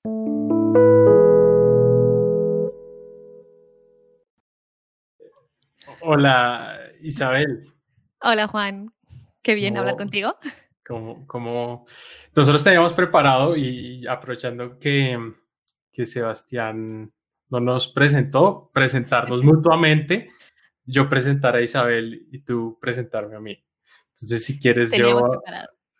Hola 6.00 6.80
Isabel. 7.00 7.72
Hola 8.20 8.48
Juan, 8.48 8.92
qué 9.40 9.54
bien 9.54 9.76
hablar 9.76 9.96
contigo. 9.96 10.36
Como, 10.84 11.28
como 11.28 11.86
nosotros 12.34 12.64
teníamos 12.64 12.92
preparado 12.92 13.56
y 13.56 14.04
aprovechando 14.08 14.80
que, 14.80 15.16
que 15.92 16.06
Sebastián 16.06 17.12
no 17.50 17.60
nos 17.60 17.88
presentó, 17.88 18.70
presentarnos 18.72 19.42
mutuamente, 19.42 20.30
yo 20.84 21.08
presentar 21.08 21.56
a 21.56 21.60
Isabel 21.60 22.26
y 22.30 22.40
tú 22.40 22.78
presentarme 22.80 23.36
a 23.36 23.40
mí. 23.40 23.64
Entonces, 24.08 24.44
si 24.44 24.58
quieres, 24.58 24.90
yo, 24.96 25.40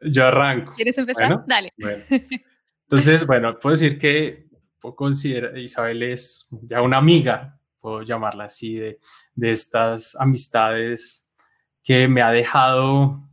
yo 0.02 0.26
arranco. 0.26 0.72
¿Quieres 0.74 0.98
empezar? 0.98 1.44
Dale. 1.46 1.72
Entonces, 2.82 3.26
bueno, 3.26 3.58
puedo 3.58 3.74
decir 3.74 3.98
que 3.98 4.48
puedo 4.80 4.96
considerar, 4.96 5.56
Isabel 5.58 6.02
es 6.02 6.48
ya 6.50 6.82
una 6.82 6.98
amiga, 6.98 7.60
puedo 7.80 8.02
llamarla 8.02 8.44
así, 8.44 8.76
de, 8.76 8.98
de 9.34 9.50
estas 9.50 10.16
amistades 10.16 11.26
que 11.82 12.08
me 12.08 12.22
ha 12.22 12.30
dejado 12.30 13.28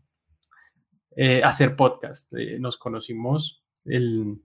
eh, 1.16 1.41
hacer 1.44 1.75
podcast. 1.75 2.33
Eh, 2.33 2.57
nos 2.59 2.77
conocimos 2.77 3.63
el, 3.85 4.41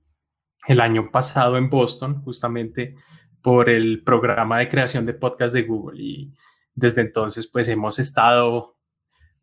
el, 0.69 0.81
año 0.81 1.11
pasado 1.11 1.57
en 1.57 1.69
Boston, 1.69 2.23
justamente 2.23 2.97
por 3.43 3.71
el 3.71 4.03
programa 4.03 4.59
de 4.59 4.69
creación 4.69 5.05
de 5.07 5.15
podcast 5.15 5.55
de 5.55 5.63
Google 5.63 6.03
y 6.03 6.35
desde 6.75 7.03
entonces 7.03 7.47
pues 7.47 7.69
hemos 7.69 7.99
estado 7.99 8.77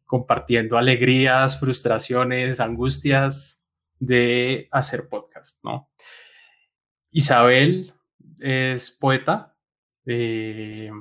compartiendo 0.06 0.78
alegrías, 0.78 1.60
frustraciones, 1.60 2.60
angustias 2.60 3.66
de 4.00 4.68
hacer 4.72 5.10
podcast, 5.10 5.64
¿no? 5.64 5.90
Isabel 7.12 7.92
es 8.40 8.92
poeta, 8.92 9.56
eh, 10.06 10.92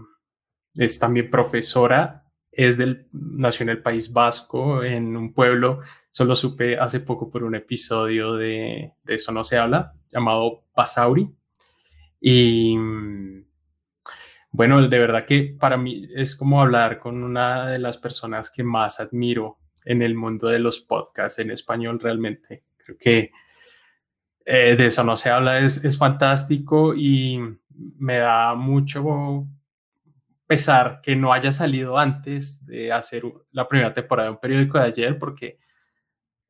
es 0.75 0.99
también 0.99 1.31
profesora, 1.31 2.25
es 2.51 2.79
del, 2.79 3.07
nació 3.13 3.65
en 3.65 3.71
el 3.71 3.83
País 3.83 4.13
Vasco, 4.13 4.83
en 4.83 5.17
un 5.17 5.33
pueblo, 5.33 5.81
solo 6.11 6.35
supe 6.35 6.79
hace 6.79 7.01
poco 7.01 7.31
por 7.31 7.45
un 7.45 7.55
episodio 7.55 8.35
de, 8.35 8.95
de 9.05 9.15
Eso 9.15 9.31
no 9.31 9.45
se 9.45 9.59
habla, 9.59 9.95
llamado 10.11 10.65
Pasauri. 10.75 11.31
Y 12.29 12.77
bueno, 14.51 14.89
de 14.89 14.99
verdad 14.99 15.25
que 15.25 15.55
para 15.61 15.77
mí 15.77 16.09
es 16.13 16.35
como 16.35 16.61
hablar 16.61 16.99
con 16.99 17.23
una 17.23 17.71
de 17.71 17.79
las 17.79 17.99
personas 17.99 18.51
que 18.51 18.65
más 18.65 18.99
admiro 18.99 19.61
en 19.85 20.03
el 20.03 20.17
mundo 20.17 20.49
de 20.49 20.59
los 20.59 20.81
podcasts 20.81 21.39
en 21.39 21.53
español 21.53 22.01
realmente. 22.01 22.65
Creo 22.79 22.99
que 22.99 23.31
eh, 24.45 24.75
de 24.77 24.87
eso 24.87 25.05
no 25.05 25.15
se 25.15 25.31
habla, 25.31 25.61
es, 25.61 25.85
es 25.85 25.97
fantástico 25.97 26.97
y 26.97 27.39
me 27.71 28.17
da 28.17 28.57
mucho 28.57 29.47
pesar 30.49 31.01
que 31.01 31.15
no 31.15 31.33
haya 31.33 31.53
salido 31.53 31.97
antes 31.97 32.67
de 32.67 32.91
hacer 32.91 33.23
la 33.53 33.69
primera 33.69 33.95
temporada 33.95 34.31
de 34.31 34.35
un 34.35 34.41
periódico 34.41 34.81
de 34.81 34.85
ayer, 34.87 35.17
porque 35.17 35.61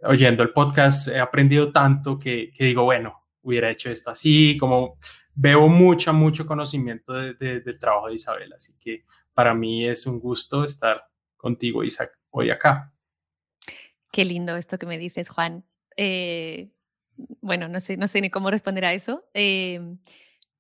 oyendo 0.05 0.43
el 0.43 0.55
podcast 0.55 1.09
he 1.09 1.21
aprendido 1.21 1.71
tanto 1.71 2.19
que 2.19 2.51
digo, 2.59 2.85
bueno, 2.85 3.26
hubiera 3.47 3.71
hecho 3.71 3.91
esto 3.91 4.11
así, 4.11 4.57
como 4.59 4.99
veo 5.35 5.69
mucho, 5.69 6.13
mucho 6.13 6.45
conocimiento 6.47 7.13
del 7.13 7.79
trabajo 7.79 8.09
de 8.09 8.15
Isabel, 8.15 8.53
así 8.53 8.75
que 8.81 9.05
para 9.33 9.55
mí 9.55 9.87
es 9.87 10.07
un 10.07 10.19
gusto 10.19 10.65
estar 10.65 11.05
contigo, 11.37 11.85
Isaac, 11.85 12.19
hoy 12.31 12.51
acá. 12.51 12.93
Qué 14.11 14.25
lindo 14.25 14.57
esto 14.57 14.79
que 14.79 14.87
me 14.87 14.99
dices, 14.99 15.29
Juan. 15.29 15.65
Eh, 15.97 16.73
bueno, 17.41 17.69
no 17.69 17.79
sé, 17.79 17.97
no 17.97 18.09
sé 18.09 18.21
ni 18.21 18.31
cómo 18.31 18.51
responder 18.51 18.85
a 18.85 18.95
eso. 18.95 19.29
Eh, 19.33 19.81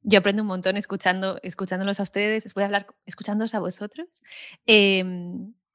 yo 0.02 0.20
aprendo 0.20 0.42
un 0.42 0.48
montón 0.48 0.76
escuchando, 0.76 1.40
escuchándolos 1.42 1.98
a 1.98 2.04
ustedes, 2.04 2.54
voy 2.54 2.62
a 2.62 2.66
hablar 2.66 2.86
escuchándolos 3.04 3.54
a 3.56 3.58
vosotros. 3.58 4.06
Eh, 4.64 5.02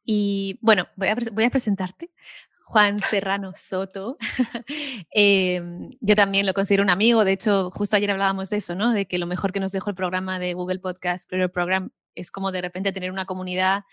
y 0.06 0.60
bueno, 0.62 0.88
voy 0.96 1.10
a, 1.10 1.18
voy 1.34 1.44
a 1.44 1.50
presentarte. 1.50 2.10
Juan 2.72 3.00
Serrano 3.00 3.52
Soto. 3.54 4.18
Em, 5.12 5.90
yo 6.00 6.16
también 6.16 6.46
lo 6.46 6.54
considero 6.54 6.84
un 6.84 6.90
amigo. 6.90 7.26
De 7.26 7.34
hecho, 7.34 7.70
justo 7.70 7.98
ayer 7.98 8.10
hablábamos 8.12 8.50
de 8.50 8.58
eso, 8.58 8.76
¿no? 8.76 8.94
De 8.94 9.08
que 9.08 9.18
lo 9.18 9.28
mejor 9.28 9.52
que 9.52 9.60
nos 9.60 9.74
dejó 9.74 9.90
el 9.90 9.96
programa 9.98 10.40
de 10.40 10.54
Google 10.54 10.80
Podcast 10.80 11.30
Creator 11.30 11.52
Program 11.52 11.90
es 12.16 12.32
como 12.32 12.54
de 12.54 12.62
repente 12.62 12.94
tener 12.94 13.12
una 13.12 13.26
comunidad 13.26 13.84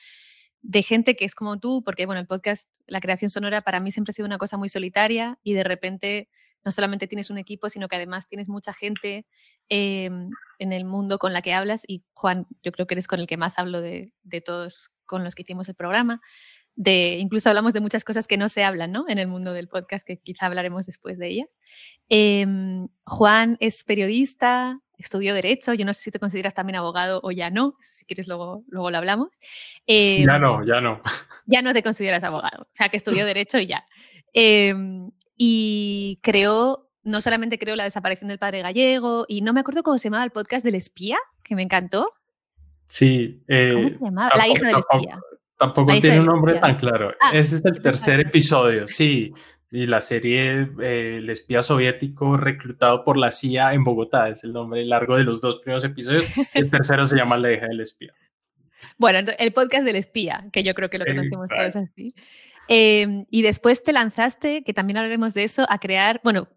de 0.62 0.84
gente 0.84 1.16
que 1.16 1.24
es 1.24 1.34
como 1.34 1.58
tú, 1.58 1.82
porque 1.84 2.06
bueno, 2.06 2.20
el 2.20 2.28
podcast, 2.28 2.68
la 2.86 3.00
creación 3.00 3.30
sonora 3.30 3.62
para 3.62 3.80
mí 3.80 3.90
siempre 3.90 4.12
ha 4.12 4.14
sido 4.14 4.26
una 4.26 4.38
cosa 4.38 4.56
muy 4.56 4.68
solitaria 4.68 5.40
y 5.42 5.54
de 5.54 5.64
repente 5.64 6.28
no 6.64 6.70
solamente 6.70 7.08
tienes 7.08 7.30
un 7.30 7.38
equipo, 7.38 7.68
sino 7.70 7.88
que 7.88 7.96
además 7.96 8.28
tienes 8.28 8.48
mucha 8.48 8.72
gente 8.72 9.26
em, 9.68 10.30
en 10.60 10.72
el 10.72 10.84
mundo 10.84 11.18
con 11.18 11.32
la 11.32 11.42
que 11.42 11.52
hablas 11.52 11.82
y 11.84 12.04
Juan, 12.14 12.46
yo 12.62 12.70
creo 12.70 12.86
que 12.86 12.94
eres 12.94 13.08
con 13.08 13.18
el 13.18 13.26
que 13.26 13.36
más 13.36 13.58
hablo 13.58 13.80
de, 13.80 14.14
de 14.22 14.40
todos 14.40 14.92
con 15.04 15.24
los 15.24 15.34
que 15.34 15.42
hicimos 15.42 15.68
el 15.68 15.74
programa 15.74 16.20
incluso 16.86 17.48
hablamos 17.48 17.72
de 17.72 17.80
muchas 17.80 18.04
cosas 18.04 18.26
que 18.26 18.36
no 18.36 18.48
se 18.48 18.64
hablan 18.64 18.92
¿no? 18.92 19.04
en 19.08 19.18
el 19.18 19.28
mundo 19.28 19.52
del 19.52 19.68
podcast, 19.68 20.06
que 20.06 20.18
quizá 20.18 20.46
hablaremos 20.46 20.86
después 20.86 21.18
de 21.18 21.28
ellas. 21.28 21.48
Em, 22.08 22.88
Juan 23.04 23.56
es 23.60 23.84
periodista, 23.84 24.80
estudió 24.96 25.34
Derecho, 25.34 25.74
yo 25.74 25.84
no 25.84 25.92
sé 25.92 26.04
si 26.04 26.10
te 26.10 26.18
consideras 26.18 26.54
también 26.54 26.76
abogado 26.76 27.20
o 27.22 27.30
ya 27.30 27.50
no, 27.50 27.76
si 27.80 28.04
quieres 28.04 28.28
luego, 28.28 28.64
luego 28.68 28.90
lo 28.90 28.98
hablamos. 28.98 29.28
Em, 29.86 30.26
ya 30.26 30.38
no, 30.38 30.64
ya 30.64 30.80
no. 30.80 31.00
Ya 31.50 31.62
no 31.62 31.72
te 31.72 31.82
consideras 31.82 32.22
abogado, 32.24 32.64
o 32.64 32.76
sea 32.76 32.90
que 32.90 32.98
estudió 32.98 33.24
Derecho 33.24 33.58
y 33.58 33.66
ya. 33.66 33.86
Em, 34.34 35.10
y 35.34 36.18
creó, 36.22 36.90
no 37.04 37.22
solamente 37.22 37.58
creó 37.58 37.74
La 37.74 37.84
desaparición 37.84 38.28
del 38.28 38.38
padre 38.38 38.60
gallego, 38.60 39.24
y 39.26 39.40
no 39.40 39.54
me 39.54 39.60
acuerdo 39.60 39.82
cómo 39.82 39.96
se 39.96 40.08
llamaba 40.08 40.24
el 40.24 40.30
podcast 40.30 40.62
del 40.62 40.74
espía, 40.74 41.16
que 41.42 41.56
me 41.56 41.62
encantó. 41.62 42.12
Sí. 42.84 43.42
¿Cómo 43.48 43.88
se 43.88 43.98
llamaba? 43.98 44.30
La 44.36 44.46
hija 44.46 44.66
del 44.66 44.76
espía. 44.76 45.18
Tampoco 45.58 45.92
tiene 46.00 46.20
un 46.20 46.26
nombre 46.26 46.54
tan 46.54 46.76
claro. 46.76 47.12
Ah, 47.20 47.30
Ese 47.34 47.56
es 47.56 47.64
el 47.64 47.82
tercer 47.82 48.20
episodio, 48.20 48.86
sí. 48.86 49.32
Y 49.70 49.86
la 49.86 50.00
serie 50.00 50.70
eh, 50.80 51.16
El 51.18 51.28
espía 51.28 51.60
soviético 51.60 52.38
reclutado 52.38 53.04
por 53.04 53.18
la 53.18 53.30
CIA 53.30 53.74
en 53.74 53.84
Bogotá 53.84 54.30
es 54.30 54.44
el 54.44 54.52
nombre 54.52 54.82
largo 54.84 55.16
de 55.16 55.24
los 55.24 55.40
dos 55.40 55.58
primeros 55.58 55.84
episodios. 55.84 56.26
El 56.54 56.70
tercero 56.70 57.06
se 57.06 57.16
llama 57.16 57.36
La 57.36 57.52
hija 57.52 57.66
del 57.66 57.80
espía. 57.80 58.14
Bueno, 58.96 59.18
el 59.38 59.52
podcast 59.52 59.84
del 59.84 59.96
espía, 59.96 60.46
que 60.52 60.62
yo 60.62 60.74
creo 60.74 60.88
que 60.88 60.98
lo 60.98 61.04
conocemos 61.04 61.48
todos 61.48 61.76
así. 61.76 62.14
Em, 62.68 63.26
y 63.30 63.42
después 63.42 63.82
te 63.82 63.92
lanzaste, 63.92 64.62
que 64.62 64.74
también 64.74 64.98
hablaremos 64.98 65.34
de 65.34 65.44
eso, 65.44 65.66
a 65.68 65.78
crear, 65.78 66.20
bueno, 66.22 66.48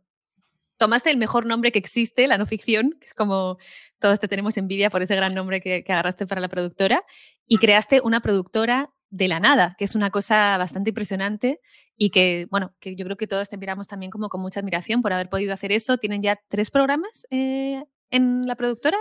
tomaste 0.77 1.11
el 1.11 1.17
mejor 1.17 1.45
nombre 1.45 1.71
que 1.71 1.79
existe, 1.79 2.27
la 2.27 2.37
no 2.37 2.45
ficción, 2.45 2.97
que 2.99 3.05
es 3.05 3.13
como 3.13 3.57
todos 3.99 4.19
te 4.19 4.27
tenemos 4.27 4.57
envidia 4.57 4.89
por 4.89 5.01
ese 5.01 5.15
gran 5.15 5.33
nombre 5.33 5.61
que, 5.61 5.85
agarraste 5.87 6.25
para 6.25 6.41
la 6.41 6.49
productora, 6.49 7.05
y 7.47 7.59
creaste 7.59 8.01
una 8.03 8.19
productora 8.19 8.91
de 9.11 9.27
la 9.27 9.39
nada, 9.39 9.75
que 9.77 9.85
es 9.85 9.93
una 9.93 10.09
cosa 10.09 10.57
bastante 10.57 10.89
impresionante 10.89 11.59
y 11.97 12.09
que, 12.09 12.47
bueno, 12.49 12.73
que 12.79 12.95
yo 12.95 13.05
creo 13.05 13.17
que 13.17 13.27
todos 13.27 13.49
te 13.49 13.57
miramos 13.57 13.87
también 13.87 14.09
como 14.09 14.29
con 14.29 14.41
mucha 14.41 14.61
admiración 14.61 15.01
por 15.01 15.13
haber 15.13 15.29
podido 15.29 15.53
hacer 15.53 15.71
eso. 15.71 15.97
Tienen 15.97 16.21
ya 16.21 16.39
tres 16.47 16.71
programas 16.71 17.27
eh, 17.29 17.83
en 18.09 18.47
la 18.47 18.55
productora, 18.55 18.97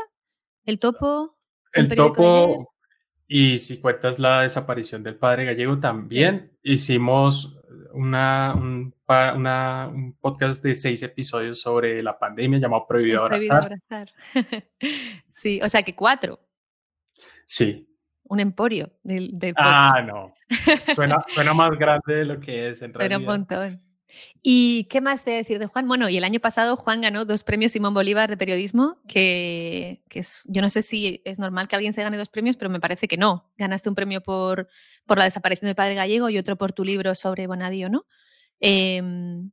El 0.67 0.79
Topo. 0.81 1.39
El, 1.73 1.89
Topo, 1.95 2.75
y 3.29 3.59
si 3.59 3.79
cuentas 3.79 4.19
la 4.19 4.43
desaparición 4.43 5.05
del 5.05 5.15
padre 5.15 5.45
gallego, 5.45 5.79
también 5.79 6.59
hicimos 6.65 7.57
una, 7.93 8.55
un, 8.57 8.93
un, 9.07 10.17
podcast 10.21 10.65
de 10.65 10.75
seis 10.75 11.01
episodios 11.05 11.61
sobre 11.61 12.03
la 12.03 12.19
pandemia 12.19 12.59
llamado 12.59 12.87
Prohibido, 12.89 13.23
abrazar. 13.23 13.77
sí, 15.33 15.61
o 15.63 15.69
sea 15.69 15.85
que 15.85 15.95
cuatro. 15.95 16.41
Sí. 17.47 17.90
Un 18.31 18.39
emporio 18.39 18.93
del, 19.03 19.37
Ah, 19.57 20.03
no. 20.07 20.33
Suena, 20.95 21.25
suena, 21.35 21.53
más 21.53 21.73
grande 21.73 22.15
de 22.15 22.25
lo 22.25 22.39
que 22.39 22.69
es 22.69 22.81
en 22.81 22.95
realidad. 22.95 23.17
Suena 23.17 23.19
un 23.19 23.25
montón. 23.25 23.83
¿Y 24.41 24.85
qué 24.85 25.01
más 25.01 25.25
voy 25.25 25.35
a 25.35 25.39
decir 25.39 25.59
de 25.59 25.67
Juan? 25.67 25.89
Bueno, 25.89 26.09
y 26.09 26.17
el 26.17 26.23
año 26.23 26.39
pasado 26.39 26.77
Juan 26.77 27.01
ganó 27.01 27.25
dos 27.25 27.43
premios 27.43 27.73
Simón 27.73 27.93
Bolívar 27.93 28.31
de 28.31 28.37
periodismo, 28.37 28.99
que, 29.09 30.05
es, 30.11 30.45
yo 30.49 30.63
no 30.63 30.71
sé 30.71 30.83
si 30.83 31.23
es 31.25 31.41
normal 31.41 31.67
que 31.67 31.75
alguien 31.75 31.93
se 31.93 32.05
gane 32.05 32.17
dos 32.17 32.29
premios, 32.29 32.57
pero 32.57 32.71
me 32.71 32.79
parece 32.79 33.09
que 33.09 33.17
no. 33.17 33.51
Ganaste 33.59 33.89
un 33.89 33.97
premio 33.97 34.21
por, 34.21 34.69
por 35.07 35.19
la 35.19 35.25
desaparición 35.25 35.67
del 35.67 35.75
padre 35.75 35.97
gallego 35.97 36.31
y 36.31 36.39
otro 36.39 36.57
por 36.57 36.73
tu 36.73 36.85
libro 36.85 37.17
sobre 37.17 37.49
Bonadio, 37.49 37.89
¿no? 37.89 38.07
Em, 38.61 39.51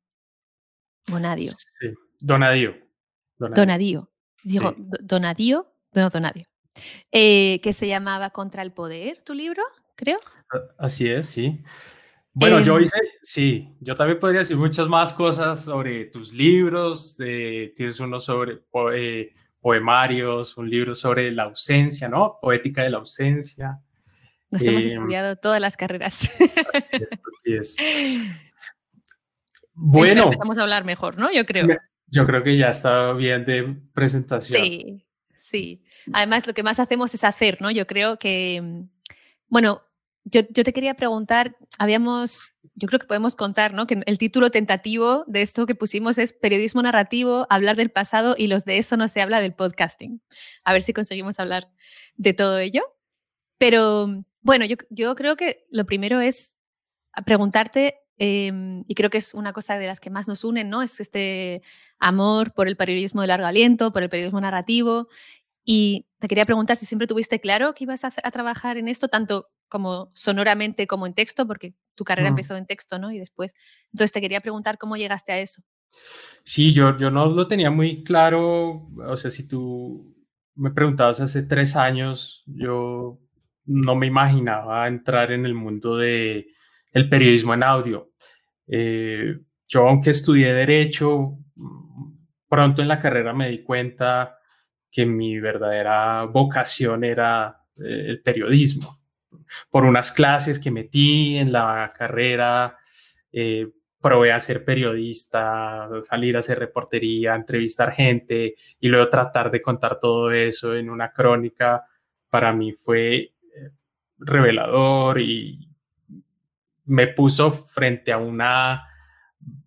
Bonadio. 1.07 1.51
Sí, 1.51 1.88
Donadio. 2.19 2.75
Donadio. 3.39 4.12
Digo, 4.44 4.75
Donadio, 4.77 5.73
no, 5.95 6.12
Donadio. 6.12 6.47
Eh, 7.12 7.59
que 7.62 7.74
se 7.74 7.88
llamaba 7.88 8.29
Contra 8.31 8.62
el 8.62 8.71
Poder, 8.71 9.21
tu 9.24 9.33
libro, 9.33 9.63
creo. 9.95 10.18
Así 10.77 11.09
es, 11.09 11.27
sí. 11.27 11.63
Bueno, 12.33 12.59
yo 12.62 12.77
em, 12.77 12.83
hice, 12.83 13.00
sí, 13.24 13.75
yo 13.79 13.95
también 13.95 14.19
podría 14.19 14.39
decir 14.39 14.57
muchas 14.57 14.88
más 14.88 15.13
cosas 15.13 15.63
sobre 15.63 16.06
tus 16.06 16.33
libros. 16.33 17.18
tienes 17.18 18.00
uno 18.00 18.19
sobre 18.19 18.62
eh, 18.94 19.33
poemarios, 19.59 20.56
un 20.57 20.69
libro 20.69 20.94
sobre 20.94 21.31
la 21.31 21.44
ausencia, 21.44 22.07
¿no? 22.07 22.38
Poética 22.41 22.83
de 22.83 22.91
la 22.91 22.97
ausencia. 22.97 23.80
Nos 24.51 24.62
hemos 24.62 24.83
em, 24.83 24.88
estudiado 24.88 25.35
todas 25.35 25.59
las 25.59 25.75
carreras. 25.77 26.31
Así 26.73 27.56
es. 27.56 27.75
Bueno. 29.80 30.23
Empezamos 30.23 30.57
a 30.57 30.63
hablar 30.63 30.85
mejor, 30.85 31.19
¿no? 31.19 31.31
Yo 31.31 31.45
creo. 31.45 31.68
Yo 32.07 32.25
creo 32.25 32.44
que 32.44 32.57
ya 32.57 32.69
está 32.69 33.13
bien 33.13 33.45
de 33.45 33.75
presentación. 33.94 34.59
Sí, 34.59 35.06
sí. 35.38 35.83
Además, 36.13 36.48
lo 36.48 36.54
que 36.54 36.63
más 36.63 36.80
hacemos 36.80 37.13
es 37.13 37.24
hacer, 37.24 37.62
¿no? 37.62 37.71
Yo 37.71 37.88
creo 37.88 38.18
que, 38.18 38.62
mm, 38.62 38.89
bueno, 39.50 39.81
yo, 40.30 40.44
te 40.45 40.74
quería 40.74 40.95
preguntar, 40.95 41.56
habíamos, 41.80 42.51
yo 42.75 42.88
creo 42.88 43.00
que 43.00 43.07
podemos 43.07 43.36
contar, 43.36 43.74
¿no? 43.74 43.88
Que 43.88 44.01
el 44.06 44.18
título 44.18 44.50
tentativo 44.50 45.24
de 45.27 45.42
esto 45.42 45.65
que 45.65 45.75
pusimos 45.75 46.18
es 46.18 46.33
Periodismo 46.33 46.81
narrativo, 46.81 47.48
hablar 47.50 47.75
del 47.77 47.92
pasado 47.92 48.36
y 48.38 48.48
los 48.48 48.65
de 48.65 48.77
eso 48.77 48.98
no 48.98 49.07
se 49.07 49.21
habla 49.21 49.39
del 49.39 49.54
podcasting. 49.54 50.21
A 50.63 50.74
ver 50.74 50.81
si 50.81 50.94
conseguimos 50.94 51.39
hablar 51.39 51.69
de 52.18 52.33
todo 52.33 52.57
ello. 52.59 52.83
Pero 53.57 54.25
bueno, 54.42 54.65
yo, 54.65 54.75
yo 54.89 55.15
creo 55.15 55.36
que 55.36 55.65
lo 55.71 55.86
primero 55.86 56.19
es 56.19 56.56
preguntarte, 57.25 57.95
em, 58.18 58.83
y 58.88 58.95
creo 58.95 59.09
que 59.09 59.18
es 59.19 59.33
una 59.33 59.54
cosa 59.54 59.77
de 59.77 59.88
las 59.88 60.00
que 60.00 60.09
más 60.09 60.27
nos 60.27 60.44
unen, 60.44 60.69
¿no? 60.69 60.81
Es 60.81 61.00
este 61.00 61.62
amor 62.00 62.54
por 62.54 62.68
el 62.68 62.75
periodismo 62.75 63.21
de 63.21 63.27
largo 63.27 63.48
aliento, 63.48 63.92
por 63.92 64.04
el 64.04 64.09
periodismo 64.09 64.42
narrativo. 64.42 65.07
Y 65.69 66.08
te 66.19 66.30
quería 66.30 66.46
preguntar 66.46 66.78
si 66.78 66.86
siempre 66.86 67.08
tuviste 67.08 67.42
claro 67.42 67.75
que 67.75 67.84
ibas 67.84 68.06
a, 68.06 68.14
a 68.24 68.31
trabajar 68.31 68.78
en 68.78 68.88
esto, 68.88 69.10
tanto 69.10 69.48
como 69.68 70.12
sonoramente 70.16 70.88
como 70.88 71.06
en 71.06 71.14
texto, 71.14 71.46
porque 71.46 71.75
tu 71.94 72.06
carrera 72.06 72.30
mm. 72.30 72.31
empezó 72.31 72.56
en 72.56 72.66
texto, 72.66 73.00
¿no? 73.00 73.12
Y 73.12 73.19
después, 73.19 73.54
entonces 73.92 74.14
te 74.14 74.22
quería 74.22 74.40
preguntar 74.40 74.78
cómo 74.78 74.96
llegaste 74.96 75.34
a 75.34 75.40
eso. 75.40 75.62
Sí, 76.46 76.72
yo, 76.72 76.96
yo 76.96 77.12
no 77.12 77.25
lo 77.25 77.48
tenía 77.48 77.69
muy 77.69 78.02
claro, 78.06 78.88
o 79.06 79.18
sea, 79.18 79.30
si 79.30 79.46
tú 79.46 80.16
me 80.56 80.72
preguntabas 80.72 81.19
hace 81.19 81.44
tres 81.44 81.75
años, 81.75 82.44
yo 82.46 83.19
no 83.66 83.96
me 83.96 84.08
imaginaba 84.08 84.88
entrar 84.88 85.34
en 85.34 85.46
el 85.46 85.54
mundo 85.54 85.98
de 85.98 86.48
el 86.94 87.10
periodismo 87.10 87.54
en 87.54 87.64
audio. 87.66 88.14
Eh, 88.68 89.38
yo, 89.68 89.90
aunque 89.90 90.12
estudié 90.12 90.54
derecho, 90.54 91.38
pronto 92.48 92.81
en 92.81 92.88
la 92.88 93.02
carrera 93.02 93.34
me 93.34 93.50
di 93.50 93.64
cuenta 93.64 94.38
que 94.92 95.06
mi 95.06 95.39
verdadera 95.39 96.24
vocación 96.25 97.04
era 97.04 97.63
eh, 97.78 98.06
el 98.07 98.22
periodismo 98.22 98.98
por 99.69 99.86
unas 99.86 100.12
clases 100.12 100.60
que 100.60 100.72
metí 100.72 101.38
en 101.38 101.51
la 101.51 101.94
carrera, 101.95 102.78
eh, 103.31 103.69
probé 104.00 104.31
a 104.31 104.39
ser 104.39 104.63
periodista, 104.63 105.89
salir 106.04 106.36
a 106.36 106.39
hacer 106.39 106.60
reportería, 106.60 107.36
entrevistar 107.36 107.92
gente 107.94 108.56
y 108.80 108.88
luego 108.88 109.10
tratar 109.10 109.51
de 109.51 109.62
contar 109.62 110.00
todo 110.00 110.31
eso 110.31 110.75
en 110.75 110.90
una 110.90 111.12
crónica, 111.12 111.86
para 112.30 112.54
mí 112.54 112.74
fue 112.74 113.16
eh, 113.16 113.33
revelador 114.18 115.19
y 115.19 115.69
me 116.86 117.07
puso 117.07 117.51
frente 117.51 118.12
a 118.12 118.18
una 118.18 118.88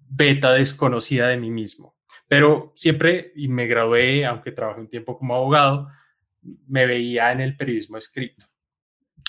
beta 0.09 0.53
desconocida 0.53 1.29
de 1.29 1.37
mí 1.37 1.51
mismo. 1.51 1.95
Pero 2.31 2.71
siempre, 2.77 3.33
y 3.35 3.49
me 3.49 3.67
gradué, 3.67 4.25
aunque 4.25 4.53
trabajé 4.53 4.81
un 4.81 4.89
tiempo 4.89 5.19
como 5.19 5.35
abogado, 5.35 5.89
me 6.69 6.87
veía 6.87 7.33
en 7.33 7.41
el 7.41 7.57
periodismo 7.57 7.97
escrito. 7.97 8.47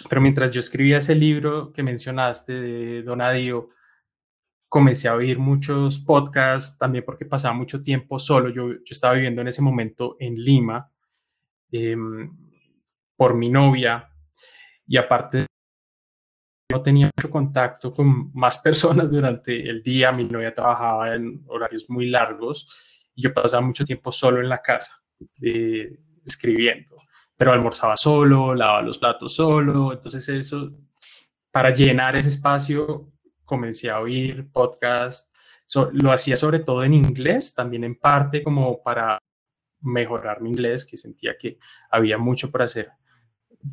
Pero 0.08 0.22
mientras 0.22 0.52
yo 0.52 0.60
escribía 0.60 1.00
ese 1.00 1.16
libro 1.16 1.74
que 1.74 1.82
mencionaste 1.82 2.54
de 2.54 3.02
Donadio, 3.02 3.70
comencé 4.70 5.08
a 5.08 5.16
oír 5.16 5.40
muchos 5.40 5.98
podcasts, 5.98 6.78
también 6.78 7.04
porque 7.04 7.26
pasaba 7.26 7.56
mucho 7.56 7.82
tiempo 7.82 8.20
solo. 8.20 8.50
Yo, 8.50 8.74
yo 8.74 8.92
estaba 8.92 9.16
viviendo 9.16 9.42
en 9.42 9.48
ese 9.48 9.64
momento 9.64 10.16
en 10.20 10.36
Lima 10.36 10.88
em, 11.72 12.32
por 13.16 13.34
mi 13.34 13.50
novia 13.50 14.12
y 14.86 14.98
aparte 14.98 15.48
no 16.72 16.82
tenía 16.82 17.10
mucho 17.16 17.30
contacto 17.30 17.94
con 17.94 18.32
más 18.34 18.58
personas 18.60 19.12
durante 19.12 19.70
el 19.70 19.84
día. 19.84 20.12
Mi 20.12 20.26
novia 20.26 20.54
trabajaba 20.54 21.16
en 21.16 21.44
horarios 21.48 21.86
muy 21.90 22.08
largos 22.08 22.68
y 23.14 23.24
yo 23.24 23.34
pasaba 23.34 23.62
mucho 23.62 23.86
tiempo 23.86 24.12
solo 24.12 24.40
en 24.40 24.50
la 24.50 24.62
casa 24.62 25.02
eh, 25.42 26.00
escribiendo 26.26 27.02
pero 27.42 27.54
almorzaba 27.54 27.98
solo, 27.98 28.54
lavaba 28.54 28.84
los 28.84 29.00
platos 29.00 29.34
solo, 29.34 29.94
entonces 29.94 30.30
eso, 30.30 30.74
para 31.50 31.72
llenar 31.72 32.16
ese 32.16 32.30
espacio, 32.30 33.12
comencé 33.44 33.90
a 33.90 34.00
oír 34.00 34.52
podcast, 34.52 35.36
lo 35.94 36.12
hacía 36.12 36.36
sobre 36.36 36.60
todo 36.60 36.84
en 36.84 36.94
inglés, 36.94 37.56
también 37.56 37.84
en 37.84 37.96
parte 37.96 38.44
como 38.44 38.84
para 38.84 39.18
mejorar 39.80 40.40
mi 40.40 40.52
inglés, 40.52 40.86
que 40.86 40.98
sentía 40.98 41.36
que 41.36 41.58
había 41.90 42.20
mucho 42.20 42.52
por 42.52 42.62
hacer 42.62 42.92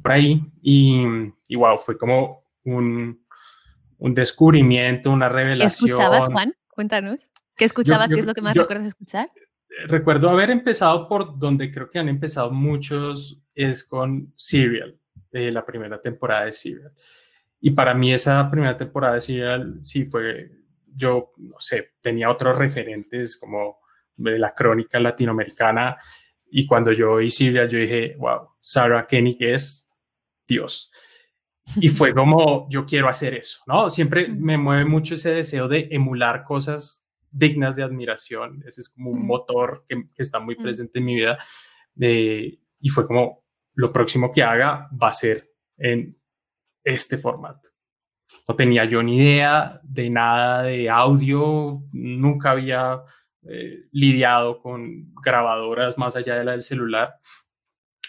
por 0.03 0.13
ahí, 0.13 0.43
y, 0.63 1.05
y 1.47 1.57
wow, 1.57 1.77
fue 1.77 1.99
como 1.99 2.48
un, 2.65 3.25
un 3.99 4.15
descubrimiento, 4.15 5.11
una 5.11 5.29
revelación. 5.29 5.89
¿Qué 5.89 5.93
escuchabas, 5.93 6.27
Juan? 6.27 6.55
Cuéntanos. 6.69 7.23
¿Qué 7.57 7.65
escuchabas? 7.65 8.09
¿Qué 8.09 8.21
es 8.21 8.27
lo 8.27 8.35
que 8.35 8.41
más 8.41 8.57
recuerdas 8.57 8.87
escuchar? 8.87 9.31
Recuerdo 9.87 10.31
haber 10.31 10.51
empezado 10.51 11.09
por 11.09 11.39
donde 11.39 11.71
creo 11.71 11.91
que 11.91 11.99
han 11.99 12.09
empezado 12.09 12.51
muchos 12.51 13.43
es 13.55 13.85
con 13.85 14.33
Serial, 14.37 14.97
de 15.31 15.51
la 15.51 15.65
primera 15.65 16.01
temporada 16.01 16.45
de 16.45 16.53
Serial. 16.53 16.93
Y 17.61 17.73
para 17.73 17.95
mí 17.95 18.13
esa 18.13 18.49
primera 18.51 18.77
temporada 18.77 19.15
de 19.15 19.21
Serial 19.21 19.79
sí 19.83 20.05
fue, 20.05 20.51
yo 20.95 21.33
no 21.37 21.57
sé, 21.59 21.95
tenía 22.01 22.31
otros 22.31 22.57
referentes 22.57 23.37
como 23.37 23.79
de 24.17 24.39
la 24.39 24.55
crónica 24.55 25.01
latinoamericana 25.01 25.97
y 26.51 26.67
cuando 26.67 26.93
yo 26.93 27.13
oí 27.13 27.31
Serial 27.31 27.69
yo 27.69 27.79
dije, 27.79 28.15
wow, 28.19 28.51
Sarah 28.61 29.07
Koenig 29.07 29.43
es 29.43 29.89
Dios. 30.47 30.91
Y 31.77 31.89
fue 31.89 32.15
como, 32.15 32.69
yo 32.71 32.87
quiero 32.87 33.09
hacer 33.09 33.35
eso, 33.35 33.63
¿no? 33.67 33.91
Siempre 33.91 34.29
me 34.29 34.57
mueve 34.57 34.85
mucho 34.85 35.15
ese 35.15 35.35
deseo 35.35 35.69
de 35.69 35.89
emular 35.91 36.45
cosas 36.45 37.07
dignas 37.31 37.77
de 37.77 37.83
admiración. 37.83 38.63
Ese 38.67 38.81
es 38.81 38.89
como 38.89 39.11
un 39.11 39.27
motor 39.27 39.85
que, 39.87 40.09
está 40.17 40.41
muy 40.41 40.57
presente 40.57 40.99
en 40.99 41.05
mi 41.05 41.15
vida. 41.15 41.39
De, 41.95 42.59
y 42.81 42.89
fue 42.89 43.07
como, 43.07 43.45
lo 43.75 43.93
próximo 43.93 44.33
que 44.33 44.43
haga 44.43 44.89
va 45.01 45.09
a 45.09 45.13
ser 45.13 45.53
en 45.77 46.19
este 46.83 47.19
formato. 47.19 47.69
No 48.49 48.57
tenía 48.57 48.85
yo 48.87 49.03
ni 49.03 49.19
idea 49.19 49.81
de 49.83 50.11
nada 50.11 50.63
de 50.63 50.89
audio, 50.89 51.83
nunca 51.93 52.53
había 52.53 53.03
eh, 53.43 53.85
lidiado 53.93 54.61
con 54.61 55.13
grabadoras 55.23 55.99
más 55.99 56.17
allá 56.17 56.37
de 56.37 56.45
la 56.45 56.53
del 56.53 56.63
celular, 56.63 57.15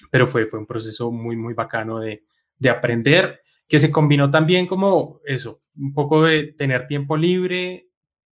pero 0.09 0.27
fue, 0.27 0.47
fue 0.47 0.59
un 0.59 0.65
proceso 0.65 1.11
muy, 1.11 1.35
muy 1.35 1.53
bacano 1.53 1.99
de, 1.99 2.23
de 2.57 2.69
aprender, 2.69 3.41
que 3.69 3.79
se 3.79 3.91
combinó 3.91 4.31
también 4.31 4.67
como 4.67 5.21
eso, 5.25 5.61
un 5.77 5.93
poco 5.93 6.23
de 6.23 6.53
tener 6.53 6.87
tiempo 6.87 7.15
libre, 7.15 7.87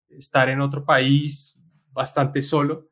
estar 0.08 0.48
en 0.48 0.60
otro 0.60 0.84
país 0.84 1.56
bastante 1.92 2.42
solo 2.42 2.90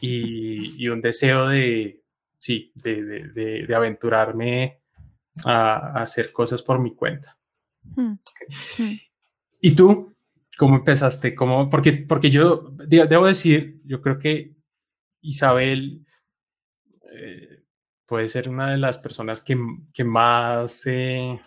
y, 0.00 0.82
y 0.82 0.88
un 0.88 1.02
deseo 1.02 1.48
de, 1.48 2.02
sí, 2.38 2.72
de, 2.74 3.68
aventurarme 3.74 4.80
a, 5.44 6.00
hacer 6.00 6.32
cosas 6.32 6.62
por 6.62 6.78
mi 6.78 6.94
cuenta. 6.94 7.36
Hmm. 7.82 8.14
Hmm. 8.78 8.94
¿Y 9.60 9.76
tú? 9.76 10.16
¿Cómo 10.56 10.76
empezaste? 10.76 11.34
¿Cómo? 11.34 11.68
Porque, 11.68 11.92
porque 11.92 12.30
yo 12.30 12.72
debo 12.88 13.26
decir, 13.26 13.80
yo 13.84 14.00
creo 14.00 14.18
que 14.18 14.56
Isabel 15.20 16.04
eh, 17.12 17.64
puede 18.06 18.26
ser 18.26 18.48
una 18.48 18.70
de 18.70 18.78
las 18.78 18.98
personas 18.98 19.42
que, 19.42 20.04
más, 20.04 20.86
eh, 20.86 21.38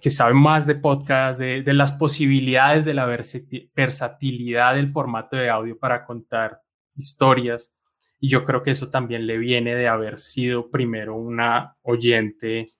que 0.00 0.10
sabe 0.10 0.34
más 0.34 0.66
de 0.66 0.74
podcast, 0.74 1.40
de, 1.40 1.62
de, 1.62 1.74
las 1.74 1.92
posibilidades 1.92 2.84
de 2.84 2.94
la 2.94 3.06
versatilidad 3.06 4.74
del 4.74 4.90
formato 4.90 5.36
de 5.36 5.50
audio 5.50 5.78
para 5.78 6.04
contar 6.04 6.60
historias. 6.94 7.74
Y 8.18 8.28
yo 8.28 8.44
creo 8.44 8.62
que 8.62 8.70
eso 8.70 8.90
también 8.90 9.26
le 9.26 9.38
viene 9.38 9.74
de 9.74 9.88
haber 9.88 10.18
sido 10.18 10.70
primero 10.70 11.16
una 11.16 11.76
oyente 11.82 12.70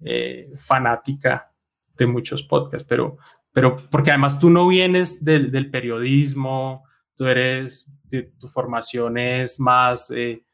eh, 0.00 0.50
fanática 0.56 1.50
de 1.96 2.06
muchos 2.06 2.42
podcasts, 2.42 2.86
pero 2.88 3.18
pero 3.52 3.88
porque 3.90 4.10
además 4.10 4.38
tú 4.38 4.50
no 4.50 4.66
vienes 4.66 5.24
del, 5.24 5.50
del 5.50 5.70
periodismo, 5.70 6.84
tú 7.14 7.26
eres, 7.26 7.92
tu 8.38 8.48
formación 8.48 9.18
es 9.18 9.60
más 9.60 10.10
eh, 10.10 10.44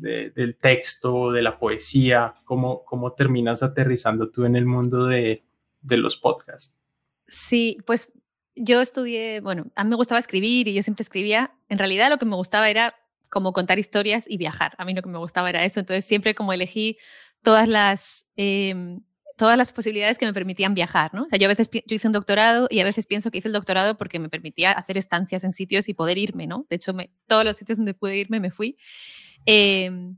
del 0.00 0.56
texto, 0.60 1.32
de 1.32 1.42
la 1.42 1.58
poesía, 1.58 2.34
¿cómo, 2.44 2.84
cómo 2.84 3.12
terminas 3.12 3.62
aterrizando 3.62 4.30
tú 4.30 4.44
en 4.44 4.56
el 4.56 4.66
mundo 4.66 5.06
de, 5.06 5.44
de 5.80 5.96
los 5.96 6.16
podcasts? 6.16 6.78
Sí, 7.28 7.78
pues 7.86 8.12
yo 8.54 8.80
estudié, 8.80 9.40
bueno, 9.40 9.66
a 9.74 9.84
mí 9.84 9.90
me 9.90 9.96
gustaba 9.96 10.18
escribir 10.18 10.68
y 10.68 10.74
yo 10.74 10.82
siempre 10.82 11.02
escribía. 11.02 11.52
En 11.68 11.78
realidad 11.78 12.10
lo 12.10 12.18
que 12.18 12.26
me 12.26 12.36
gustaba 12.36 12.70
era 12.70 12.94
como 13.28 13.52
contar 13.52 13.78
historias 13.78 14.24
y 14.28 14.38
viajar. 14.38 14.74
A 14.78 14.84
mí 14.84 14.94
lo 14.94 15.02
que 15.02 15.08
me 15.08 15.18
gustaba 15.18 15.50
era 15.50 15.64
eso. 15.64 15.80
Entonces 15.80 16.04
siempre 16.04 16.34
como 16.34 16.52
elegí 16.52 16.98
todas 17.42 17.68
las, 17.68 18.26
em, 18.36 19.00
todas 19.36 19.58
las 19.58 19.72
posibilidades 19.72 20.18
que 20.18 20.26
me 20.26 20.32
permitían 20.32 20.74
viajar, 20.74 21.12
¿no? 21.12 21.26
O 21.30 21.36
yo 21.36 21.46
a 21.46 21.48
veces 21.48 21.68
yo 21.70 21.94
hice 21.94 22.06
un 22.06 22.12
doctorado 22.12 22.66
y 22.70 22.80
a 22.80 22.84
veces 22.84 23.06
pienso 23.06 23.30
que 23.30 23.38
hice 23.38 23.48
el 23.48 23.54
doctorado 23.54 23.96
porque 23.98 24.18
me 24.18 24.28
permitía 24.28 24.72
hacer 24.72 24.96
estancias 24.96 25.44
en 25.44 25.52
sitios 25.52 25.88
y 25.88 25.94
poder 25.94 26.16
irme, 26.16 26.46
¿no? 26.46 26.66
De 26.70 26.76
hecho, 26.76 26.94
todos 27.26 27.44
los 27.44 27.56
sitios 27.56 27.78
donde 27.78 27.94
pude 27.94 28.16
irme 28.16 28.40
me 28.40 28.50
fui. 28.50 28.78
Em, 29.46 30.16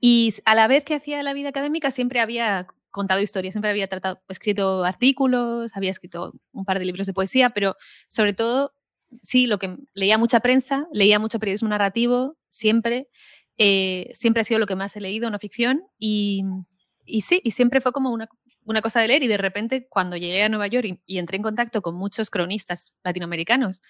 y 0.00 0.34
a 0.44 0.54
la 0.54 0.66
vez 0.66 0.84
que 0.84 0.94
hacía 0.94 1.22
la 1.22 1.32
vida 1.32 1.50
académica 1.50 1.90
siempre 1.92 2.20
había 2.20 2.66
contado 2.90 3.20
historias, 3.20 3.54
siempre 3.54 3.70
había 3.70 3.88
tratado, 3.88 4.20
escrito 4.28 4.84
artículos, 4.84 5.76
había 5.76 5.90
escrito 5.90 6.34
un 6.52 6.64
par 6.64 6.78
de 6.78 6.84
libros 6.84 7.06
de 7.06 7.14
poesía, 7.14 7.50
pero 7.50 7.76
sobre 8.08 8.34
todo, 8.34 8.74
sí, 9.22 9.46
lo 9.46 9.58
que 9.58 9.78
leía 9.94 10.18
mucha 10.18 10.40
prensa, 10.40 10.88
leía 10.92 11.18
mucho 11.18 11.38
periodismo 11.38 11.68
narrativo, 11.68 12.36
siempre, 12.48 13.08
eh, 13.58 14.10
siempre 14.12 14.42
ha 14.42 14.44
sido 14.44 14.60
lo 14.60 14.66
que 14.66 14.76
más 14.76 14.94
he 14.96 15.00
leído, 15.00 15.30
no 15.30 15.38
ficción, 15.38 15.84
y, 15.98 16.42
y 17.06 17.22
sí, 17.22 17.40
y 17.44 17.52
siempre 17.52 17.80
fue 17.80 17.92
como 17.92 18.10
una, 18.10 18.28
una, 18.64 18.82
cosa 18.82 19.00
de 19.00 19.08
leer, 19.08 19.22
y 19.22 19.28
de 19.28 19.38
repente 19.38 19.86
cuando 19.88 20.16
llegué 20.16 20.42
a 20.42 20.48
Nueva 20.48 20.66
York 20.66 20.86
y, 20.86 21.00
y 21.06 21.18
entré 21.18 21.36
en 21.36 21.42
contacto 21.42 21.80
con 21.80 21.94
muchos 21.94 22.28
cronistas 22.28 22.98
latinoamericanos, 23.04 23.82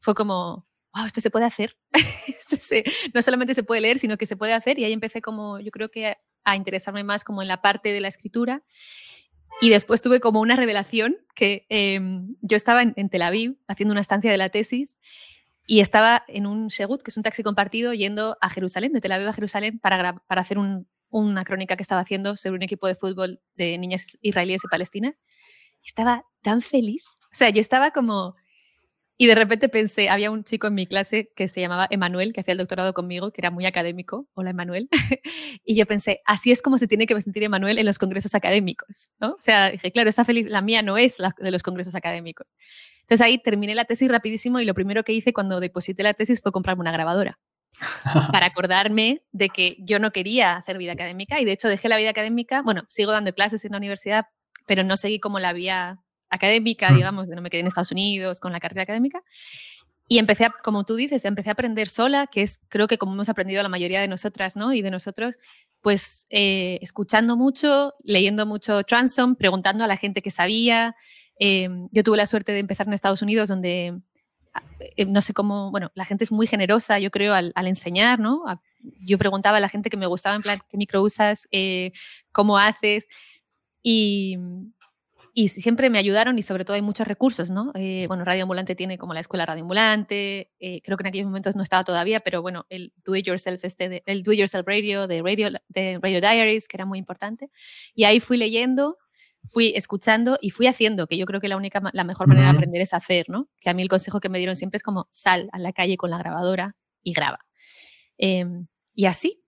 fue 0.00 0.14
como, 0.14 0.66
wow, 0.94 1.06
esto 1.06 1.20
se 1.20 1.30
puede 1.30 1.46
hacer. 1.46 1.76
no 3.14 3.22
solamente 3.22 3.54
se 3.54 3.62
puede 3.62 3.80
leer, 3.80 3.98
sino 3.98 4.16
que 4.16 4.26
se 4.26 4.36
puede 4.36 4.52
hacer. 4.52 4.78
Y 4.78 4.84
ahí 4.84 4.92
empecé 4.92 5.22
como, 5.22 5.60
yo 5.60 5.70
creo 5.70 5.90
que 5.90 6.16
a 6.44 6.56
interesarme 6.56 7.04
más 7.04 7.24
como 7.24 7.42
en 7.42 7.48
la 7.48 7.62
parte 7.62 7.92
de 7.92 8.00
la 8.00 8.08
escritura. 8.08 8.62
Y 9.60 9.70
después 9.70 10.02
tuve 10.02 10.20
como 10.20 10.40
una 10.40 10.56
revelación 10.56 11.16
que 11.34 11.66
em, 11.68 12.34
yo 12.40 12.56
estaba 12.56 12.82
en, 12.82 13.08
Tel 13.08 13.22
Aviv 13.22 13.58
haciendo 13.68 13.92
una 13.92 14.00
estancia 14.00 14.30
de 14.30 14.36
la 14.36 14.48
tesis 14.48 14.96
y 15.66 15.80
estaba 15.80 16.24
en 16.26 16.46
un 16.46 16.68
Shegut, 16.68 17.02
que 17.02 17.10
es 17.10 17.16
un 17.16 17.22
taxi 17.22 17.42
compartido, 17.42 17.94
yendo 17.94 18.36
a 18.40 18.50
Jerusalén, 18.50 18.92
de 18.92 19.00
Tel 19.00 19.12
Aviv 19.12 19.28
a 19.28 19.32
Jerusalén, 19.32 19.78
para, 19.78 20.16
para 20.26 20.40
hacer 20.40 20.58
una 21.10 21.44
crónica 21.44 21.76
que 21.76 21.82
estaba 21.82 22.00
haciendo 22.00 22.36
sobre 22.36 22.56
un 22.56 22.62
equipo 22.62 22.88
de 22.88 22.96
fútbol 22.96 23.40
de 23.54 23.78
niñas 23.78 24.18
israelíes 24.20 24.62
y 24.64 24.68
palestinas. 24.68 25.14
Y 25.82 25.88
estaba 25.88 26.24
tan 26.42 26.60
feliz. 26.60 27.04
O 27.06 27.34
sea, 27.34 27.50
yo 27.50 27.60
estaba 27.60 27.92
como 27.92 28.34
y 29.18 29.26
de 29.26 29.34
repente 29.34 29.68
pensé, 29.68 30.08
había 30.08 30.30
un 30.30 30.42
chico 30.42 30.66
en 30.66 30.74
mi 30.74 30.86
clase 30.86 31.30
que 31.36 31.46
se 31.46 31.60
llamaba 31.60 31.86
Emanuel, 31.90 32.32
que 32.32 32.40
hacía 32.40 32.52
el 32.52 32.58
doctorado 32.58 32.92
conmigo, 32.92 33.30
que 33.30 33.40
era 33.40 33.50
muy 33.50 33.66
académico. 33.66 34.26
Hola, 34.34 34.50
Emanuel. 34.50 34.88
y 35.64 35.74
yo 35.76 35.86
pensé, 35.86 36.22
así 36.24 36.50
es 36.50 36.62
como 36.62 36.78
se 36.78 36.88
tiene 36.88 37.06
que 37.06 37.20
sentir 37.20 37.42
Emanuel 37.42 37.78
en 37.78 37.86
los 37.86 37.98
congresos 37.98 38.34
académicos. 38.34 39.10
¿no? 39.20 39.32
O 39.32 39.40
sea, 39.40 39.70
dije, 39.70 39.92
claro, 39.92 40.08
esta 40.10 40.24
feliz, 40.24 40.48
la 40.48 40.60
mía 40.60 40.82
no 40.82 40.96
es 40.96 41.18
la 41.18 41.34
de 41.38 41.50
los 41.50 41.62
congresos 41.62 41.94
académicos. 41.94 42.46
Entonces 43.02 43.26
ahí 43.26 43.38
terminé 43.38 43.74
la 43.74 43.84
tesis 43.84 44.10
rapidísimo 44.10 44.60
y 44.60 44.64
lo 44.64 44.74
primero 44.74 45.04
que 45.04 45.12
hice 45.12 45.32
cuando 45.32 45.60
deposité 45.60 46.02
la 46.02 46.14
tesis 46.14 46.40
fue 46.40 46.52
comprarme 46.52 46.80
una 46.80 46.92
grabadora 46.92 47.38
para 48.32 48.46
acordarme 48.46 49.22
de 49.32 49.50
que 49.50 49.76
yo 49.78 49.98
no 49.98 50.12
quería 50.12 50.56
hacer 50.56 50.78
vida 50.78 50.92
académica 50.92 51.40
y 51.40 51.44
de 51.44 51.52
hecho 51.52 51.68
dejé 51.68 51.88
la 51.88 51.96
vida 51.96 52.10
académica, 52.10 52.62
bueno, 52.62 52.84
sigo 52.88 53.12
dando 53.12 53.32
clases 53.34 53.64
en 53.64 53.72
la 53.72 53.78
universidad, 53.78 54.26
pero 54.66 54.84
no 54.84 54.96
seguí 54.96 55.20
como 55.20 55.38
la 55.38 55.52
vía 55.52 56.01
académica, 56.32 56.90
mm. 56.90 56.96
digamos, 56.96 57.28
no 57.28 57.40
me 57.40 57.50
quedé 57.50 57.60
en 57.60 57.68
Estados 57.68 57.92
Unidos 57.92 58.40
con 58.40 58.52
la 58.52 58.58
carrera 58.58 58.82
académica. 58.82 59.22
Y 60.08 60.18
empecé, 60.18 60.46
a, 60.46 60.50
como 60.50 60.84
tú 60.84 60.96
dices, 60.96 61.24
empecé 61.24 61.50
a 61.50 61.52
aprender 61.52 61.88
sola, 61.88 62.26
que 62.26 62.42
es 62.42 62.60
creo 62.68 62.88
que 62.88 62.98
como 62.98 63.12
hemos 63.12 63.28
aprendido 63.28 63.62
la 63.62 63.68
mayoría 63.68 64.00
de 64.00 64.08
nosotras 64.08 64.56
¿no? 64.56 64.72
y 64.72 64.82
de 64.82 64.90
nosotros, 64.90 65.38
pues 65.80 66.26
eh, 66.30 66.78
escuchando 66.82 67.36
mucho, 67.36 67.94
leyendo 68.02 68.46
mucho 68.46 68.82
Transom, 68.82 69.36
preguntando 69.36 69.84
a 69.84 69.86
la 69.86 69.96
gente 69.96 70.20
que 70.20 70.30
sabía. 70.30 70.96
Eh, 71.38 71.68
yo 71.92 72.02
tuve 72.02 72.16
la 72.16 72.26
suerte 72.26 72.52
de 72.52 72.58
empezar 72.58 72.86
en 72.86 72.94
Estados 72.94 73.22
Unidos, 73.22 73.48
donde 73.48 74.00
eh, 74.96 75.06
no 75.06 75.22
sé 75.22 75.32
cómo, 75.34 75.70
bueno, 75.70 75.90
la 75.94 76.04
gente 76.04 76.24
es 76.24 76.32
muy 76.32 76.46
generosa, 76.46 76.98
yo 76.98 77.10
creo, 77.10 77.32
al, 77.34 77.52
enseñar, 77.66 78.18
¿no? 78.18 78.42
yo 79.00 79.16
preguntaba 79.16 79.58
a 79.58 79.60
la 79.60 79.68
gente 79.68 79.90
que 79.90 79.96
me 79.96 80.06
gustaba, 80.06 80.36
en 80.36 80.42
plan, 80.42 80.58
¿qué 80.68 80.76
micro 80.76 81.02
usas? 81.02 81.48
¿Cómo 82.32 82.58
haces? 82.58 83.06
Y, 83.82 84.36
y 85.34 85.48
siempre 85.48 85.88
me 85.88 85.98
ayudaron 85.98 86.38
y 86.38 86.42
sobre 86.42 86.64
todo 86.64 86.74
hay 86.74 86.82
muchos 86.82 87.06
recursos, 87.06 87.50
¿no? 87.50 87.72
Eh, 87.74 88.04
bueno, 88.06 88.24
Radio 88.24 88.42
Ambulante 88.42 88.74
tiene 88.74 88.98
como 88.98 89.14
la 89.14 89.20
escuela 89.20 89.46
Radio 89.46 89.62
Ambulante, 89.62 90.50
eh, 90.60 90.82
creo 90.82 90.98
que 90.98 91.04
en 91.04 91.06
aquellos 91.08 91.26
momentos 91.26 91.56
no 91.56 91.62
estaba 91.62 91.84
todavía, 91.84 92.20
pero 92.20 92.42
bueno, 92.42 92.66
el 92.68 92.92
Do 93.02 93.16
It 93.16 93.26
Yourself, 93.26 93.64
este 93.64 94.02
el 94.04 94.22
Do 94.22 94.32
It 94.32 94.40
Yourself 94.40 94.66
Radio 94.66 95.06
de 95.06 95.22
Radio, 95.22 95.50
de 95.68 95.98
Radio 96.02 96.20
Diaries, 96.20 96.68
que 96.68 96.76
era 96.76 96.84
muy 96.84 96.98
importante. 96.98 97.50
Y 97.94 98.04
ahí 98.04 98.20
fui 98.20 98.36
leyendo, 98.36 98.98
fui 99.42 99.72
escuchando 99.74 100.38
y 100.40 100.50
fui 100.50 100.66
haciendo, 100.66 101.06
que 101.06 101.16
yo 101.16 101.24
creo 101.24 101.40
que 101.40 101.48
la 101.48 101.56
única, 101.56 101.80
la 101.94 102.04
mejor 102.04 102.28
manera 102.28 102.48
de 102.48 102.56
aprender 102.56 102.82
es 102.82 102.92
hacer, 102.92 103.30
¿no? 103.30 103.48
Que 103.58 103.70
a 103.70 103.74
mí 103.74 103.80
el 103.80 103.88
consejo 103.88 104.20
que 104.20 104.28
me 104.28 104.36
dieron 104.36 104.56
siempre 104.56 104.76
es 104.76 104.82
como 104.82 105.08
sal 105.10 105.48
a 105.52 105.58
la 105.58 105.72
calle 105.72 105.96
con 105.96 106.10
la 106.10 106.18
grabadora 106.18 106.76
y 107.02 107.14
graba. 107.14 107.38
Em, 108.18 108.66
y 108.94 109.06
así, 109.06 109.42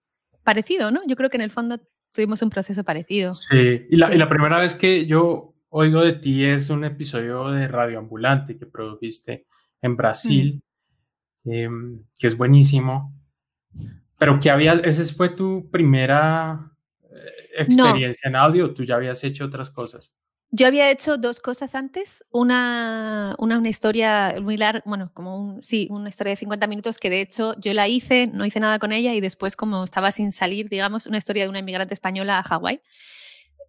parecido, 0.44 0.90
¿no? 0.90 1.02
Yo 1.06 1.14
creo 1.14 1.28
que 1.28 1.36
en 1.36 1.42
el 1.42 1.50
fondo 1.50 1.78
tuvimos 2.14 2.40
un 2.40 2.48
proceso 2.48 2.84
parecido. 2.84 3.34
Sí, 3.34 3.86
y 3.90 3.96
la, 3.96 4.14
y 4.14 4.16
la 4.16 4.30
primera 4.30 4.58
vez 4.58 4.74
que 4.74 5.04
yo 5.04 5.53
oigo 5.76 6.04
de 6.04 6.12
ti 6.12 6.44
es 6.44 6.70
un 6.70 6.84
episodio 6.84 7.50
de 7.50 7.66
Radio 7.66 7.98
Ambulante 7.98 8.56
que 8.56 8.64
produjiste 8.64 9.46
en 9.82 9.96
Brasil, 9.96 10.62
mm. 11.42 11.52
em, 11.52 12.04
que 12.18 12.28
es 12.28 12.36
buenísimo. 12.36 13.12
Pero 14.16 14.38
que 14.38 14.50
habías, 14.50 14.78
¿esa 14.84 15.12
fue 15.12 15.30
tu 15.30 15.68
primera 15.70 16.70
eh, 17.02 17.58
experiencia 17.58 18.28
en 18.28 18.36
audio? 18.36 18.72
¿Tú 18.72 18.84
ya 18.84 18.94
habías 18.94 19.24
hecho 19.24 19.46
otras 19.46 19.68
cosas? 19.70 20.14
Yo 20.52 20.68
había 20.68 20.92
hecho 20.92 21.16
dos 21.16 21.40
cosas 21.40 21.74
antes. 21.74 22.24
Una, 22.30 23.34
una, 23.38 23.58
una 23.58 23.68
historia 23.68 24.36
muy 24.40 24.56
larga, 24.56 24.84
bueno, 24.86 25.10
como 25.12 25.36
un, 25.36 25.60
sí, 25.60 25.88
una 25.90 26.08
historia 26.08 26.30
de 26.30 26.36
50 26.36 26.68
minutos 26.68 26.98
que 26.98 27.10
de 27.10 27.20
hecho 27.20 27.58
yo 27.58 27.74
la 27.74 27.88
hice, 27.88 28.28
no 28.28 28.46
hice 28.46 28.60
nada 28.60 28.78
con 28.78 28.92
ella 28.92 29.12
y 29.12 29.20
después 29.20 29.56
como 29.56 29.82
estaba 29.82 30.12
sin 30.12 30.30
salir, 30.30 30.68
digamos, 30.68 31.08
una 31.08 31.18
historia 31.18 31.42
de 31.42 31.48
una 31.48 31.58
inmigrante 31.58 31.94
española 31.94 32.38
a 32.38 32.44
Hawái 32.44 32.80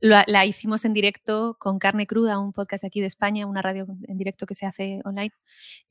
la, 0.06 0.46
hicimos 0.46 0.86
en 0.86 0.94
directo 0.94 1.58
con 1.60 1.80
Carne 1.80 2.06
Cruda, 2.06 2.40
un 2.40 2.54
podcast 2.54 2.84
aquí 2.84 3.02
de 3.02 3.08
España, 3.08 3.48
una 3.48 3.62
radio 3.62 3.88
en 4.08 4.18
directo 4.18 4.46
que 4.46 4.54
se 4.54 4.66
hace 4.66 5.02
online. 5.04 5.32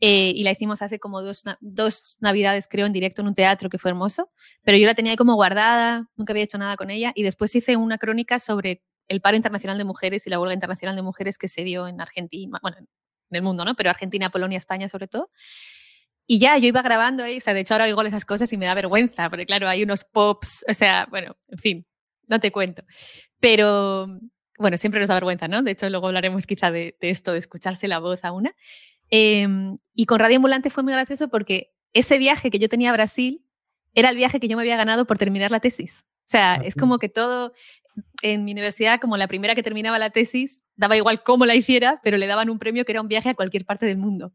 Eh, 0.00 0.32
y 0.34 0.44
la 0.44 0.52
hicimos 0.52 0.82
hace 0.82 0.98
como 0.98 1.22
dos, 1.22 1.44
dos 1.60 2.18
navidades, 2.20 2.68
creo, 2.68 2.86
en 2.86 2.92
directo 2.92 3.22
en 3.22 3.28
un 3.28 3.34
teatro 3.34 3.68
que 3.68 3.78
fue 3.78 3.90
hermoso. 3.90 4.30
Pero 4.62 4.78
yo 4.78 4.86
la 4.86 4.94
tenía 4.94 5.12
ahí 5.12 5.16
como 5.16 5.34
guardada, 5.34 6.08
nunca 6.16 6.32
había 6.32 6.44
hecho 6.44 6.58
nada 6.58 6.76
con 6.76 6.90
ella. 6.90 7.12
Y 7.14 7.22
después 7.24 7.54
hice 7.54 7.76
una 7.76 7.98
crónica 7.98 8.38
sobre 8.38 8.82
el 9.08 9.20
paro 9.20 9.36
internacional 9.36 9.78
de 9.78 9.84
mujeres 9.84 10.26
y 10.26 10.30
la 10.30 10.38
huelga 10.38 10.54
internacional 10.54 10.96
de 10.96 11.02
mujeres 11.02 11.36
que 11.36 11.48
se 11.48 11.64
dio 11.64 11.88
en 11.88 12.00
Argentina, 12.00 12.58
bueno, 12.62 12.78
en 12.78 12.86
el 13.30 13.42
mundo, 13.42 13.64
¿no? 13.64 13.74
Pero 13.74 13.90
Argentina, 13.90 14.30
Polonia, 14.30 14.58
España 14.58 14.88
sobre 14.88 15.08
todo. 15.08 15.30
Y 16.26 16.38
ya, 16.38 16.56
yo 16.56 16.68
iba 16.68 16.80
grabando 16.80 17.22
ahí, 17.22 17.36
o 17.36 17.40
sea, 17.40 17.52
de 17.52 17.60
hecho 17.60 17.74
ahora 17.74 17.84
oigo 17.84 18.00
esas 18.02 18.24
cosas 18.24 18.50
y 18.52 18.56
me 18.56 18.64
da 18.64 18.74
vergüenza, 18.74 19.28
porque 19.28 19.44
claro, 19.44 19.68
hay 19.68 19.82
unos 19.82 20.04
pops, 20.04 20.64
o 20.66 20.72
sea, 20.72 21.06
bueno, 21.10 21.36
en 21.48 21.58
fin, 21.58 21.86
no 22.28 22.40
te 22.40 22.50
cuento. 22.50 22.82
Pero 23.44 24.06
bueno, 24.58 24.78
siempre 24.78 25.00
nos 25.00 25.08
da 25.08 25.16
vergüenza, 25.16 25.48
¿no? 25.48 25.62
De 25.62 25.72
hecho, 25.72 25.90
luego 25.90 26.06
hablaremos 26.06 26.46
quizá 26.46 26.70
de, 26.70 26.96
esto, 27.00 27.32
de 27.32 27.38
escucharse 27.38 27.88
la 27.88 27.98
voz 27.98 28.24
a 28.24 28.32
una. 28.32 28.54
Em, 29.10 29.76
y 29.94 30.06
con 30.06 30.18
Radio 30.18 30.36
Ambulante 30.36 30.70
fue 30.70 30.82
muy 30.82 30.94
gracioso 30.94 31.28
porque 31.28 31.74
ese 31.92 32.16
viaje 32.16 32.50
que 32.50 32.58
yo 32.58 32.70
tenía 32.70 32.88
a 32.88 32.94
Brasil 32.94 33.44
era 33.92 34.08
el 34.08 34.16
viaje 34.16 34.40
que 34.40 34.48
yo 34.48 34.56
me 34.56 34.62
había 34.62 34.78
ganado 34.78 35.04
por 35.04 35.18
terminar 35.18 35.50
la 35.50 35.60
tesis. 35.60 36.06
O 36.20 36.24
sea, 36.24 36.54
es 36.54 36.74
como 36.74 36.98
que 36.98 37.10
todo 37.10 37.52
en 38.22 38.46
mi 38.46 38.52
universidad, 38.52 38.98
como 38.98 39.18
la 39.18 39.28
primera 39.28 39.54
que 39.54 39.62
terminaba 39.62 39.98
la 39.98 40.08
tesis, 40.08 40.62
daba 40.74 40.96
igual 40.96 41.22
cómo 41.22 41.44
la 41.44 41.54
hiciera, 41.54 42.00
pero 42.02 42.16
le 42.16 42.26
daban 42.26 42.48
un 42.48 42.58
premio 42.58 42.86
que 42.86 42.92
era 42.92 43.02
un 43.02 43.08
viaje 43.08 43.28
a 43.28 43.34
cualquier 43.34 43.66
parte 43.66 43.84
del 43.84 43.98
mundo. 43.98 44.32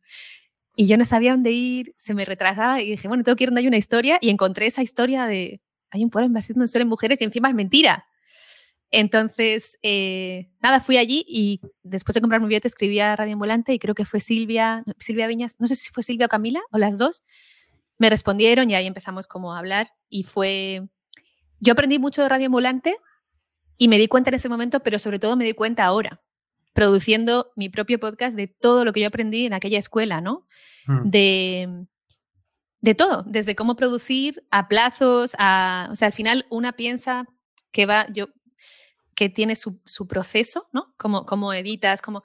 Y 0.75 0.85
yo 0.85 0.97
no 0.97 1.03
sabía 1.03 1.31
dónde 1.31 1.49
ir, 1.49 1.95
se 1.97 2.13
me 2.13 2.25
retrasaba 2.25 2.79
y 2.79 2.91
dije, 2.91 3.07
bueno, 3.07 3.23
tengo 3.23 3.35
que 3.35 3.45
ir 3.45 3.49
donde 3.49 3.61
hay 3.61 3.67
una 3.67 3.77
historia 3.77 4.19
y 4.21 4.29
encontré 4.29 4.67
esa 4.67 4.83
historia 4.83 5.25
de, 5.25 5.63
hay 5.89 6.03
un 6.03 6.11
pueblo 6.11 6.27
en 6.27 6.33
Brasil 6.33 6.53
donde 6.53 6.67
solo 6.67 6.85
mujeres 6.85 7.19
y 7.21 7.23
encima 7.23 7.49
es 7.49 7.55
mentira. 7.55 8.05
Entonces, 8.91 9.77
eh, 9.83 10.49
nada, 10.61 10.79
fui 10.79 10.97
allí 10.97 11.23
y 11.27 11.61
después 11.83 12.15
de 12.15 12.21
comprar 12.21 12.41
mi 12.41 12.47
billete 12.47 12.67
escribí 12.67 12.99
a 12.99 13.15
Radio 13.15 13.33
Ambulante 13.33 13.73
y 13.73 13.79
creo 13.79 13.93
que 13.93 14.05
fue 14.05 14.19
Silvia, 14.19 14.83
Silvia 14.97 15.27
Viñas, 15.27 15.57
no 15.59 15.67
sé 15.67 15.75
si 15.75 15.91
fue 15.91 16.01
Silvia 16.01 16.25
o 16.25 16.29
Camila 16.29 16.61
o 16.71 16.79
las 16.79 16.97
dos, 16.97 17.21
me 17.99 18.09
respondieron 18.09 18.69
y 18.69 18.75
ahí 18.75 18.87
empezamos 18.87 19.27
como 19.27 19.53
a 19.53 19.59
hablar 19.59 19.91
y 20.09 20.23
fue, 20.23 20.89
yo 21.59 21.73
aprendí 21.73 21.99
mucho 21.99 22.23
de 22.23 22.29
Radio 22.29 22.47
Ambulante 22.47 22.97
y 23.77 23.89
me 23.89 23.99
di 23.99 24.07
cuenta 24.07 24.31
en 24.31 24.35
ese 24.35 24.49
momento, 24.49 24.79
pero 24.79 24.97
sobre 24.97 25.19
todo 25.19 25.35
me 25.35 25.45
di 25.45 25.53
cuenta 25.53 25.85
ahora, 25.85 26.21
produciendo 26.73 27.51
mi 27.55 27.69
propio 27.69 27.99
podcast 27.99 28.35
de 28.35 28.47
todo 28.47 28.85
lo 28.85 28.93
que 28.93 29.01
yo 29.01 29.07
aprendí 29.07 29.45
en 29.45 29.53
aquella 29.53 29.77
escuela, 29.77 30.19
¿no? 30.19 30.47
Mm. 30.87 31.09
De, 31.09 31.85
de 32.81 32.95
todo, 32.95 33.23
desde 33.27 33.55
cómo 33.55 33.75
producir 33.75 34.43
a 34.49 34.67
plazos, 34.67 35.35
a, 35.37 35.89
o 35.91 35.95
sea, 35.95 36.07
al 36.07 36.13
final 36.13 36.47
una 36.49 36.73
piensa 36.73 37.27
que 37.71 37.85
va, 37.85 38.07
yo 38.11 38.29
que 39.19 39.27
tiene 39.27 39.57
su, 39.57 40.07
proceso, 40.07 40.69
¿no? 40.71 40.93
Como, 40.95 41.25
como 41.25 41.51
editas, 41.51 42.01
como... 42.01 42.23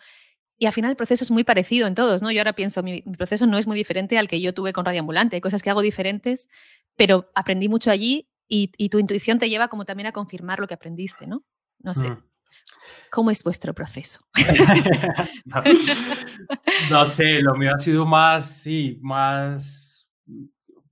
y 0.57 0.67
al 0.67 0.73
final 0.73 0.93
el 0.93 0.97
proceso 0.97 1.25
es 1.25 1.33
muy 1.33 1.43
parecido 1.43 1.89
en 1.89 1.97
todos, 1.97 2.23
¿no? 2.23 2.31
Yo 2.31 2.39
ahora 2.39 2.53
pienso, 2.53 2.85
mi, 2.85 3.03
proceso 3.03 3.49
no 3.49 3.59
es 3.59 3.67
muy 3.67 3.77
diferente 3.77 4.17
al 4.17 4.29
que 4.29 4.41
yo 4.41 4.55
tuve 4.55 4.73
con 4.73 4.85
Radio 4.85 5.01
Ambulante. 5.01 5.35
Hay 5.35 5.41
cosas 5.41 5.61
que 5.61 5.71
hago 5.71 5.83
diferentes, 5.83 6.49
pero 6.95 7.33
aprendí 7.35 7.69
mucho 7.69 7.91
allí 7.91 8.29
y, 8.47 8.69
tu 8.91 9.01
intuición 9.01 9.41
te 9.41 9.51
lleva 9.51 9.67
como 9.67 9.85
también 9.85 10.07
a 10.07 10.13
confirmar 10.13 10.61
lo 10.61 10.69
que 10.69 10.75
aprendiste, 10.75 11.27
¿no? 11.27 11.45
No 11.81 11.95
sé. 11.95 12.11
Mm. 12.11 12.23
¿Cómo 13.11 13.33
es 13.33 13.43
vuestro 13.43 13.75
proceso? 13.75 14.21
no, 16.91 17.05
sé, 17.07 17.41
lo 17.41 17.57
mío 17.57 17.73
ha 17.75 17.79
sido 17.79 18.07
más, 18.07 18.63
sí, 18.63 19.01
más 19.03 20.09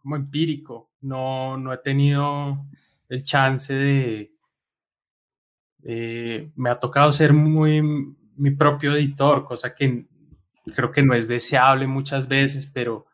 como 0.00 0.16
empírico. 0.16 0.90
No, 1.00 1.56
no 1.56 1.72
he 1.72 1.78
tenido 1.78 2.66
el 3.08 3.22
chance 3.22 3.72
de... 3.72 4.31
me 5.84 6.70
ha 6.70 6.78
tocado 6.78 7.10
ser 7.12 7.32
muy 7.32 7.82
mi 8.36 8.50
propio 8.50 8.94
editor, 8.94 9.44
cosa 9.44 9.74
que 9.74 10.06
creo 10.74 10.90
que 10.90 11.02
no 11.02 11.14
es 11.14 11.28
deseable 11.28 11.86
muchas 11.86 12.28
veces, 12.28 12.70
pero, 12.72 13.06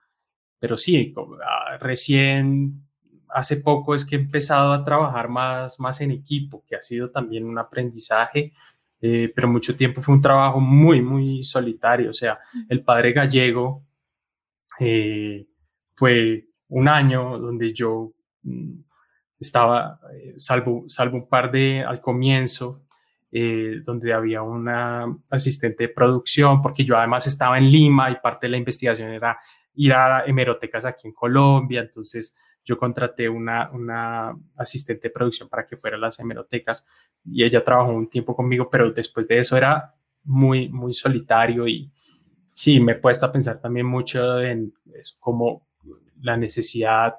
pero 0.58 0.76
sí, 0.76 1.14
ah, 1.44 1.78
recién 1.78 2.82
hace 3.30 3.58
poco 3.58 3.94
es 3.94 4.04
que 4.04 4.16
he 4.16 4.18
empezado 4.18 4.72
a 4.72 4.84
trabajar 4.84 5.28
más, 5.28 5.78
más 5.80 6.00
en 6.00 6.10
equipo, 6.10 6.64
que 6.66 6.76
ha 6.76 6.82
sido 6.82 7.10
también 7.10 7.44
un 7.44 7.58
aprendizaje, 7.58 8.52
eh, 9.00 9.32
pero 9.34 9.48
mucho 9.48 9.76
tiempo 9.76 10.00
fue 10.00 10.14
un 10.14 10.22
trabajo 10.22 10.60
muy, 10.60 11.00
muy 11.00 11.44
solitario. 11.44 12.10
O 12.10 12.14
sea, 12.14 12.38
el 12.68 12.82
padre 12.82 13.12
gallego 13.12 13.84
eh, 14.80 15.46
fue 15.92 16.48
un 16.68 16.88
año 16.88 17.38
donde 17.38 17.72
yo 17.72 18.12
mm, 18.42 18.80
estaba, 19.38 20.00
eh, 20.12 20.34
salvo, 20.36 20.84
salvo 20.86 21.16
un 21.16 21.28
par 21.28 21.50
de 21.50 21.84
al 21.84 22.00
comienzo, 22.00 22.82
eh, 23.30 23.80
donde 23.84 24.12
había 24.12 24.42
una 24.42 25.06
asistente 25.30 25.88
de 25.88 25.92
producción, 25.92 26.62
porque 26.62 26.84
yo 26.84 26.96
además 26.96 27.26
estaba 27.26 27.58
en 27.58 27.70
Lima 27.70 28.10
y 28.10 28.16
parte 28.16 28.46
de 28.46 28.52
la 28.52 28.56
investigación 28.56 29.10
era 29.10 29.38
ir 29.74 29.92
a 29.92 30.24
hemerotecas 30.24 30.84
aquí 30.86 31.06
en 31.06 31.12
Colombia, 31.12 31.80
entonces 31.82 32.34
yo 32.64 32.76
contraté 32.76 33.28
una, 33.28 33.70
una 33.70 34.36
asistente 34.56 35.08
de 35.08 35.12
producción 35.12 35.48
para 35.48 35.66
que 35.66 35.76
fuera 35.76 35.96
a 35.96 36.00
las 36.00 36.18
hemerotecas 36.18 36.86
y 37.24 37.44
ella 37.44 37.64
trabajó 37.64 37.92
un 37.92 38.08
tiempo 38.08 38.34
conmigo, 38.34 38.68
pero 38.70 38.90
después 38.92 39.28
de 39.28 39.38
eso 39.38 39.56
era 39.56 39.94
muy, 40.24 40.68
muy 40.68 40.92
solitario 40.92 41.66
y 41.66 41.90
sí, 42.50 42.80
me 42.80 42.92
he 42.92 42.96
puesto 42.96 43.26
a 43.26 43.32
pensar 43.32 43.60
también 43.60 43.86
mucho 43.86 44.40
en 44.40 44.74
eso, 44.94 45.16
como 45.20 45.68
la 46.20 46.36
necesidad 46.36 47.14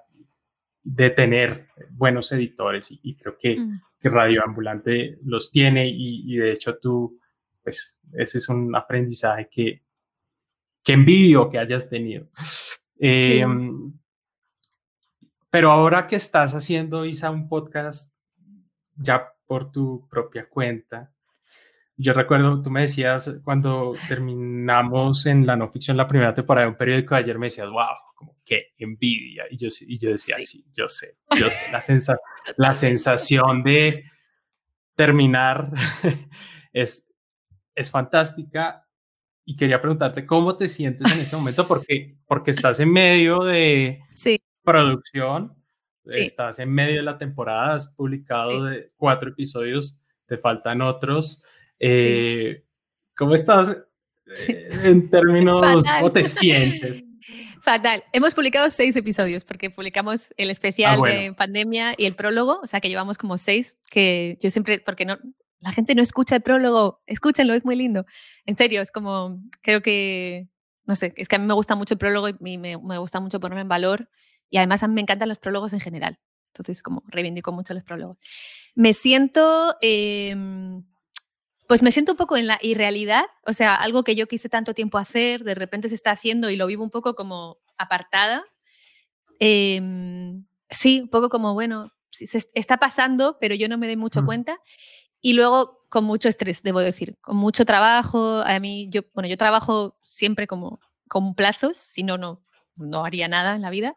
de 0.84 1.10
tener 1.10 1.68
buenos 1.92 2.32
editores 2.32 2.90
y, 2.92 3.16
creo 3.16 3.38
que 3.38 3.60
mm 3.60 3.82
que 4.00 4.10
Radio 4.10 4.44
Ambulante 4.44 5.20
los 5.24 5.52
tiene 5.52 5.88
y, 5.88 6.36
de 6.38 6.54
hecho 6.54 6.78
tú, 6.78 7.20
pues 7.62 8.00
ese 8.14 8.38
es 8.38 8.50
un 8.50 8.76
aprendizaje 8.76 9.50
que, 9.52 9.84
que 10.84 10.94
envidio 10.94 11.50
que 11.50 11.60
hayas 11.60 11.90
tenido. 11.90 12.30
Em, 12.98 13.94
pero 15.50 15.72
ahora 15.72 16.08
que 16.08 16.16
estás 16.16 16.54
haciendo, 16.54 17.06
Isa, 17.06 17.30
un 17.30 17.50
podcast 17.50 18.18
ya 18.96 19.28
por 19.46 19.72
tu 19.72 20.08
propia 20.10 20.48
cuenta, 20.48 21.12
yo 21.98 22.14
recuerdo, 22.14 22.62
tú 22.62 22.72
me 22.72 22.82
decías 22.82 23.40
cuando 23.44 23.94
terminamos 24.08 25.26
en 25.26 25.46
la 25.46 25.58
no 25.58 25.68
ficción 25.68 25.98
la 25.98 26.08
primera 26.08 26.34
temporada 26.34 26.66
de 26.66 26.72
un 26.72 26.78
periódico 26.78 27.16
ayer, 27.16 27.38
me 27.38 27.48
decías, 27.48 27.70
wow, 27.70 27.98
como 28.20 28.38
qué 28.46 28.74
envidia. 28.78 29.46
Y 29.50 29.58
yo, 29.58 29.70
y 29.88 29.98
yo 29.98 30.12
decía, 30.12 30.38
sí, 30.40 30.66
yo 30.74 30.88
sé, 30.88 31.18
yo 31.38 31.50
sé, 31.50 31.72
la, 31.72 32.20
la 32.58 32.74
sensación 32.74 33.64
de 33.64 34.04
terminar 34.94 35.72
es, 36.74 37.12
es 37.74 37.90
fantástica. 37.90 38.86
Y 39.46 39.56
quería 39.56 39.82
preguntarte 39.82 40.28
cómo 40.28 40.58
te 40.58 40.68
sientes 40.68 41.12
en 41.12 41.22
este 41.22 41.36
momento, 41.36 41.66
porque, 41.66 42.18
porque 42.28 42.52
estás 42.52 42.80
en 42.82 42.92
medio 42.92 43.40
de 43.40 44.00
producción, 44.62 45.56
estás 46.06 46.60
en 46.60 46.72
medio 46.72 46.98
de 46.98 47.04
la 47.04 47.18
temporada, 47.18 47.74
has 47.74 47.88
publicado 47.94 48.66
de 48.66 48.92
cuatro 48.96 49.30
episodios, 49.30 50.00
te 50.28 50.38
faltan 50.38 50.84
otros. 50.84 51.42
Eh, 51.80 52.64
¿Cómo 53.18 53.34
estás 53.34 53.76
eh, 54.48 54.70
en 54.84 55.10
términos, 55.10 55.62
cómo 55.98 56.12
te 56.12 56.24
sientes? 56.24 57.09
Fatal. 57.62 58.04
Hemos 58.14 58.34
publicado 58.34 58.70
seis 58.70 58.96
episodios 58.96 59.44
porque 59.44 59.70
publicamos 59.70 60.34
el 60.38 60.50
especial 60.50 61.00
ah, 61.04 61.10
de 61.10 61.34
pandemia 61.34 61.94
y 61.98 62.06
el 62.06 62.16
prólogo, 62.16 62.60
o 62.62 62.68
sea 62.68 62.80
que 62.80 62.90
llevamos 62.90 63.18
como 63.18 63.38
seis, 63.38 63.78
que 63.90 64.38
yo 64.42 64.50
siempre, 64.50 64.80
porque 64.80 65.06
no, 65.06 65.18
la 65.60 65.72
gente 65.72 65.96
no 65.96 66.02
escucha 66.02 66.36
el 66.36 66.42
prólogo, 66.42 67.02
escúchenlo, 67.06 67.54
es 67.54 67.66
muy 67.66 67.76
lindo. 67.76 68.06
En 68.46 68.56
serio, 68.56 68.82
es 68.82 68.92
como, 68.92 69.42
creo 69.62 69.82
que, 69.82 70.48
no 70.86 70.96
sé, 70.96 71.14
es 71.18 71.28
que 71.28 71.36
a 71.36 71.40
mí 71.40 71.46
me 71.46 71.54
gusta 71.54 71.76
mucho 71.76 71.96
el 71.96 72.00
prólogo 72.00 72.30
y 72.30 72.58
me, 72.58 72.78
me 72.78 72.98
gusta 72.98 73.20
mucho 73.20 73.40
ponerlo 73.40 73.62
en 73.62 73.68
valor 73.68 74.10
y 74.50 74.58
además 74.58 74.84
a 74.84 74.88
mí 74.88 74.94
me 74.94 75.02
encantan 75.02 75.30
los 75.30 75.40
prólogos 75.40 75.74
en 75.74 75.80
general. 75.80 76.18
Entonces, 76.54 76.82
como 76.82 77.04
reivindico 77.08 77.52
mucho 77.52 77.74
los 77.74 77.84
prólogos. 77.84 78.18
Me 78.76 78.94
siento... 78.94 79.76
Em, 79.82 80.84
pues 81.70 81.84
me 81.84 81.92
siento 81.92 82.14
un 82.14 82.18
poco 82.18 82.36
en 82.36 82.48
la 82.48 82.58
irrealidad, 82.64 83.26
o 83.46 83.54
sea, 83.54 83.76
algo 83.76 84.04
que 84.04 84.16
yo 84.16 84.26
quise 84.26 84.50
tanto 84.50 84.74
tiempo 84.74 84.98
hacer, 84.98 85.44
de 85.44 85.54
repente 85.54 85.88
se 85.88 85.94
está 85.94 86.10
haciendo 86.10 86.50
y 86.50 86.56
lo 86.56 86.66
vivo 86.66 86.84
un 86.84 86.90
poco 86.90 87.14
como 87.14 87.60
apartada. 87.78 88.44
Em, 89.40 90.48
sí, 90.68 91.02
un 91.02 91.10
poco 91.10 91.30
como, 91.30 91.54
bueno, 91.54 91.92
se 92.10 92.40
está 92.56 92.78
pasando, 92.78 93.38
pero 93.40 93.54
yo 93.54 93.70
no 93.70 93.78
me 93.78 93.86
doy 93.86 93.98
mucho 93.98 94.24
mm. 94.24 94.26
cuenta. 94.26 94.60
Y 95.22 95.34
luego 95.34 95.86
con 95.90 96.06
mucho 96.06 96.28
estrés, 96.28 96.64
debo 96.64 96.80
decir, 96.80 97.20
con 97.22 97.38
mucho 97.38 97.66
trabajo. 97.66 98.42
A 98.44 98.60
mí, 98.60 98.90
yo, 98.90 99.02
bueno, 99.14 99.30
yo 99.30 99.38
trabajo 99.38 99.96
siempre 100.04 100.48
como 100.48 100.80
con 101.08 101.36
plazos, 101.36 101.78
si 101.78 102.02
no, 102.02 102.18
no, 102.18 102.44
no 102.78 103.06
haría 103.06 103.28
nada 103.28 103.54
en 103.54 103.62
la 103.62 103.70
vida 103.70 103.96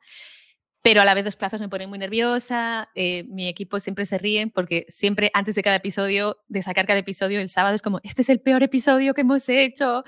pero 0.83 1.01
a 1.01 1.05
la 1.05 1.15
vez 1.15 1.25
los 1.25 1.37
plazos 1.37 1.61
me 1.61 1.69
ponen 1.69 1.89
muy 1.89 1.99
nerviosa, 1.99 2.91
eh, 2.97 3.25
mi 3.29 3.47
equipo 3.47 3.79
siempre 3.79 4.05
se 4.05 4.19
ríen 4.19 4.51
porque 4.51 4.85
siempre 4.89 5.31
antes 5.33 5.55
de 5.55 5.63
cada 5.63 5.77
episodio, 5.77 6.39
de 6.49 6.61
sacar 6.61 6.87
cada 6.87 6.99
episodio 6.99 7.41
el 7.41 7.49
sábado 7.49 7.77
es 7.77 7.83
como, 7.83 8.01
este 8.03 8.23
es 8.23 8.29
el 8.29 8.41
peor 8.41 8.65
episodio 8.65 9.15
que 9.15 9.21
hemos 9.21 9.49
hecho, 9.49 10.03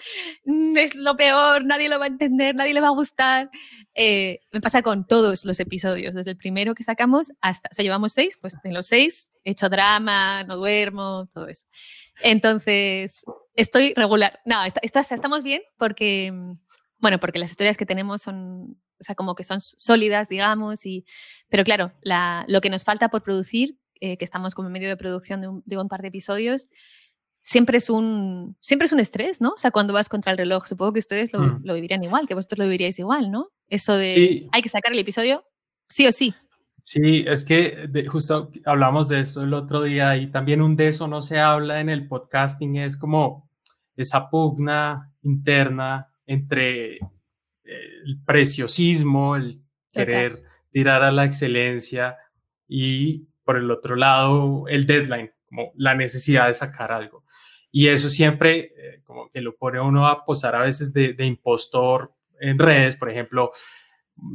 mm, 0.45 0.77
es 0.77 0.97
lo 0.97 1.17
peor, 1.17 1.65
nadie 1.65 1.89
lo 1.89 1.99
va 2.01 2.07
a 2.07 2.09
entender, 2.09 2.57
nadie 2.57 2.75
le 2.75 2.81
va 2.81 2.89
a 2.89 2.91
gustar. 2.91 3.51
Eh, 3.95 4.41
me 4.53 4.61
pasa 4.61 4.83
con 4.83 5.07
todos 5.07 5.45
los 5.45 5.61
episodios, 5.61 6.15
desde 6.15 6.33
el 6.33 6.37
primero 6.37 6.75
que 6.75 6.83
sacamos 6.83 7.31
hasta, 7.41 7.69
o 7.71 7.75
sea, 7.75 7.85
llevamos 7.85 8.13
seis, 8.13 8.37
pues 8.41 8.57
en 8.65 8.75
los 8.75 8.87
seis 8.87 9.31
he 9.45 9.53
hecho 9.53 9.69
drama, 9.69 10.43
no 10.45 10.57
duermo, 10.57 11.29
todo 11.33 11.47
eso. 11.47 11.67
Entonces, 12.23 13.25
estoy 13.55 13.95
regular. 13.95 14.41
No, 14.45 14.57
estamos 14.65 15.43
bien 15.43 15.63
porque, 15.79 16.33
mm, 16.33 16.53
bueno, 16.99 17.21
porque 17.21 17.39
las 17.39 17.51
historias 17.51 17.77
que 17.77 17.87
tenemos 17.87 18.23
son 18.23 18.77
o 19.01 19.05
sea, 19.05 19.15
como 19.15 19.35
que 19.35 19.45
son 19.45 19.61
sólidas, 19.61 20.29
digamos, 20.29 20.87
y, 20.87 21.05
pero 21.49 21.65
claro, 21.65 21.93
la, 22.03 22.45
lo 22.49 22.61
que 22.61 22.71
nos 22.71 22.85
falta 22.85 23.09
por 23.09 23.23
producir, 23.23 23.79
eh, 24.01 24.17
que 24.17 24.25
estamos 24.25 24.55
como 24.55 24.69
en 24.69 24.73
medio 24.73 24.89
de 24.89 24.97
producción 24.97 25.41
de 25.41 25.49
un, 25.49 25.63
de 25.65 25.79
un, 25.79 25.89
par 25.89 26.03
de 26.03 26.09
episodios, 26.09 26.69
siempre 27.43 27.79
es, 27.79 27.91
un, 27.91 28.57
siempre 28.61 28.87
es 28.87 28.93
un 28.93 29.01
estrés, 29.01 29.41
¿no? 29.41 29.51
O 29.51 29.59
sea, 29.59 29.71
cuando 29.71 29.93
vas 29.93 30.09
contra 30.09 30.33
el 30.33 30.39
reloj, 30.39 30.67
supongo 30.67 30.93
que 30.95 31.01
ustedes 31.01 31.33
lo, 31.33 31.41
mm. 31.41 31.61
lo 31.65 31.75
vivirían 31.75 32.03
igual, 32.03 32.27
que 32.27 32.35
vosotros 32.35 32.59
lo 32.59 32.65
viviríais 32.65 32.99
igual, 32.99 33.31
¿no? 33.31 33.51
Eso 33.69 33.97
de 33.97 34.49
hay 34.53 34.63
que 34.63 34.69
sacar 34.69 34.93
el 34.93 34.99
episodio 34.99 35.45
sí 35.89 36.07
o 36.07 36.13
sí. 36.13 36.35
Sí, 36.81 37.25
es 37.27 37.45
que 37.45 37.89
justo 38.11 38.51
hablamos 38.67 39.09
de 39.09 39.21
eso 39.21 39.43
el 39.43 39.55
otro 39.55 39.83
día 39.83 40.19
y 40.19 40.31
también 40.31 40.61
un 40.61 40.77
de 40.77 40.89
eso 40.89 41.09
no 41.09 41.23
se 41.23 41.39
habla 41.39 41.81
en 41.81 41.89
el 41.89 42.07
podcasting, 42.07 42.77
es 42.77 42.99
como 42.99 43.49
esa 43.97 44.29
pugna 44.29 45.11
interna 45.23 46.11
entre 46.27 46.99
el 47.65 48.19
preciosismo, 48.25 49.37
el 49.37 49.61
querer 49.93 50.43
tirar 50.71 51.03
a 51.03 51.13
la 51.13 51.25
excelencia 51.25 52.17
y 52.69 53.27
por 53.45 53.57
el 53.57 53.71
otro 53.71 53.97
lado 53.97 54.65
el 54.69 54.87
deadline, 54.87 55.33
como 55.47 55.73
la 55.77 55.95
necesidad 55.95 56.49
de 56.49 56.55
sacar 56.55 56.93
algo. 56.93 57.25
Y 57.71 57.89
eso 57.89 58.09
siempre 58.09 58.73
eh, 58.77 59.01
como 59.05 59.31
que 59.31 59.41
lo 59.41 59.57
pone 59.57 59.81
uno 59.81 60.07
a 60.07 60.25
posar 60.25 60.55
a 60.55 60.63
veces 60.63 60.93
de, 60.93 61.15
impostor 61.25 62.13
en 62.41 62.59
redes, 62.59 62.97
por 62.97 63.11
ejemplo, 63.11 63.51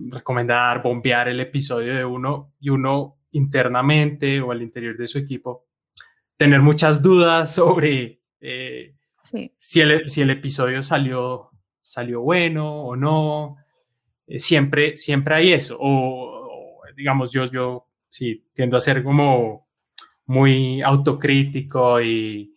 recomendar, 0.09 0.81
bombear 0.81 1.27
el 1.29 1.39
episodio 1.39 1.95
de 1.95 2.05
uno 2.05 2.53
y 2.59 2.69
uno 2.69 3.17
internamente 3.31 4.41
o 4.41 4.51
al 4.51 4.61
interior 4.61 4.97
de 4.97 5.07
su 5.07 5.19
equipo, 5.19 5.67
tener 6.35 6.61
muchas 6.61 7.01
dudas 7.01 7.53
sobre 7.53 8.21
eh, 8.41 8.95
si, 9.57 9.81
el, 9.81 10.09
si 10.09 10.21
el 10.21 10.31
episodio 10.31 10.81
salió 10.81 11.48
salió 11.89 12.21
bueno 12.21 12.83
o 12.83 12.95
no. 12.95 13.57
Eh, 14.27 14.39
siempre, 14.39 14.95
siempre 14.95 15.35
hay 15.35 15.53
eso. 15.53 15.75
O, 15.79 16.81
digamos, 16.95 17.31
yo, 17.31 17.45
yo 17.45 17.87
sí 18.07 18.45
tiendo 18.53 18.77
a 18.77 18.79
ser 18.79 19.03
como 19.03 19.67
muy 20.27 20.83
autocrítico 20.83 21.99
y, 21.99 22.55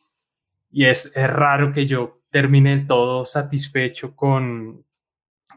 y 0.71 0.85
es, 0.85 1.17
es, 1.17 1.31
raro 1.31 1.73
que 1.73 1.87
yo 1.87 2.21
termine 2.29 2.81
todo 2.81 3.25
satisfecho 3.25 4.15
con, 4.15 4.85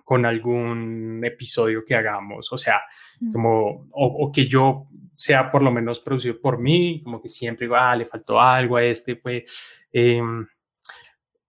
con 0.06 0.26
algún 0.26 1.22
episodio 1.26 1.84
que 1.86 1.96
hagamos. 1.96 2.54
O 2.54 2.58
sea, 2.58 2.80
mm. 3.20 3.34
como, 3.34 3.90
o, 3.92 4.32
que 4.32 4.48
yo 4.48 4.88
sea 5.14 5.52
por 5.52 5.62
lo 5.62 5.72
menos 5.72 6.00
producido 6.00 6.40
por 6.40 6.60
mí, 6.60 7.02
como 7.04 7.22
que 7.22 7.28
siempre 7.28 7.66
digo, 7.66 7.76
ah, 7.76 7.94
le 7.94 8.06
faltó 8.06 8.40
algo 8.40 8.78
a 8.78 8.86
este, 8.86 9.18
fue... 9.18 9.44
Em, 9.92 10.48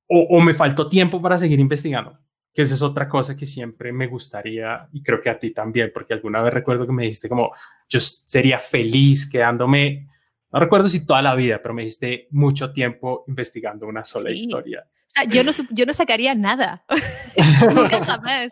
o, 0.08 0.40
me 0.40 0.54
faltó 0.54 0.88
tiempo 0.88 1.20
para 1.20 1.38
seguir 1.38 1.58
investigando, 1.58 2.18
que 2.52 2.62
esa 2.62 2.74
es 2.74 2.82
otra 2.82 3.08
cosa 3.08 3.36
que 3.36 3.46
siempre 3.46 3.92
me 3.92 4.06
gustaría 4.06 4.88
y 4.92 5.02
creo 5.02 5.20
que 5.20 5.30
a 5.30 5.38
ti 5.38 5.50
también, 5.50 5.90
porque 5.92 6.14
alguna 6.14 6.42
vez 6.42 6.54
recuerdo 6.54 6.86
que 6.86 6.92
me 6.92 7.02
dijiste 7.04 7.28
como 7.28 7.52
yo 7.88 8.00
sería 8.00 8.58
feliz 8.58 9.28
quedándome, 9.28 10.08
no 10.52 10.60
recuerdo 10.60 10.88
si 10.88 11.04
toda 11.04 11.22
la 11.22 11.34
vida, 11.34 11.60
pero 11.60 11.74
me 11.74 11.82
dijiste 11.82 12.28
mucho 12.30 12.72
tiempo 12.72 13.24
investigando 13.26 13.86
una 13.86 14.04
sola 14.04 14.30
historia. 14.30 14.86
yo 15.28 15.42
no, 15.42 15.52
yo 15.70 15.86
no 15.86 15.92
sacaría 15.92 16.34
nada, 16.34 16.84
nunca 17.74 18.04
jamás. 18.04 18.50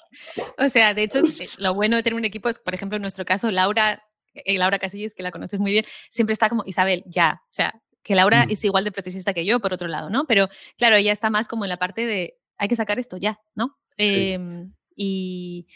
O 0.58 0.68
sea, 0.68 0.92
de 0.92 1.04
hecho, 1.04 1.20
eh, 1.20 1.46
lo 1.58 1.74
bueno 1.74 1.96
de 1.96 2.02
tener 2.02 2.18
un 2.18 2.24
equipo 2.24 2.48
es, 2.48 2.58
por 2.58 2.74
ejemplo, 2.74 2.96
en 2.96 3.02
nuestro 3.02 3.24
caso, 3.24 3.50
Laura, 3.50 4.02
eh, 4.34 4.58
Laura 4.58 4.78
Casillas, 4.78 5.14
que 5.14 5.22
la 5.22 5.30
conoces 5.30 5.60
muy 5.60 5.72
bien, 5.72 5.84
siempre 6.10 6.32
está 6.32 6.48
como, 6.48 6.64
Isabel, 6.66 7.04
ya, 7.06 7.40
o 7.42 7.52
sea, 7.52 7.80
que 8.04 8.14
Laura 8.14 8.46
mm. 8.46 8.50
es 8.50 8.64
igual 8.64 8.84
de 8.84 8.92
procesista 8.92 9.34
que 9.34 9.44
yo, 9.44 9.58
por 9.58 9.72
otro 9.72 9.88
lado, 9.88 10.10
¿no? 10.10 10.26
Pero 10.26 10.48
claro, 10.76 10.94
ella 10.94 11.10
está 11.10 11.30
más 11.30 11.48
como 11.48 11.64
en 11.64 11.70
la 11.70 11.78
parte 11.78 12.06
de, 12.06 12.38
hay 12.58 12.68
que 12.68 12.76
sacar 12.76 13.00
esto 13.00 13.16
ya, 13.16 13.40
¿no? 13.56 13.76
Em, 13.96 14.72
y 14.94 15.66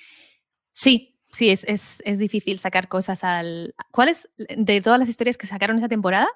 sí, 0.73 1.19
sí, 1.33 1.51
es, 1.51 1.65
es, 1.65 2.03
es, 2.05 2.19
difícil 2.19 2.59
sacar 2.59 2.89
cosas 2.89 3.25
al... 3.25 3.75
¿Cuál 3.91 4.11
es, 4.11 4.31
de 4.37 4.81
todas 4.81 5.01
las 5.01 5.09
historias 5.09 5.39
que 5.39 5.47
sacaron 5.47 5.77
esta 5.77 5.89
temporada, 5.89 6.29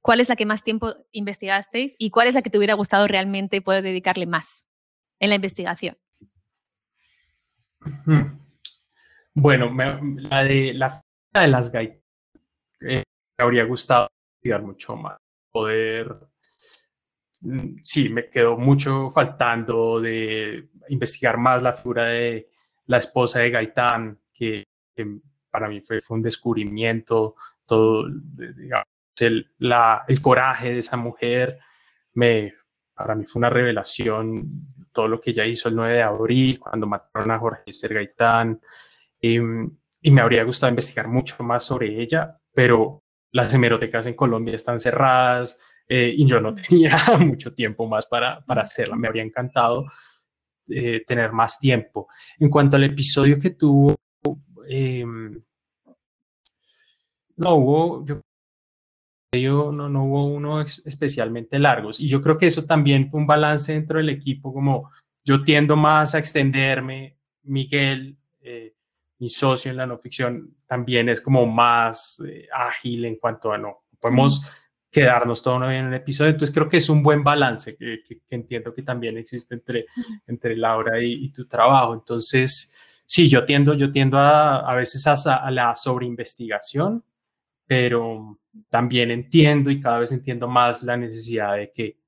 cuál 0.00 0.20
es 0.20 0.28
la 0.28 0.36
que 0.36 0.46
más 0.46 0.62
tiempo 0.62 0.94
investigasteis 1.12 1.96
y 1.98 2.10
cuál 2.10 2.28
es 2.28 2.34
la 2.34 2.42
que 2.42 2.50
te 2.50 2.58
hubiera 2.58 2.74
gustado 2.74 3.06
realmente 3.06 3.62
poder 3.62 3.82
dedicarle 3.82 4.26
más 4.26 4.66
en 5.18 5.30
la 5.30 5.36
investigación? 5.36 5.96
Bueno, 9.34 9.70
la 9.72 10.44
de 10.44 10.74
la 10.74 11.00
de 11.32 11.48
las 11.48 11.72
gaitas 11.72 11.98
eh, 12.80 13.04
me 13.38 13.44
habría 13.44 13.64
gustado 13.64 14.08
investigar 14.42 14.62
mucho 14.62 14.96
más 14.96 15.19
poder, 15.50 16.14
mm, 17.42 17.76
sí, 17.82 18.08
me 18.08 18.28
quedó 18.28 18.56
mucho 18.56 19.10
faltando 19.10 20.00
de 20.00 20.68
investigar 20.88 21.38
más 21.38 21.62
la 21.62 21.72
figura 21.72 22.06
de 22.06 22.50
la 22.86 22.98
esposa 22.98 23.40
de 23.40 23.50
Gaitán, 23.50 24.18
que, 24.32 24.64
para 25.50 25.68
mí 25.68 25.80
fue, 25.80 26.00
fue, 26.00 26.16
un 26.16 26.22
descubrimiento, 26.22 27.36
todo, 27.66 28.04
digamos, 28.10 28.86
el, 29.18 29.50
la, 29.58 30.04
el 30.08 30.20
coraje 30.22 30.72
de 30.72 30.78
esa 30.78 30.96
mujer, 30.96 31.58
me, 32.14 32.54
para 32.94 33.14
mí 33.14 33.24
fue 33.26 33.40
una 33.40 33.50
revelación 33.50 34.66
todo 34.92 35.08
lo 35.08 35.20
que 35.20 35.30
ella 35.30 35.46
hizo 35.46 35.68
el 35.68 35.76
9 35.76 35.94
de 35.94 36.02
abril, 36.02 36.58
cuando 36.58 36.86
mataron 36.86 37.30
a 37.30 37.38
Jorge 37.38 37.62
Esther 37.66 37.94
Gaitán, 37.94 38.60
y, 39.20 39.38
y 40.02 40.10
me 40.10 40.20
habría 40.20 40.44
gustado 40.44 40.70
investigar 40.70 41.08
mucho 41.08 41.42
más 41.42 41.64
sobre 41.64 42.00
ella, 42.00 42.38
pero 42.52 42.99
las 43.32 43.52
hemerotecas 43.54 44.06
en 44.06 44.14
Colombia 44.14 44.54
están 44.54 44.80
cerradas 44.80 45.58
eh, 45.88 46.14
y 46.16 46.26
yo 46.26 46.40
no 46.40 46.54
tenía 46.68 46.96
mucho 47.18 47.52
tiempo 47.52 47.86
más 47.86 48.06
para, 48.06 48.40
para 48.44 48.62
hacerla. 48.62 48.96
Me 48.96 49.08
habría 49.08 49.22
encantado 49.22 49.86
eh, 50.68 51.02
tener 51.06 51.32
más 51.32 51.58
tiempo. 51.58 52.08
En 52.38 52.48
cuanto 52.48 52.76
al 52.76 52.84
episodio 52.84 53.38
que 53.38 53.50
tuvo, 53.50 53.96
em, 54.68 55.42
no 57.36 57.54
hubo, 57.54 58.04
yo, 59.32 59.72
no, 59.72 59.88
no 59.88 60.04
hubo 60.04 60.26
uno 60.26 60.60
especialmente 60.60 61.58
largos 61.58 62.00
y 62.00 62.08
yo 62.08 62.20
creo 62.20 62.36
que 62.36 62.46
eso 62.46 62.66
también 62.66 63.10
fue 63.10 63.20
un 63.20 63.26
balance 63.26 63.72
dentro 63.72 63.98
del 63.98 64.10
equipo, 64.10 64.52
como 64.52 64.90
yo 65.24 65.42
tiendo 65.42 65.76
más 65.76 66.14
a 66.14 66.18
extenderme, 66.18 67.16
Miguel. 67.42 68.16
Eh, 68.40 68.74
mi 69.20 69.28
socio 69.28 69.70
en 69.70 69.76
la 69.76 69.86
no 69.86 69.98
ficción 69.98 70.56
también 70.66 71.08
es 71.08 71.20
como 71.20 71.46
más 71.46 72.20
eh, 72.26 72.48
ágil 72.52 73.04
en 73.04 73.16
cuanto 73.16 73.52
a 73.52 73.58
no, 73.58 73.84
podemos 74.00 74.50
quedarnos 74.90 75.40
todo 75.42 75.70
en 75.70 75.86
el 75.86 75.94
episodio, 75.94 76.32
entonces 76.32 76.52
creo 76.52 76.68
que 76.68 76.78
es 76.78 76.88
un 76.88 77.02
buen 77.02 77.22
balance 77.22 77.76
que, 77.76 78.00
entiendo 78.28 78.74
que 78.74 78.82
también 78.82 79.16
existe 79.18 79.54
entre, 79.54 79.86
entre 80.26 80.56
Laura 80.56 81.00
y, 81.00 81.30
tu 81.30 81.46
trabajo, 81.46 81.94
entonces 81.94 82.72
sí, 83.06 83.28
yo 83.28 83.44
tiendo, 83.44 83.74
yo 83.74 83.92
tiendo 83.92 84.18
a, 84.18 84.68
a 84.68 84.74
veces 84.74 85.06
a, 85.06 85.36
a 85.36 85.50
la 85.52 85.76
sobreinvestigación, 85.76 87.04
pero 87.66 88.40
también 88.68 89.12
entiendo 89.12 89.70
y 89.70 89.80
cada 89.80 90.00
vez 90.00 90.10
entiendo 90.10 90.48
más 90.48 90.82
la 90.82 90.96
necesidad 90.96 91.54
de 91.54 91.70
que 91.70 92.00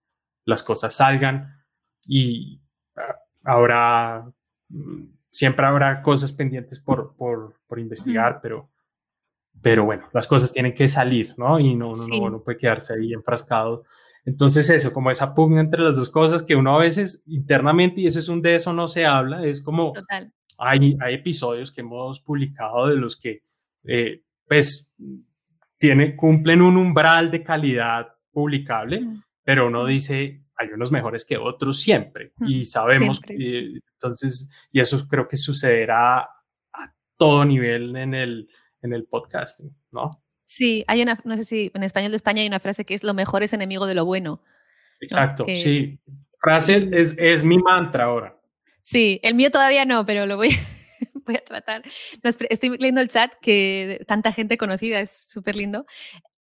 las 0.45 0.63
cosas 0.63 0.95
salgan. 0.95 1.65
Y 2.07 2.61
ah, 2.97 3.17
ahora 3.45 4.33
mm, 4.69 5.05
siempre 5.33 5.67
habrá 5.67 6.03
cosas 6.03 6.33
pendientes 6.33 6.79
por, 6.79 7.17
por, 7.17 7.57
por 7.67 7.79
investigar, 7.81 8.41
pero, 8.43 8.69
pero 9.63 9.85
bueno, 9.85 10.09
las 10.13 10.27
cosas 10.27 10.53
tienen 10.53 10.75
que 10.75 10.87
salir, 10.89 11.35
¿no? 11.39 11.59
Y 11.59 11.75
no, 11.75 11.95
no, 11.95 12.31
no, 12.31 12.43
puede 12.43 12.59
quedarse 12.59 12.95
ahí 12.95 13.15
enfrascado. 13.15 13.85
Entonces 14.27 14.69
eso, 14.69 14.93
como 14.93 15.11
esa 15.11 15.35
pugna 15.35 15.63
entre 15.63 15.83
las 15.83 15.97
dos 15.97 16.11
cosas 16.11 16.43
que 16.43 16.55
uno 16.55 16.77
a 16.77 16.79
veces 16.79 17.23
internamente, 17.27 18.03
y 18.03 18.07
eso 18.07 18.19
es 18.19 18.29
un 18.29 18.43
de 18.43 18.55
eso 18.55 18.73
no 18.75 18.87
se 18.87 19.07
habla, 19.07 19.45
es 19.45 19.63
como 19.63 19.95
Hay, 20.59 20.97
hay 21.01 21.15
episodios 21.15 21.73
que 21.73 21.81
hemos 21.81 22.21
publicado 22.21 22.89
de 22.89 22.97
los 22.97 23.17
que 23.17 23.43
eh, 23.85 24.23
pues 24.47 24.93
tiene, 25.79 26.15
cumplen 26.15 26.61
un 26.61 26.77
umbral 26.77 27.31
de 27.31 27.43
calidad 27.43 28.09
publicable, 28.31 29.03
pero 29.43 29.69
uno 29.69 29.87
dice, 29.87 30.42
hay 30.63 30.69
unos 30.69 30.93
mejores 30.93 31.25
que 31.25 31.37
otros 31.37 31.81
siempre 31.81 32.33
y 32.41 32.65
sabemos, 32.65 33.21
que 33.21 33.81
entonces, 33.93 34.51
y 34.71 34.81
eso 34.81 35.07
creo 35.09 35.29
que 35.29 35.37
sucederá 35.37 36.21
a 36.73 36.95
todo 37.17 37.45
nivel 37.45 37.95
en 37.97 38.15
el, 38.15 38.49
en 38.81 38.93
el 38.93 39.05
podcasting, 39.05 39.75
¿no? 39.91 40.11
Sí, 40.45 40.85
hay 40.87 41.03
una, 41.03 41.21
no 41.25 41.37
sé 41.37 41.45
si 41.45 41.71
en 41.75 41.83
español 41.83 42.11
de 42.11 42.17
España 42.17 42.43
hay 42.43 42.49
una 42.49 42.61
frase 42.61 42.85
que 42.85 42.95
es 42.95 43.05
lo 43.05 43.15
mejor 43.15 43.43
es 43.43 43.53
enemigo 43.53 43.87
de 43.87 43.95
lo 43.95 44.05
bueno. 44.05 44.43
Exacto, 45.01 45.45
sí. 45.47 45.99
Frase 46.41 46.89
es, 46.93 47.17
es 47.19 47.45
mi 47.45 47.59
mantra 47.59 48.05
ahora. 48.05 48.39
Sí, 48.83 49.21
el 49.23 49.35
mío 49.35 49.51
todavía 49.51 49.85
no, 49.85 50.05
pero 50.05 50.27
lo 50.27 50.37
voy, 50.37 50.51
voy 51.27 51.37
a 51.37 51.45
tratar. 51.45 51.83
estoy 52.23 52.71
leyendo 52.71 53.01
el 53.01 53.09
chat 53.09 53.33
que 53.41 54.05
tanta 54.07 54.33
gente 54.33 54.59
conocida, 54.59 55.01
es 55.01 55.27
súper 55.29 55.57
lindo. 55.57 55.87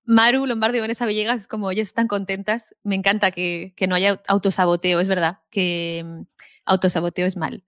Maru 0.03 0.45
Lombardi 0.45 0.77
y 0.77 0.81
Vanessa 0.81 1.05
Villegas, 1.05 1.47
como 1.47 1.71
ellas 1.71 1.87
están 1.87 2.07
contentas, 2.07 2.75
me 2.83 2.95
encanta 2.95 3.31
que, 3.31 3.73
no 3.87 3.95
haya 3.95 4.21
autosaboteo, 4.27 4.99
es 4.99 5.07
verdad, 5.07 5.39
que 5.49 6.03
mm, 6.05 6.21
autosaboteo 6.65 7.25
es 7.25 7.37
mal. 7.37 7.63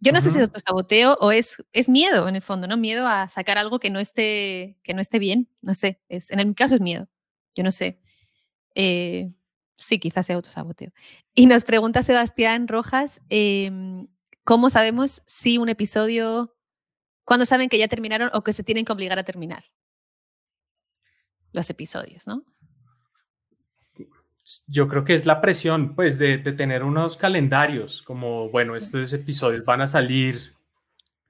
Yo 0.00 0.12
no 0.12 0.20
sé 0.20 0.30
si 0.30 0.36
es 0.36 0.44
autosaboteo 0.44 1.16
o 1.20 1.32
es, 1.32 1.56
es 1.72 1.88
miedo 1.88 2.28
en 2.28 2.36
el 2.36 2.42
fondo, 2.42 2.66
¿no? 2.66 2.76
Miedo 2.76 3.06
a 3.06 3.28
sacar 3.28 3.56
algo 3.56 3.80
que 3.80 3.90
no 3.90 4.00
esté, 4.00 4.78
que 4.82 4.92
no 4.92 5.00
esté 5.00 5.18
bien, 5.18 5.48
no 5.62 5.74
sé, 5.74 6.00
es, 6.08 6.30
en 6.30 6.40
el 6.40 6.54
caso 6.54 6.74
es 6.74 6.80
miedo, 6.80 7.08
yo 7.54 7.64
no 7.64 7.70
sé. 7.70 8.00
Eh, 8.74 9.32
sí, 9.76 9.98
quizás 9.98 10.26
sea 10.26 10.36
autosaboteo. 10.36 10.92
Y 11.34 11.46
nos 11.46 11.64
pregunta 11.64 12.02
Sebastián 12.02 12.68
Rojas, 12.68 13.22
em, 13.30 14.08
¿cómo 14.44 14.70
sabemos 14.70 15.22
si 15.26 15.58
un 15.58 15.68
episodio, 15.68 16.54
cuándo 17.24 17.46
saben 17.46 17.68
que 17.68 17.78
ya 17.78 17.88
terminaron 17.88 18.30
o 18.34 18.44
que 18.44 18.52
se 18.52 18.64
tienen 18.64 18.84
que 18.84 18.92
obligar 18.92 19.18
a 19.18 19.24
terminar? 19.24 19.64
Los 21.54 21.70
episodios, 21.70 22.26
¿no? 22.26 22.44
Yo 24.66 24.88
creo 24.88 25.04
que 25.04 25.14
es 25.14 25.24
la 25.24 25.40
presión, 25.40 25.94
pues, 25.94 26.18
de, 26.18 26.36
tener 26.38 26.82
unos 26.82 27.16
calendarios, 27.16 28.02
como, 28.02 28.50
bueno, 28.50 28.76
estos 28.76 29.10
episodios 29.14 29.64
van 29.64 29.80
a 29.80 29.86
salir 29.86 30.52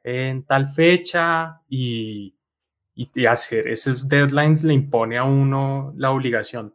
en 0.03 0.43
tal 0.43 0.69
fecha 0.69 1.61
y, 1.69 2.35
y, 2.95 3.27
hacer 3.27 3.69
esos 3.69 4.09
deadlines 4.09 4.65
le 4.65 4.75
impone 4.75 5.17
a 5.17 5.25
uno 5.25 5.95
la 5.97 6.11
obligación 6.11 6.75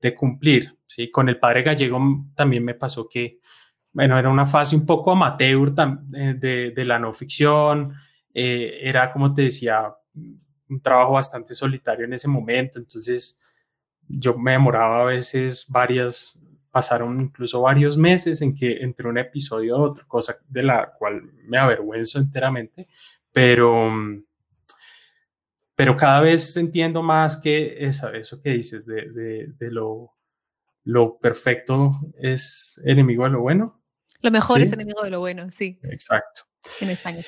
de 0.00 0.14
cumplir. 0.14 0.78
¿sí? 0.86 1.10
Con 1.10 1.28
el 1.28 1.38
padre 1.38 1.62
gallego 1.62 1.98
también 2.36 2.64
me 2.64 2.74
pasó 2.74 3.08
que, 3.08 3.40
bueno, 3.92 4.16
era 4.16 4.28
una 4.28 4.46
fase 4.46 4.76
un 4.76 4.86
poco 4.86 5.10
amateur 5.10 5.74
eh, 6.14 6.34
de, 6.38 6.70
de 6.70 6.84
la 6.84 7.00
no 7.00 7.12
ficción, 7.12 7.94
eh, 8.32 8.78
era, 8.82 9.12
como 9.12 9.34
te 9.34 9.42
decía, 9.42 9.92
un 10.70 10.80
trabajo 10.80 11.12
bastante 11.12 11.54
solitario 11.54 12.04
en 12.04 12.14
ese 12.14 12.28
momento, 12.28 12.78
entonces 12.78 13.40
yo 14.08 14.36
me 14.36 14.52
demoraba 14.52 15.02
a 15.02 15.04
veces 15.04 15.66
varias, 15.68 16.38
pasaron 16.70 17.20
incluso 17.20 17.60
varios 17.60 17.96
meses 17.96 18.40
en 18.42 18.54
que 18.54 18.78
entre 18.78 19.08
un 19.08 19.18
episodio 19.18 19.76
a 19.76 19.82
otro, 19.82 20.06
cosa 20.06 20.36
de 20.48 20.62
la 20.62 20.92
cual 20.98 21.22
me 21.44 21.58
avergüenzo 21.58 22.18
enteramente, 22.18 22.88
pero, 23.32 23.90
pero 25.74 25.96
cada 25.96 26.20
vez 26.20 26.56
entiendo 26.56 27.02
más 27.02 27.40
que 27.40 27.84
eso, 27.84 28.12
eso 28.12 28.40
que 28.40 28.50
dices 28.50 28.86
de, 28.86 29.52
de, 29.56 29.70
lo, 29.70 30.12
lo 30.84 31.18
perfecto 31.18 32.00
es 32.18 32.80
enemigo 32.84 33.24
de 33.24 33.30
lo 33.30 33.40
bueno. 33.40 33.80
Lo 34.22 34.30
mejor 34.30 34.60
es 34.60 34.72
enemigo 34.72 35.02
de 35.02 35.10
lo 35.10 35.20
bueno, 35.20 35.48
sí. 35.50 35.78
Exacto. 35.82 36.49
En 36.80 36.90
España 36.90 37.22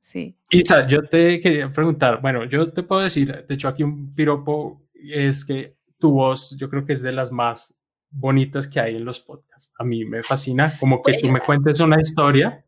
sí. 0.00 0.36
Isa, 0.50 0.86
yo 0.86 1.02
te 1.02 1.40
quería 1.40 1.72
preguntar, 1.72 2.20
bueno, 2.20 2.44
yo 2.44 2.72
te 2.72 2.82
puedo 2.82 3.02
decir, 3.02 3.44
de 3.46 3.54
hecho 3.54 3.68
aquí 3.68 3.82
un 3.82 4.14
piropo 4.14 4.82
es 4.94 5.44
que 5.44 5.76
tu 5.98 6.12
voz 6.12 6.56
yo 6.58 6.68
creo 6.68 6.84
que 6.84 6.94
es 6.94 7.02
de 7.02 7.12
las 7.12 7.32
más 7.32 7.76
bonitas 8.10 8.68
que 8.68 8.80
hay 8.80 8.96
en 8.96 9.04
los 9.04 9.20
podcasts. 9.20 9.70
A 9.78 9.84
mí 9.84 10.04
me 10.04 10.22
fascina 10.22 10.72
como 10.78 11.02
que 11.02 11.18
tú 11.18 11.28
me 11.28 11.40
cuentes 11.40 11.80
una 11.80 12.00
historia. 12.00 12.64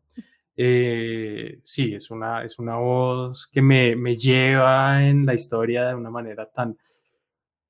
Eh, 0.57 1.59
sí, 1.63 1.93
es 1.93 2.09
una, 2.09 2.43
es 2.43 2.59
una 2.59 2.77
voz 2.77 3.47
que 3.47 3.61
me, 3.61 3.95
me, 3.95 4.15
lleva 4.15 5.03
en 5.05 5.25
la 5.25 5.33
historia 5.33 5.87
de 5.87 5.95
una 5.95 6.09
manera 6.09 6.49
tan, 6.49 6.77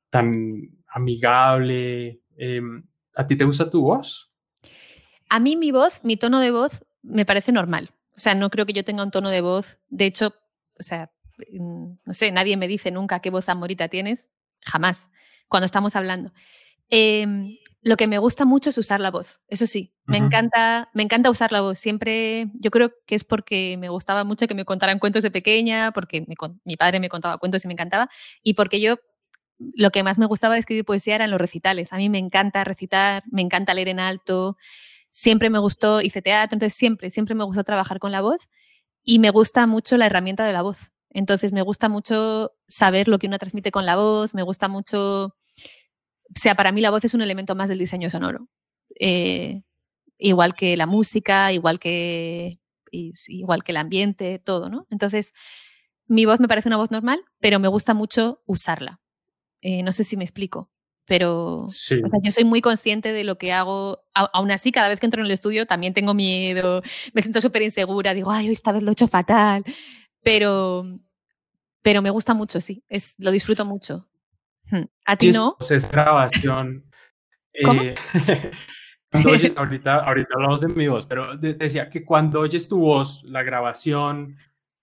tan 0.10 0.70
amigable. 0.88 2.22
Em, 2.38 2.84
¿A 3.16 3.26
ti 3.26 3.36
te 3.36 3.44
gusta 3.44 3.70
tu 3.70 3.82
voz? 3.82 4.32
A 5.30 5.40
mí 5.40 5.56
mi 5.56 5.72
voz, 5.72 6.04
mi 6.04 6.16
tono 6.16 6.40
de 6.40 6.52
voz 6.52 6.86
me 7.02 7.26
parece 7.26 7.52
normal. 7.52 7.90
O 8.16 8.20
sea, 8.20 8.36
no 8.36 8.50
creo 8.50 8.66
que 8.66 8.74
yo 8.74 8.84
tenga 8.84 9.04
un 9.04 9.12
tono 9.12 9.30
de 9.30 9.42
voz. 9.42 9.80
De 9.90 10.06
hecho, 10.06 10.34
o 10.80 10.84
sea, 10.84 11.12
mm, 11.52 11.94
no 12.06 12.14
sé, 12.14 12.32
nadie 12.32 12.58
me 12.58 12.68
dice 12.68 12.92
nunca 12.92 13.20
qué 13.20 13.30
voz 13.30 13.50
amorita 13.50 13.88
tienes. 13.88 14.30
Jamás. 14.62 15.10
Cuando 15.48 15.66
estamos 15.66 15.96
hablando. 15.96 16.34
Em, 16.90 17.58
lo 17.82 17.98
que 17.98 18.08
me 18.08 18.18
gusta 18.18 18.46
mucho 18.46 18.72
es 18.72 18.78
usar 18.78 19.00
la 19.00 19.12
voz. 19.12 19.40
Eso 19.48 19.68
sí, 19.68 19.94
me 20.06 20.18
encanta, 20.18 20.90
me 20.94 21.04
encanta 21.04 21.30
usar 21.30 21.52
la 21.52 21.62
voz. 21.62 21.78
Siempre, 21.78 22.48
yo 22.56 22.72
creo 22.72 22.92
que 23.06 23.14
es 23.14 23.24
porque 23.24 23.78
me 23.78 23.90
gustaba 23.90 24.24
mucho 24.24 24.48
que 24.48 24.56
me 24.56 24.66
contaran 24.66 24.98
cuentos 24.98 25.22
de 25.22 25.30
pequeña, 25.30 25.92
porque 25.92 26.26
mi 26.64 26.78
padre 26.78 27.00
me 27.00 27.10
contaba 27.10 27.38
cuentos 27.38 27.64
y 27.64 27.68
me 27.68 27.74
encantaba, 27.74 28.10
y 28.42 28.56
porque 28.56 28.82
yo 28.82 28.96
lo 29.76 29.92
que 29.92 30.04
más 30.04 30.18
me 30.18 30.26
gustaba 30.26 30.56
de 30.56 30.62
escribir 30.62 30.86
poesía 30.86 31.16
eran 31.16 31.32
los 31.32 31.40
recitales. 31.40 31.94
A 31.94 31.98
mí 31.98 32.10
me 32.10 32.18
encanta 32.18 32.64
recitar, 32.64 33.24
me 33.32 33.42
encanta 33.42 33.74
leer 33.74 33.90
en 33.90 34.00
alto, 34.00 34.58
siempre 35.16 35.50
me 35.50 35.60
gustó, 35.60 36.02
hice 36.02 36.22
teatro, 36.22 36.56
entonces 36.58 36.78
siempre, 36.78 37.10
siempre 37.10 37.36
me 37.36 37.46
gustó 37.46 37.64
trabajar 37.64 38.00
con 38.00 38.12
la 38.12 38.20
voz 38.20 38.50
y 39.02 39.20
me 39.20 39.30
gusta 39.30 39.66
mucho 39.66 39.96
la 39.98 40.08
herramienta 40.08 40.46
de 40.46 40.52
la 40.52 40.62
voz. 40.62 40.92
Entonces 41.10 41.54
me 41.54 41.62
gusta 41.62 41.88
mucho 41.88 42.52
saber 42.68 43.08
lo 43.08 43.18
que 43.18 43.28
uno 43.28 43.40
transmite 43.40 43.72
con 43.72 43.86
la 43.86 43.96
voz, 43.96 44.34
me 44.34 44.44
gusta 44.44 44.68
mucho, 44.68 45.28
o 45.28 45.34
sea, 46.36 46.56
para 46.56 46.74
mí 46.74 46.82
la 46.82 46.92
voz 46.92 47.06
es 47.06 47.14
un 47.14 47.22
elemento 47.22 47.56
más 47.56 47.70
del 47.70 47.80
diseño 47.80 48.10
sonoro. 48.10 48.50
Eh, 49.00 49.62
igual 50.18 50.54
que 50.54 50.76
la 50.76 50.86
música, 50.86 51.54
igual 51.54 51.80
que, 51.80 52.60
igual 52.92 53.64
que 53.64 53.72
el 53.72 53.78
ambiente, 53.78 54.40
todo, 54.40 54.70
¿no? 54.70 54.86
Entonces, 54.90 55.32
mi 56.08 56.26
voz 56.26 56.42
me 56.42 56.50
parece 56.50 56.68
una 56.68 56.78
voz 56.78 56.92
normal, 56.92 57.24
pero 57.40 57.60
me 57.60 57.70
gusta 57.70 57.94
mucho 57.94 58.42
usarla. 58.46 59.00
Eh, 59.62 59.82
no 59.82 59.94
sé 59.94 60.04
si 60.04 60.18
me 60.18 60.26
explico, 60.26 60.70
pero 61.06 61.66
yo 62.24 62.32
soy 62.32 62.44
muy 62.44 62.62
consciente 62.62 63.14
de 63.14 63.24
lo 63.24 63.38
que 63.38 63.54
hago. 63.54 64.04
aún 64.14 64.52
así, 64.52 64.72
cada 64.72 64.90
vez 64.90 65.00
que 65.00 65.06
entro 65.06 65.22
en 65.22 65.28
el 65.28 65.32
estudio 65.32 65.66
también 65.66 65.94
tengo 65.94 66.14
miedo, 66.14 66.82
me 67.14 67.22
siento 67.22 67.42
súper 67.42 67.62
insegura, 67.62 68.14
digo, 68.14 68.32
ay, 68.32 68.52
esta 68.52 68.72
vez 68.72 68.84
lo 68.84 68.90
he 68.90 68.94
hecho 68.94 69.08
fatal, 69.08 69.64
pero, 70.24 70.84
pero 71.82 72.02
me 72.02 72.10
gusta 72.10 72.34
mucho, 72.34 72.60
sí, 72.60 72.84
es, 72.90 73.16
lo 73.20 73.32
disfruto 73.32 73.66
mucho. 73.66 74.08
Hmm, 74.72 74.86
¿A 75.06 75.16
ti 75.16 75.32
no? 75.32 75.58
Es 75.70 75.90
grabación. 75.90 76.86
Eh, 77.54 77.94
oyes, 79.26 79.56
ahorita, 79.56 80.04
ahorita 80.04 80.30
hablamos 80.34 80.62
de 80.62 80.68
mi 80.70 80.88
voz, 80.88 81.06
pero 81.06 81.38
decía 81.38 81.90
que 81.90 82.04
cuando 82.04 82.42
oyes 82.42 82.68
tu 82.68 82.80
voz, 82.80 83.24
la 83.26 83.44
grabación, 83.44 84.38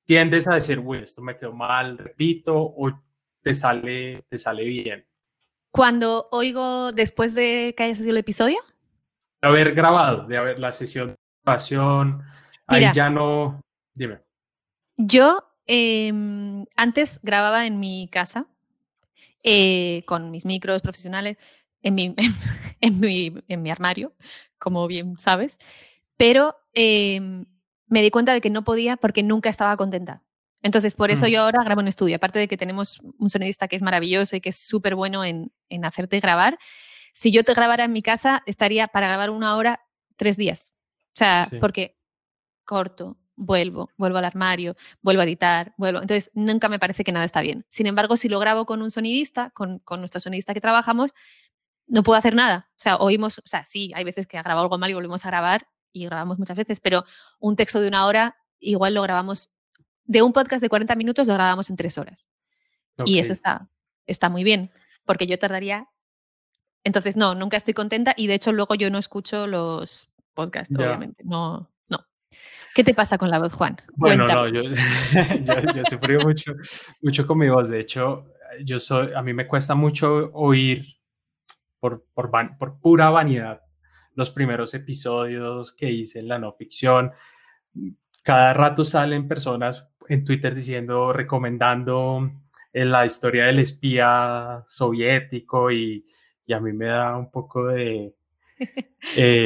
tiendes 0.04 0.46
a 0.46 0.54
decir, 0.54 0.78
uy, 0.78 0.98
esto 0.98 1.20
me 1.20 1.36
quedó 1.36 1.52
mal, 1.52 1.98
repito, 1.98 2.54
o 2.56 2.92
te 3.42 3.52
sale, 3.52 4.24
te 4.28 4.38
sale 4.38 4.64
bien. 4.64 5.04
Cuando 5.72 6.28
oigo 6.30 6.92
después 6.92 7.34
de 7.34 7.74
que 7.76 7.82
haya 7.82 7.94
salido 7.94 8.12
el 8.12 8.18
episodio. 8.18 8.58
De 9.40 9.48
haber 9.48 9.74
grabado, 9.74 10.26
de 10.26 10.36
haber 10.36 10.58
la 10.58 10.70
sesión 10.70 11.08
de 11.08 11.16
grabación, 11.44 12.22
ahí 12.66 12.86
ya 12.94 13.10
no. 13.10 13.60
Dime. 13.94 14.20
Yo 14.96 15.42
em, 15.66 16.66
antes 16.76 17.18
grababa 17.22 17.66
en 17.66 17.80
mi 17.80 18.08
casa 18.08 18.46
eh, 19.42 20.04
con 20.06 20.30
mis 20.30 20.44
micros 20.44 20.82
profesionales 20.82 21.36
en 21.82 21.94
mi, 21.94 22.14
en, 22.80 23.00
mi, 23.00 23.32
en 23.48 23.62
mi 23.62 23.70
armario, 23.70 24.12
como 24.58 24.86
bien 24.86 25.18
sabes, 25.18 25.58
pero 26.16 26.54
em, 26.74 27.46
me 27.86 28.02
di 28.02 28.10
cuenta 28.10 28.32
de 28.32 28.40
que 28.40 28.50
no 28.50 28.62
podía 28.62 28.96
porque 28.96 29.22
nunca 29.22 29.48
estaba 29.48 29.76
contenta. 29.76 30.22
Entonces, 30.62 30.94
por 30.94 31.10
eso 31.10 31.26
mm. 31.26 31.28
yo 31.28 31.42
ahora 31.42 31.62
grabo 31.64 31.80
en 31.80 31.88
estudio. 31.88 32.16
Aparte 32.16 32.38
de 32.38 32.48
que 32.48 32.56
tenemos 32.56 33.00
un 33.18 33.28
sonidista 33.28 33.68
que 33.68 33.76
es 33.76 33.82
maravilloso 33.82 34.36
y 34.36 34.40
que 34.40 34.50
es 34.50 34.58
súper 34.58 34.94
bueno 34.94 35.24
en, 35.24 35.52
en, 35.68 35.84
hacerte 35.84 36.20
grabar, 36.20 36.58
si 37.12 37.32
yo 37.32 37.44
te 37.44 37.54
grabara 37.54 37.84
en 37.84 37.92
mi 37.92 38.02
casa, 38.02 38.42
estaría 38.46 38.88
para 38.88 39.08
grabar 39.08 39.30
una 39.30 39.56
hora, 39.56 39.80
tres 40.16 40.36
días. 40.36 40.72
O 41.08 41.16
sea, 41.16 41.48
porque 41.60 41.98
corto, 42.64 43.18
vuelvo, 43.36 43.90
vuelvo 43.96 44.18
al 44.18 44.24
armario, 44.24 44.76
vuelvo 45.02 45.20
a 45.20 45.24
editar, 45.24 45.74
vuelvo. 45.76 46.00
Entonces, 46.00 46.30
nunca 46.34 46.68
me 46.68 46.78
parece 46.78 47.04
que 47.04 47.12
nada 47.12 47.24
está 47.24 47.42
bien. 47.42 47.66
Sin 47.68 47.86
embargo, 47.86 48.16
si 48.16 48.28
lo 48.28 48.38
grabo 48.38 48.64
con 48.64 48.80
un 48.82 48.90
sonidista, 48.90 49.50
con, 49.50 49.80
con 49.80 50.00
nuestro 50.00 50.20
sonidista 50.20 50.54
que 50.54 50.60
trabajamos, 50.60 51.12
no 51.86 52.02
puedo 52.02 52.18
hacer 52.18 52.34
nada. 52.34 52.70
O 52.70 52.80
sea, 52.80 52.96
oímos, 52.96 53.38
o 53.38 53.42
sea, 53.44 53.66
sí, 53.66 53.92
hay 53.94 54.04
veces 54.04 54.26
que 54.26 54.38
ha 54.38 54.42
grabado 54.42 54.64
algo 54.64 54.78
mal 54.78 54.90
y 54.90 54.94
volvemos 54.94 55.24
a 55.26 55.28
grabar 55.28 55.68
y 55.92 56.06
grabamos 56.06 56.38
muchas 56.38 56.56
veces, 56.56 56.80
pero 56.80 57.04
un 57.38 57.56
texto 57.56 57.80
de 57.80 57.88
una 57.88 58.06
hora 58.06 58.36
igual 58.58 58.94
lo 58.94 59.02
grabamos 59.02 59.50
de 60.04 60.22
un 60.22 60.32
podcast 60.32 60.62
de 60.62 60.68
40 60.68 60.94
minutos 60.96 61.26
lo 61.26 61.34
grabamos 61.34 61.70
en 61.70 61.76
tres 61.76 61.98
horas. 61.98 62.26
Y 63.04 63.18
eso 63.18 63.32
está, 63.32 63.68
está 64.06 64.28
muy 64.28 64.44
bien, 64.44 64.70
porque 65.04 65.26
yo 65.26 65.38
tardaría. 65.38 65.88
Entonces, 66.84 67.16
no, 67.16 67.34
nunca 67.34 67.56
estoy 67.56 67.74
contenta 67.74 68.14
y 68.16 68.26
de 68.26 68.34
hecho 68.34 68.52
luego 68.52 68.74
yo 68.74 68.90
no 68.90 68.98
escucho 68.98 69.46
los 69.46 70.08
podcasts, 70.34 70.74
obviamente. 70.76 71.22
No, 71.24 71.70
no. 71.88 72.06
¿Qué 72.74 72.84
te 72.84 72.94
pasa 72.94 73.18
con 73.18 73.30
la 73.30 73.38
voz, 73.38 73.52
Juan? 73.52 73.76
Bueno, 73.94 74.26
no, 74.26 74.48
yo, 74.48 74.62
yo, 75.74 75.84
sufrí 75.88 76.18
mucho, 76.18 76.52
mucho 77.00 77.26
con 77.26 77.38
mi 77.38 77.48
voz. 77.48 77.70
De 77.70 77.80
hecho, 77.80 78.26
yo 78.64 78.78
soy, 78.78 79.12
a 79.14 79.22
mí 79.22 79.32
me 79.32 79.46
cuesta 79.46 79.74
mucho 79.74 80.30
oír 80.32 80.86
por, 81.78 82.04
por, 82.14 82.30
por 82.58 82.80
pura 82.80 83.10
vanidad 83.10 83.62
los 84.14 84.30
primeros 84.30 84.74
episodios 84.74 85.72
que 85.72 85.90
hice 85.90 86.18
en 86.20 86.28
la 86.28 86.38
no 86.38 86.52
ficción. 86.52 87.12
Cada 88.22 88.52
rato 88.54 88.84
salen 88.84 89.26
personas 89.26 89.88
en 90.08 90.24
Twitter 90.24 90.54
diciendo, 90.54 91.12
recomendando 91.12 92.30
eh, 92.72 92.84
la 92.84 93.04
historia 93.04 93.46
del 93.46 93.58
espía 93.58 94.62
soviético 94.66 95.70
y, 95.70 96.04
y, 96.46 96.52
a 96.52 96.60
mí 96.60 96.72
me 96.72 96.86
da 96.86 97.16
un 97.16 97.30
poco 97.30 97.66
de... 97.66 98.14
Eh, 99.16 99.44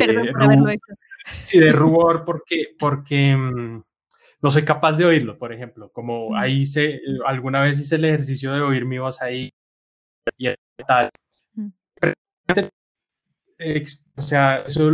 Sí, 1.27 1.59
de 1.59 1.73
rubor 1.73 2.25
porque, 2.25 2.75
porque 2.79 3.37
mm, 3.37 3.83
no 4.43 4.51
soy 4.51 4.65
capaz 4.65 4.97
de 4.97 5.07
oírlo, 5.07 5.39
por 5.39 5.53
ejemplo, 5.53 5.91
como 5.91 6.37
ahí 6.37 6.61
hice, 6.61 7.01
alguna 7.27 7.63
vez 7.63 7.81
hice 7.81 7.97
el 7.97 8.05
ejercicio 8.05 8.53
de 8.53 8.61
oír 8.61 8.85
mi 8.85 8.99
voz 8.99 9.21
ahí 9.23 9.53
y 10.39 10.55
tal. 10.87 11.11
Mm. 11.55 11.69
o 14.17 14.23
sea, 14.23 14.57
eso 14.57 14.93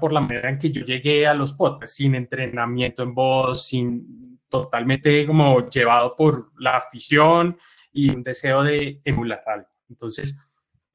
por 0.00 0.12
la 0.12 0.20
manera 0.20 0.50
en 0.50 0.58
que 0.58 0.70
yo 0.70 0.84
llegué 0.84 1.26
a 1.26 1.34
los 1.34 1.52
podcasts, 1.52 1.96
sin 1.96 2.14
entrenamiento 2.14 3.02
en 3.02 3.14
voz, 3.14 3.66
sin 3.66 4.38
totalmente 4.48 5.26
como 5.26 5.68
llevado 5.68 6.14
por 6.14 6.52
la 6.58 6.76
afición 6.76 7.56
y 7.92 8.10
un 8.10 8.22
deseo 8.22 8.62
de 8.62 9.00
emular 9.04 9.42
algo. 9.46 9.68
Entonces, 9.88 10.38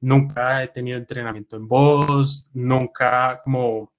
nunca 0.01 0.63
he 0.63 0.67
tenido 0.67 0.97
entrenamiento 0.97 1.55
en 1.55 1.67
voz, 1.67 2.49
nunca 2.53 3.41
como, 3.43 3.91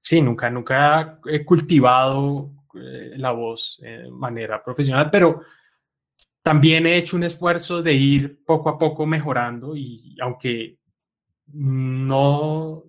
sí, 0.00 0.22
nunca, 0.22 0.48
nunca 0.48 1.18
he 1.26 1.44
cultivado 1.44 2.52
eh, 2.74 3.12
la 3.16 3.32
voz 3.32 3.78
de 3.82 4.10
manera 4.10 4.64
profesional, 4.64 5.10
pero 5.10 5.42
también 6.42 6.86
he 6.86 6.96
hecho 6.96 7.16
un 7.16 7.24
esfuerzo 7.24 7.82
de 7.82 7.92
ir 7.92 8.44
poco 8.44 8.70
a 8.70 8.78
poco 8.78 9.04
mejorando 9.04 9.76
y 9.76 10.16
aunque 10.20 10.78
no 11.48 12.84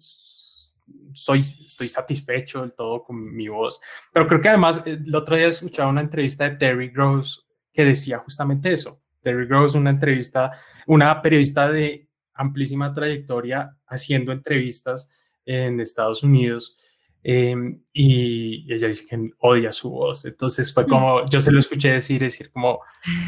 soy, 1.18 1.40
estoy 1.40 1.88
satisfecho 1.88 2.62
del 2.62 2.74
todo 2.74 3.04
con 3.04 3.36
mi 3.36 3.48
voz. 3.48 3.82
Pero 4.14 4.28
creo 4.28 4.42
que 4.42 4.50
además 4.50 4.86
eh, 4.86 5.00
el 5.04 5.16
otro 5.16 5.36
día 5.36 5.48
escuchaba 5.48 5.90
una 5.90 6.02
entrevista 6.02 6.48
de 6.48 6.56
Terry 6.56 6.90
Gross 6.90 7.48
que 7.74 7.86
decía 7.86 8.20
justamente 8.20 8.72
eso. 8.72 9.02
Terry 9.22 9.48
Gross, 9.48 9.76
una 9.76 9.90
entrevista, 9.90 10.52
una 10.86 11.22
periodista 11.22 11.70
de 11.70 12.08
amplísima 12.34 12.94
trayectoria 12.94 13.76
haciendo 13.88 14.32
entrevistas 14.32 15.10
en 15.46 15.80
Estados 15.80 16.24
Unidos. 16.24 16.78
Em, 17.24 17.84
y 17.92 18.72
ella 18.72 18.88
dice 18.88 19.06
que 19.10 19.32
odia 19.40 19.72
su 19.72 19.90
voz. 19.90 20.24
Entonces 20.26 20.74
fue 20.74 20.86
como, 20.86 21.26
yo 21.28 21.42
se 21.42 21.52
lo 21.52 21.60
escuché 21.60 21.92
decir, 21.92 22.22
decir 22.22 22.52
como, 22.52 22.80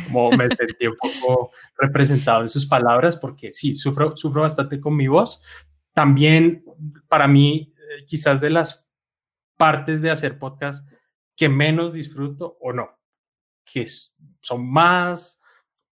como 0.05 0.31
me 0.31 0.47
sentí 0.55 0.87
un 0.87 0.95
poco 0.95 1.51
representado 1.77 2.41
en 2.41 2.47
sus 2.47 2.65
palabras, 2.65 3.17
porque 3.17 3.51
sí, 3.51 3.75
sufro, 3.75 4.15
sufro 4.15 4.43
bastante 4.43 4.79
con 4.79 4.95
mi 4.95 5.07
voz, 5.07 5.41
también 5.93 6.63
para 7.09 7.27
mí, 7.27 7.73
eh, 7.99 8.05
quizás 8.05 8.41
de 8.41 8.49
las 8.49 8.89
partes 9.57 10.01
de 10.01 10.11
hacer 10.11 10.39
podcast 10.39 10.89
que 11.35 11.49
menos 11.49 11.93
disfruto 11.93 12.57
o 12.61 12.73
no, 12.73 12.97
que 13.65 13.85
son 14.41 14.69
más 14.71 15.41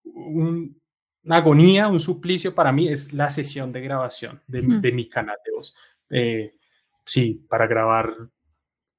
una 0.04 1.38
agonía, 1.38 1.88
un 1.88 2.00
suplicio 2.00 2.56
para 2.56 2.72
mí, 2.72 2.88
es 2.88 3.14
la 3.14 3.30
sesión 3.30 3.72
de 3.72 3.82
grabación 3.82 4.42
de, 4.48 4.92
mi 4.92 5.10
canal 5.10 5.38
de 5.46 5.52
voz. 5.52 5.76
Eh, 6.10 6.56
sí, 7.06 7.46
para 7.50 7.68
grabar 7.68 8.14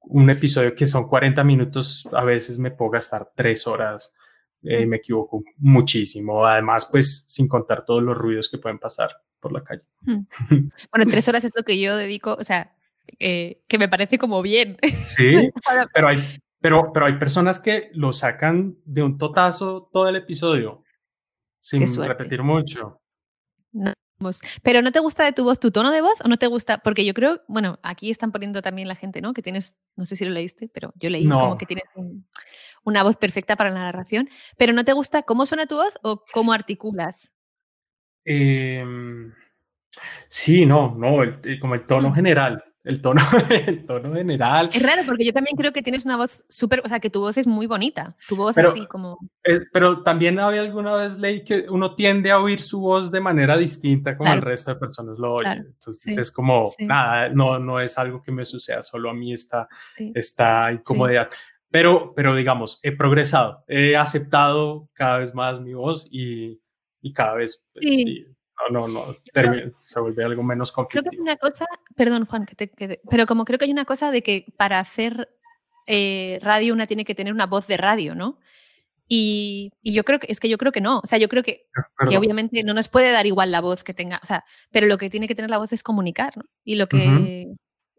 un 0.01 0.31
episodio 0.31 0.75
que 0.75 0.87
son 0.87 1.09
40 1.09 1.43
minutos, 1.45 2.09
a 2.13 2.25
veces 2.25 2.59
me 2.59 2.71
puedo 2.71 2.91
gastar 2.91 3.31
tres 3.35 3.67
horas, 3.67 4.15
eh, 4.63 4.87
me 4.87 4.97
equivoco 4.97 5.43
muchísimo, 5.59 6.45
además, 6.45 6.89
pues 6.91 7.25
sin 7.29 7.47
contar 7.47 7.85
todos 7.85 8.03
los 8.03 8.17
ruidos 8.17 8.49
que 8.49 8.59
pueden 8.59 8.79
pasar 8.79 9.11
por 9.41 9.53
la 9.53 9.63
calle. 9.63 9.85
Bueno, 10.91 11.11
tres 11.11 11.29
horas 11.29 11.45
es 11.45 11.53
lo 11.55 11.63
que 11.63 11.79
yo 11.79 11.97
dedico, 11.97 12.37
o 12.39 12.45
sea, 12.45 12.75
eh, 13.19 13.63
que 13.69 13.79
me 13.79 13.89
parece 13.89 14.19
como 14.19 14.43
bien. 14.43 14.77
Sí, 14.83 15.51
pero 15.95 16.09
hay, 16.09 16.23
pero, 16.61 16.93
pero 16.93 17.07
hay 17.07 17.19
personas 17.19 17.61
que 17.61 17.91
lo 17.95 18.13
sacan 18.13 18.77
de 18.85 19.03
un 19.03 19.19
totazo 19.19 19.89
todo 19.93 20.09
el 20.09 20.17
episodio, 20.17 20.83
sin 21.61 21.85
repetir 22.03 22.43
mucho. 22.43 23.01
No, 23.73 23.93
Pero 24.63 24.83
¿no 24.83 24.91
te 24.91 24.99
gusta 24.99 25.25
de 25.25 25.33
tu 25.33 25.45
voz 25.45 25.61
tu 25.61 25.71
tono 25.71 25.93
de 25.93 26.01
voz 26.01 26.21
o 26.25 26.29
no 26.29 26.37
te 26.37 26.47
gusta? 26.49 26.79
Porque 26.79 27.05
yo 27.05 27.15
creo, 27.15 27.43
bueno, 27.47 27.79
aquí 27.83 28.11
están 28.11 28.33
poniendo 28.33 28.63
también 28.63 28.89
la 28.89 28.97
gente, 28.97 29.21
¿no? 29.21 29.33
Que 29.33 29.43
tienes, 29.43 29.77
no 29.95 30.05
sé 30.05 30.17
si 30.17 30.25
lo 30.25 30.31
leíste, 30.33 30.69
pero 30.73 30.93
yo 30.97 31.11
leí 31.11 31.29
como 31.29 31.57
que 31.57 31.67
tienes 31.67 31.85
una 32.83 33.03
voz 33.03 33.17
perfecta 33.17 33.55
para 33.55 33.71
la 33.71 33.81
narración. 33.81 34.29
Pero 34.57 34.73
¿no 34.73 34.85
te 34.85 34.93
gusta 34.93 35.23
cómo 35.23 35.47
suena 35.47 35.67
tu 35.67 35.77
voz 35.77 35.95
o 36.03 36.19
cómo 36.33 36.53
articulas? 36.53 37.33
Em, 38.25 39.33
sí, 40.29 40.67
no, 40.67 40.95
no, 40.97 41.19
como 41.61 41.75
el 41.75 41.87
tono 41.87 42.11
mm. 42.11 42.15
general 42.15 42.65
el 42.89 43.03
tono, 43.03 43.21
el 43.51 43.85
tono 43.85 44.15
general. 44.15 44.71
Es 44.73 44.83
raro 44.83 45.03
porque 45.05 45.27
yo 45.27 45.33
también 45.35 45.55
creo 45.57 45.73
que 45.75 45.83
tienes 45.83 46.07
una 46.07 46.17
voz 46.17 46.43
súper, 46.49 46.81
o 46.83 46.89
sea, 46.89 47.01
que 47.01 47.11
tu 47.11 47.21
voz 47.21 47.37
es 47.37 47.47
muy 47.47 47.67
bonita, 47.67 48.17
tu 48.27 48.35
voz 48.35 48.57
así 48.57 48.87
como... 48.87 49.19
pero 49.75 50.03
también 50.03 50.41
había 50.41 50.63
alguna 50.63 50.97
vez 50.97 51.19
leí 51.19 51.45
que 51.45 51.67
uno 51.69 51.95
tiende 51.95 52.31
a 52.31 52.41
oír 52.41 52.63
su 52.63 52.81
voz 52.81 53.11
de 53.11 53.21
manera 53.21 53.59
distinta 53.59 54.17
como 54.17 54.33
el 54.33 54.41
resto 54.41 54.73
de 54.73 54.81
personas 54.81 55.19
lo 55.19 55.35
oyen. 55.35 55.67
Entonces 55.67 56.17
es 56.17 56.31
como, 56.31 56.65
nada, 56.79 57.29
no, 57.29 57.59
no 57.59 57.79
es 57.79 57.99
algo 57.99 58.23
que 58.23 58.33
me 58.33 58.47
suceda 58.47 58.81
solo 58.81 59.11
a 59.11 59.15
mí 59.15 59.35
esta, 59.35 59.69
esta 60.15 60.73
incomodidad. 60.73 61.29
Pero, 61.71 62.15
pero 62.17 62.35
digamos, 62.35 62.81
he 62.83 62.93
progresado, 62.93 63.65
he 63.69 63.97
aceptado 63.97 64.89
cada 64.95 65.19
vez 65.19 65.35
más 65.35 65.61
mi 65.61 65.75
voz 65.75 66.09
y, 66.11 66.59
y 67.03 67.13
cada 67.13 67.35
vez... 67.35 67.67
Pues, 67.75 67.85
no, 68.71 68.89
no, 68.89 69.15
se 69.79 70.01
vuelve 70.01 70.25
algo 70.25 70.43
menos 70.43 70.73
conflictivo. 70.73 71.03
Creo 71.03 71.11
que 71.11 71.17
hay 71.17 71.21
una 71.21 71.37
cosa, 71.37 71.67
perdón 71.95 72.27
Juan, 72.27 72.47
que 72.47 72.55
te, 72.55 73.01
pero 73.11 73.27
como 73.27 73.45
creo 73.45 73.59
que 73.59 73.67
hay 73.67 73.73
una 73.73 73.85
cosa 73.85 74.11
de 74.11 74.23
que 74.23 74.47
para 74.57 74.79
hacer 74.79 75.29
eh, 75.87 76.39
radio 76.43 76.75
una 76.75 76.87
tiene 76.87 77.05
que 77.05 77.15
tener 77.15 77.33
una 77.33 77.47
voz 77.47 77.67
de 77.67 77.77
radio, 77.77 78.15
¿no? 78.15 78.39
Y, 79.11 79.73
yo 79.83 80.05
creo 80.05 80.21
que 80.21 80.27
es 80.31 80.39
que 80.39 80.51
yo 80.51 80.59
creo 80.59 80.71
que 80.71 80.83
no, 80.83 80.99
o 80.99 81.07
sea, 81.07 81.19
yo 81.19 81.29
creo 81.29 81.43
que, 81.43 81.67
que, 82.09 82.19
obviamente 82.19 82.63
no 82.63 82.75
nos 82.75 82.91
puede 82.91 83.11
dar 83.11 83.27
igual 83.27 83.51
la 83.51 83.63
voz 83.63 83.83
que 83.83 83.95
tenga, 83.95 84.21
o 84.23 84.27
sea, 84.27 84.45
pero 84.71 84.87
lo 84.87 84.99
que 84.99 85.09
tiene 85.09 85.27
que 85.27 85.35
tener 85.35 85.51
la 85.51 85.57
voz 85.57 85.73
es 85.73 85.83
comunicar, 85.83 86.37
¿no? 86.37 86.45
Y 86.63 86.77
lo 86.77 86.89
que, 86.89 87.49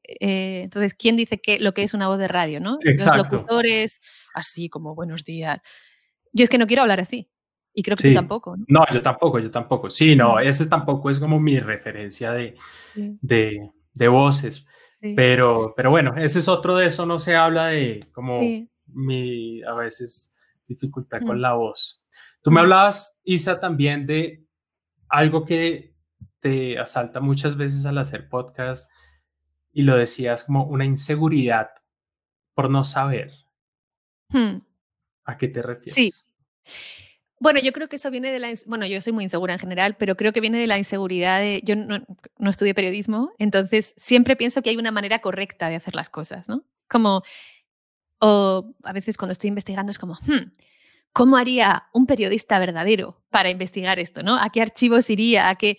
eh, 0.03 0.61
entonces, 0.63 0.93
¿quién 0.93 1.15
dice 1.15 1.39
que 1.39 1.59
lo 1.59 1.73
que 1.73 1.81
es 1.81 1.95
una 1.95 2.07
voz 2.07 2.19
de 2.19 2.27
radio, 2.27 2.59
¿no? 2.59 2.77
Los 2.83 3.17
locutores, 3.17 3.99
así 4.35 4.69
como 4.69 4.93
buenos 4.93 5.23
días. 5.23 5.63
Yo 6.31 6.43
es 6.43 6.49
que 6.49 6.59
no 6.59 6.67
quiero 6.67 6.83
hablar 6.83 6.99
así. 6.99 7.27
Y 7.79 7.81
creo 7.81 7.95
que 7.95 8.09
tú 8.09 8.13
tampoco. 8.13 8.57
¿no? 8.57 8.65
¿no? 8.67 8.85
yo 8.91 9.01
tampoco, 9.01 9.39
yo 9.39 9.49
tampoco. 9.49 9.89
Sí, 9.89 10.13
no, 10.13 10.37
ese 10.37 10.67
tampoco 10.67 11.09
es 11.09 11.17
como 11.17 11.39
mi 11.39 11.61
referencia 11.61 12.33
de, 12.33 12.57
de, 12.93 13.71
de, 13.93 14.07
voces. 14.09 14.67
Pero, 15.15 15.73
pero 15.77 15.89
bueno, 15.89 16.13
ese 16.17 16.39
es 16.39 16.49
otro 16.49 16.75
de 16.75 16.87
eso, 16.87 17.05
no 17.05 17.19
se 17.19 17.37
habla 17.37 17.67
de 17.67 18.05
como 18.11 18.41
mi 18.87 19.63
a 19.63 19.73
veces 19.75 20.35
dificultad 20.67 21.21
con 21.25 21.41
la 21.41 21.53
voz. 21.53 22.03
Tú 22.41 22.51
me 22.51 22.59
hablabas, 22.59 23.17
Isa, 23.23 23.61
también 23.61 24.05
de 24.05 24.43
algo 25.07 25.45
que 25.45 25.95
te 26.41 26.77
asalta 26.77 27.21
muchas 27.21 27.55
veces 27.55 27.85
al 27.85 27.97
hacer 27.97 28.27
podcast 28.27 28.91
y 29.71 29.83
lo 29.83 29.95
decías 29.95 30.43
como 30.43 30.65
una 30.65 30.83
inseguridad 30.83 31.69
por 32.53 32.69
no 32.69 32.83
saber. 32.83 33.31
Hmm. 34.27 34.57
¿A 35.23 35.37
qué 35.37 35.47
te 35.47 35.61
refieres? 35.61 35.93
Sí. 35.93 36.11
Bueno, 37.39 37.59
yo 37.61 37.71
creo 37.71 37.87
que 37.87 37.95
eso 37.95 38.11
viene 38.11 38.31
de 38.31 38.39
la... 38.39 38.49
Bueno, 38.67 38.85
yo 38.85 39.01
soy 39.01 39.13
muy 39.13 39.23
insegura 39.23 39.53
en 39.53 39.59
general, 39.59 39.95
pero 39.97 40.15
creo 40.17 40.33
que 40.33 40.41
viene 40.41 40.59
de 40.59 40.67
la 40.67 40.77
inseguridad 40.77 41.39
de... 41.39 41.61
Yo 41.63 41.75
no, 41.75 41.99
no 42.37 42.49
estudié 42.49 42.73
periodismo, 42.73 43.31
entonces 43.39 43.93
siempre 43.97 44.35
pienso 44.35 44.61
que 44.61 44.69
hay 44.69 44.77
una 44.77 44.91
manera 44.91 45.19
correcta 45.19 45.69
de 45.69 45.75
hacer 45.75 45.95
las 45.95 46.09
cosas, 46.09 46.47
¿no? 46.47 46.65
Como... 46.87 47.23
O 48.21 48.73
a 48.83 48.91
veces 48.91 49.15
cuando 49.17 49.31
estoy 49.31 49.47
investigando 49.47 49.91
es 49.91 49.97
como, 49.97 50.15
hmm, 50.15 50.51
¿cómo 51.13 51.37
haría 51.37 51.87
un 51.93 52.05
periodista 52.05 52.59
verdadero 52.59 53.23
para 53.29 53.49
investigar 53.49 53.97
esto, 53.97 54.23
¿no? 54.23 54.35
¿A 54.35 54.49
qué 54.49 54.61
archivos 54.61 55.09
iría? 55.09 55.49
¿A 55.49 55.55
qué...? 55.55 55.77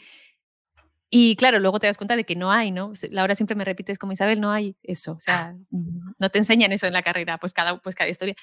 Y 1.10 1.34
claro, 1.34 1.58
luego 1.58 1.80
te 1.80 1.88
das 1.88 1.98
cuenta 1.98 2.16
de 2.16 2.24
que 2.24 2.36
no 2.36 2.52
hay, 2.52 2.70
¿no? 2.70 2.92
Laura 3.10 3.34
siempre 3.34 3.56
me 3.56 3.64
repites 3.64 3.98
como 3.98 4.12
Isabel, 4.12 4.40
no 4.40 4.52
hay 4.52 4.76
eso, 4.84 5.12
o 5.12 5.20
sea, 5.20 5.56
no 5.70 6.30
te 6.30 6.38
enseñan 6.38 6.70
eso 6.70 6.86
en 6.86 6.92
la 6.92 7.02
carrera, 7.02 7.36
pues 7.36 7.52
cada, 7.52 7.78
pues 7.78 7.96
cada 7.96 8.08
historia. 8.08 8.36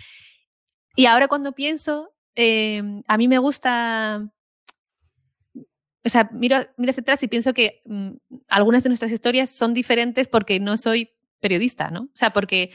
Y 0.94 1.06
ahora 1.06 1.30
cuando 1.30 1.54
pienso, 1.54 2.14
Em, 2.40 3.02
a 3.08 3.18
mí 3.18 3.28
me 3.28 3.40
gusta, 3.40 4.30
o 6.06 6.10
sea, 6.10 6.30
miro, 6.32 6.58
miro 6.78 6.92
hacia 6.92 7.02
atrás 7.02 7.24
y 7.24 7.28
pienso 7.28 7.52
que 7.52 7.82
mm, 7.86 8.12
algunas 8.48 8.84
de 8.84 8.90
nuestras 8.90 9.12
historias 9.12 9.50
son 9.50 9.74
diferentes 9.74 10.28
porque 10.28 10.60
no 10.60 10.78
soy 10.78 11.10
periodista, 11.40 11.90
¿no? 11.90 12.02
O 12.02 12.12
sea, 12.14 12.34
porque, 12.34 12.70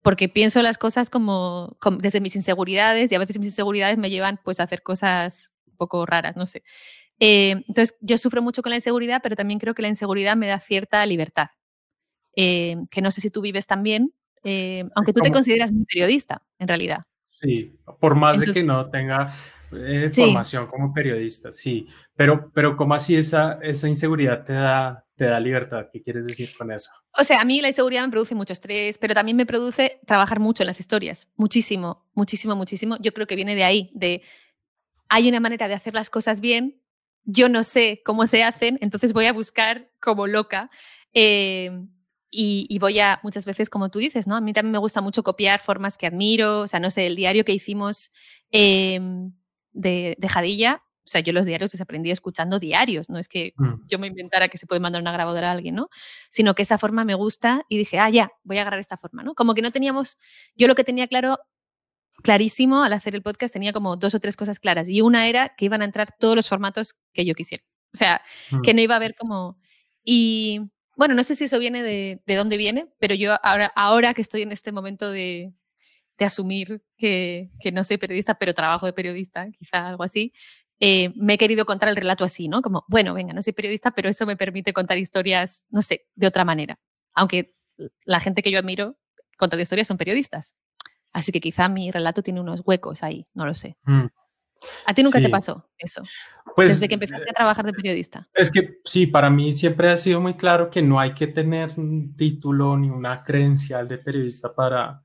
porque 0.00 0.30
pienso 0.30 0.62
las 0.62 0.78
cosas 0.78 1.10
como, 1.10 1.76
desde 2.00 2.22
mis 2.22 2.34
inseguridades 2.34 3.12
y 3.12 3.14
a 3.14 3.18
veces 3.18 3.38
mis 3.38 3.48
inseguridades 3.48 3.98
me 3.98 4.08
llevan 4.08 4.40
pues 4.42 4.58
a 4.58 4.62
hacer 4.62 4.82
cosas 4.82 5.50
un 5.66 5.76
poco 5.76 6.06
raras, 6.06 6.34
no 6.38 6.46
sé. 6.46 6.62
Em, 7.18 7.58
entonces, 7.68 7.98
yo 8.00 8.16
sufro 8.16 8.40
mucho 8.40 8.62
con 8.62 8.70
la 8.70 8.76
inseguridad, 8.76 9.20
pero 9.22 9.36
también 9.36 9.60
creo 9.60 9.74
que 9.74 9.82
la 9.82 9.88
inseguridad 9.88 10.34
me 10.34 10.46
da 10.46 10.60
cierta 10.60 11.04
libertad, 11.04 11.48
em, 12.36 12.86
que 12.88 13.02
no 13.02 13.10
sé 13.10 13.20
si 13.20 13.30
tú 13.30 13.42
vives 13.42 13.66
también, 13.66 14.14
aunque 14.94 15.12
tú 15.14 15.20
te 15.22 15.32
consideras 15.32 15.70
un 15.70 15.86
periodista, 15.86 16.42
en 16.58 16.68
realidad. 16.68 17.04
Sí, 17.44 17.76
por 18.00 18.14
más 18.14 18.40
de 18.40 18.52
que 18.52 18.62
no 18.62 18.90
tenga 18.90 19.34
eh, 19.72 20.10
formación 20.12 20.66
como 20.66 20.92
periodista, 20.92 21.52
sí. 21.52 21.86
Pero, 22.16 22.50
pero 22.54 22.76
¿cómo 22.76 22.94
así 22.94 23.16
esa, 23.16 23.58
esa 23.62 23.88
inseguridad 23.88 24.44
te 24.44 24.54
da, 24.54 25.04
te 25.14 25.26
da 25.26 25.38
libertad? 25.38 25.88
¿Qué 25.92 26.02
quieres 26.02 26.26
decir 26.26 26.50
con 26.56 26.72
eso? 26.72 26.90
O 27.18 27.24
sea, 27.24 27.40
a 27.40 27.44
mí 27.44 27.60
la 27.60 27.68
inseguridad 27.68 28.04
me 28.04 28.10
produce 28.10 28.34
mucho 28.34 28.52
estrés, 28.52 28.98
pero 28.98 29.14
también 29.14 29.36
me 29.36 29.46
produce 29.46 30.00
trabajar 30.06 30.40
mucho 30.40 30.62
en 30.62 30.68
las 30.68 30.80
historias. 30.80 31.28
Muchísimo, 31.36 32.06
muchísimo, 32.14 32.56
muchísimo. 32.56 32.96
Yo 33.00 33.12
creo 33.12 33.26
que 33.26 33.36
viene 33.36 33.54
de 33.54 33.64
ahí, 33.64 33.90
de 33.94 34.22
hay 35.08 35.28
una 35.28 35.40
manera 35.40 35.68
de 35.68 35.74
hacer 35.74 35.94
las 35.94 36.08
cosas 36.08 36.40
bien, 36.40 36.80
yo 37.24 37.48
no 37.48 37.62
sé 37.62 38.02
cómo 38.04 38.26
se 38.26 38.42
hacen, 38.42 38.78
entonces 38.80 39.12
voy 39.12 39.26
a 39.26 39.32
buscar 39.32 39.90
como 40.00 40.26
loca. 40.26 40.70
Eh, 41.12 41.70
y, 42.36 42.78
voy 42.78 42.98
a, 42.98 43.20
muchas 43.22 43.44
veces, 43.44 43.70
como 43.70 43.90
tú 43.90 44.00
dices, 44.00 44.26
¿no? 44.26 44.34
A 44.36 44.40
mí 44.40 44.52
también 44.52 44.72
me 44.72 44.78
gusta 44.78 45.00
mucho 45.00 45.22
copiar 45.22 45.60
formas 45.60 45.96
que 45.96 46.06
admiro, 46.06 46.60
o 46.60 46.66
sea, 46.66 46.80
no 46.80 46.90
sé, 46.90 47.06
el 47.06 47.14
diario 47.14 47.44
que 47.44 47.52
hicimos 47.52 48.10
em, 48.50 49.32
de, 49.72 50.16
de, 50.18 50.28
Jadilla, 50.28 50.82
o 51.04 51.06
sea, 51.06 51.20
yo 51.20 51.32
los 51.32 51.46
diarios 51.46 51.72
los 51.72 51.80
aprendí 51.80 52.10
escuchando 52.10 52.58
diarios, 52.58 53.08
no 53.08 53.18
es 53.18 53.28
que 53.28 53.52
mm. 53.56 53.86
yo 53.86 53.98
me 53.98 54.08
inventara 54.08 54.48
que 54.48 54.58
se 54.58 54.66
puede 54.66 54.80
mandar 54.80 55.00
una 55.00 55.12
grabadora 55.12 55.50
a 55.50 55.52
alguien, 55.52 55.76
¿no? 55.76 55.90
Sino 56.28 56.54
que 56.54 56.62
esa 56.62 56.78
forma 56.78 57.04
me 57.04 57.14
gusta 57.14 57.62
y 57.68 57.78
dije, 57.78 57.98
ah, 57.98 58.10
ya, 58.10 58.32
voy 58.42 58.58
a 58.58 58.62
agarrar 58.62 58.80
esta 58.80 58.96
forma, 58.96 59.22
¿no? 59.22 59.34
Como 59.34 59.54
que 59.54 59.62
no 59.62 59.70
teníamos, 59.70 60.18
yo 60.56 60.66
lo 60.66 60.74
que 60.74 60.82
tenía 60.82 61.06
claro, 61.06 61.38
clarísimo 62.22 62.82
al 62.82 62.94
hacer 62.94 63.14
el 63.14 63.22
podcast, 63.22 63.52
tenía 63.52 63.72
como 63.72 63.96
dos 63.96 64.14
o 64.14 64.20
tres 64.20 64.36
cosas 64.36 64.58
claras 64.58 64.88
y 64.88 65.02
una 65.02 65.28
era 65.28 65.54
que 65.56 65.66
iban 65.66 65.82
a 65.82 65.84
entrar 65.84 66.08
todos 66.18 66.34
los 66.34 66.48
formatos 66.48 66.94
que 67.12 67.24
yo 67.24 67.34
quisiera, 67.34 67.62
o 67.92 67.96
sea, 67.96 68.22
que 68.64 68.72
mm. 68.72 68.76
no 68.76 68.82
iba 68.82 68.94
a 68.94 68.96
haber 68.96 69.14
como... 69.14 69.58
Y, 70.06 70.60
bueno, 70.96 71.14
no 71.14 71.24
sé 71.24 71.36
si 71.36 71.44
eso 71.44 71.58
viene 71.58 71.82
de, 71.82 72.22
de 72.26 72.34
dónde 72.36 72.56
viene, 72.56 72.86
pero 72.98 73.14
yo 73.14 73.34
ahora, 73.42 73.72
ahora 73.74 74.14
que 74.14 74.22
estoy 74.22 74.42
en 74.42 74.52
este 74.52 74.72
momento 74.72 75.10
de, 75.10 75.52
de 76.18 76.24
asumir 76.24 76.82
que, 76.96 77.50
que, 77.60 77.72
no 77.72 77.84
soy 77.84 77.96
periodista, 77.96 78.34
pero 78.34 78.54
trabajo 78.54 78.86
de 78.86 78.92
periodista, 78.92 79.50
quizá 79.50 79.88
algo 79.88 80.04
así, 80.04 80.32
eh, 80.80 81.12
me 81.16 81.34
he 81.34 81.38
querido 81.38 81.64
contar 81.64 81.88
el 81.88 81.96
relato 81.96 82.24
así, 82.24 82.48
¿no? 82.48 82.62
Como, 82.62 82.84
bueno, 82.88 83.14
venga, 83.14 83.32
no 83.32 83.42
soy 83.42 83.52
periodista, 83.52 83.92
pero 83.92 84.08
eso 84.08 84.26
me 84.26 84.36
permite 84.36 84.72
contar 84.72 84.98
historias, 84.98 85.64
no 85.70 85.82
sé, 85.82 86.06
de 86.14 86.26
otra 86.26 86.44
manera. 86.44 86.78
Aunque 87.14 87.54
la 88.04 88.20
gente 88.20 88.42
que 88.42 88.50
yo 88.50 88.58
admiro 88.58 88.96
contando 89.38 89.62
historias 89.62 89.88
son 89.88 89.96
periodistas. 89.96 90.54
Así 91.12 91.30
que 91.30 91.40
quizá 91.40 91.68
mi 91.68 91.90
relato 91.90 92.22
tiene 92.22 92.40
unos 92.40 92.62
huecos 92.64 93.02
ahí, 93.02 93.26
no 93.34 93.46
lo 93.46 93.54
sé. 93.54 93.76
Mm. 93.84 94.06
¿A 94.86 94.94
ti 94.94 95.02
nunca 95.02 95.20
te 95.20 95.28
pasó 95.28 95.64
eso? 95.78 96.02
Pues, 96.54 96.70
Desde 96.70 96.88
que 96.88 96.94
empezaste 96.94 97.30
a 97.30 97.34
trabajar 97.34 97.64
de 97.66 97.72
periodista. 97.72 98.28
Es 98.34 98.50
que 98.50 98.80
sí, 98.84 99.06
para 99.06 99.30
mí 99.30 99.52
siempre 99.52 99.90
ha 99.90 99.96
sido 99.96 100.20
muy 100.20 100.34
claro 100.34 100.70
que 100.70 100.82
no 100.82 101.00
hay 101.00 101.12
que 101.12 101.26
tener 101.26 101.72
un 101.76 102.16
título 102.16 102.76
ni 102.76 102.90
una 102.90 103.22
credencial 103.22 103.88
de 103.88 103.98
periodista 103.98 104.54
para, 104.54 105.02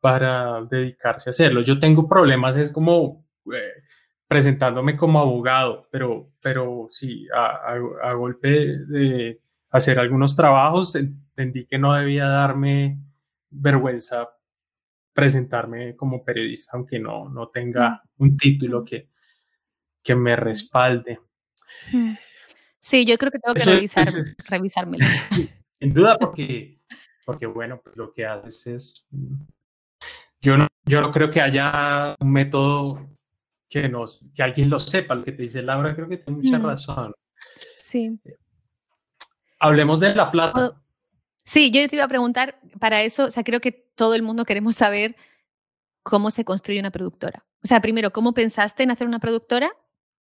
para 0.00 0.62
dedicarse 0.62 1.28
a 1.28 1.32
hacerlo. 1.32 1.62
Yo 1.62 1.78
tengo 1.78 2.08
problemas, 2.08 2.56
es 2.56 2.70
como 2.70 3.24
eh, 3.52 3.72
presentándome 4.26 4.96
como 4.96 5.20
abogado, 5.20 5.86
pero, 5.90 6.30
pero 6.40 6.88
sí, 6.90 7.26
a, 7.34 7.74
a, 8.02 8.12
golpe 8.14 8.48
de 8.78 9.40
hacer 9.70 9.98
algunos 9.98 10.34
trabajos, 10.34 10.96
entendí 10.96 11.66
que 11.66 11.78
no 11.78 11.94
debía 11.94 12.26
darme 12.26 12.98
vergüenza 13.50 14.30
presentarme 15.14 15.94
como 15.96 16.24
periodista, 16.24 16.72
aunque 16.76 16.98
no, 16.98 17.28
no 17.28 17.48
tenga 17.48 18.02
un 18.18 18.36
título 18.36 18.84
que, 18.84 19.08
que 20.02 20.14
me 20.14 20.36
respalde. 20.36 21.20
Sí, 22.78 23.06
yo 23.06 23.16
creo 23.16 23.30
que 23.30 23.38
tengo 23.38 23.54
que 23.54 23.64
revisar, 23.64 24.08
revisármelo. 24.48 25.04
Sin 25.70 25.94
duda, 25.94 26.18
porque, 26.18 26.80
porque 27.24 27.46
bueno, 27.46 27.80
pues 27.82 27.96
lo 27.96 28.12
que 28.12 28.26
haces 28.26 28.66
es... 28.66 29.08
Yo 30.40 30.58
no, 30.58 30.66
yo 30.84 31.00
no 31.00 31.10
creo 31.10 31.30
que 31.30 31.40
haya 31.40 32.14
un 32.20 32.32
método 32.32 33.08
que, 33.68 33.88
nos, 33.88 34.30
que 34.34 34.42
alguien 34.42 34.68
lo 34.68 34.78
sepa, 34.78 35.14
lo 35.14 35.24
que 35.24 35.32
te 35.32 35.42
dice 35.42 35.62
Laura, 35.62 35.94
creo 35.94 36.08
que 36.08 36.18
tiene 36.18 36.42
mucha 36.42 36.58
razón. 36.58 37.14
Sí. 37.78 38.20
Hablemos 39.58 40.00
de 40.00 40.14
la 40.14 40.30
plata. 40.30 40.83
Sí, 41.44 41.70
yo 41.70 41.86
te 41.88 41.96
iba 41.96 42.04
a 42.04 42.08
preguntar, 42.08 42.58
para 42.80 43.02
eso, 43.02 43.26
o 43.26 43.30
sea, 43.30 43.44
creo 43.44 43.60
que 43.60 43.72
todo 43.72 44.14
el 44.14 44.22
mundo 44.22 44.44
queremos 44.44 44.76
saber 44.76 45.14
cómo 46.02 46.30
se 46.30 46.44
construye 46.44 46.80
una 46.80 46.90
productora. 46.90 47.44
O 47.62 47.66
sea, 47.66 47.80
primero, 47.80 48.12
¿cómo 48.12 48.34
pensaste 48.34 48.82
en 48.82 48.90
hacer 48.90 49.06
una 49.06 49.18
productora? 49.18 49.70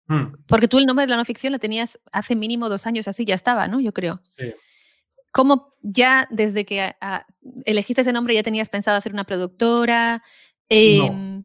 Hmm. 0.07 0.35
Porque 0.47 0.67
tú 0.67 0.77
el 0.79 0.85
nombre 0.85 1.05
de 1.05 1.11
la 1.11 1.17
no 1.17 1.25
ficción 1.25 1.53
lo 1.53 1.59
tenías 1.59 1.99
hace 2.11 2.35
mínimo 2.35 2.69
dos 2.69 2.85
años, 2.85 3.07
así 3.07 3.25
ya 3.25 3.35
estaba, 3.35 3.67
¿no? 3.67 3.79
Yo 3.79 3.93
creo. 3.93 4.19
Sí. 4.21 4.53
¿Cómo 5.31 5.75
ya 5.81 6.27
desde 6.29 6.63
que 6.63 6.95
elegiste 7.65 8.01
ese 8.03 8.13
nombre 8.13 8.35
ya 8.35 8.43
tenías 8.43 8.69
pensado 8.69 8.97
hacer 8.97 9.13
una 9.13 9.23
productora? 9.23 10.21
Em, 10.69 11.43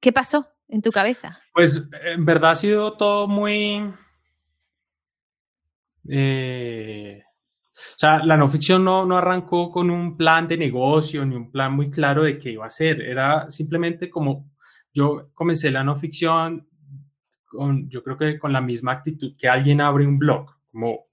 ¿Qué 0.00 0.12
pasó 0.12 0.48
en 0.66 0.82
tu 0.82 0.90
cabeza? 0.90 1.40
Pues 1.54 1.80
en 2.04 2.24
verdad 2.24 2.50
ha 2.50 2.56
sido 2.56 2.94
todo 2.94 3.28
muy... 3.28 3.94
Eh, 6.08 7.07
sea, 7.98 8.24
la 8.24 8.36
no 8.36 8.48
ficción 8.48 8.84
no, 8.84 9.04
no 9.04 9.16
arrancó 9.16 9.70
con 9.70 9.90
un 9.90 10.16
plan 10.16 10.46
de 10.46 10.56
negocio 10.56 11.24
ni 11.24 11.34
un 11.34 11.50
plan 11.50 11.72
muy 11.72 11.90
claro 11.90 12.22
de 12.22 12.38
qué 12.38 12.52
iba 12.52 12.66
a 12.66 12.70
ser. 12.70 13.00
Era 13.00 13.50
simplemente 13.50 14.08
como 14.08 14.50
yo 14.92 15.30
comencé 15.34 15.70
la 15.70 15.84
no 15.84 15.96
ficción 15.96 16.68
con, 17.44 17.88
yo 17.88 18.02
creo 18.02 18.16
que 18.16 18.38
con 18.38 18.52
la 18.52 18.60
misma 18.60 18.92
actitud 18.92 19.34
que 19.36 19.48
alguien 19.48 19.80
abre 19.80 20.06
un 20.06 20.18
blog, 20.18 20.50
como 20.70 21.06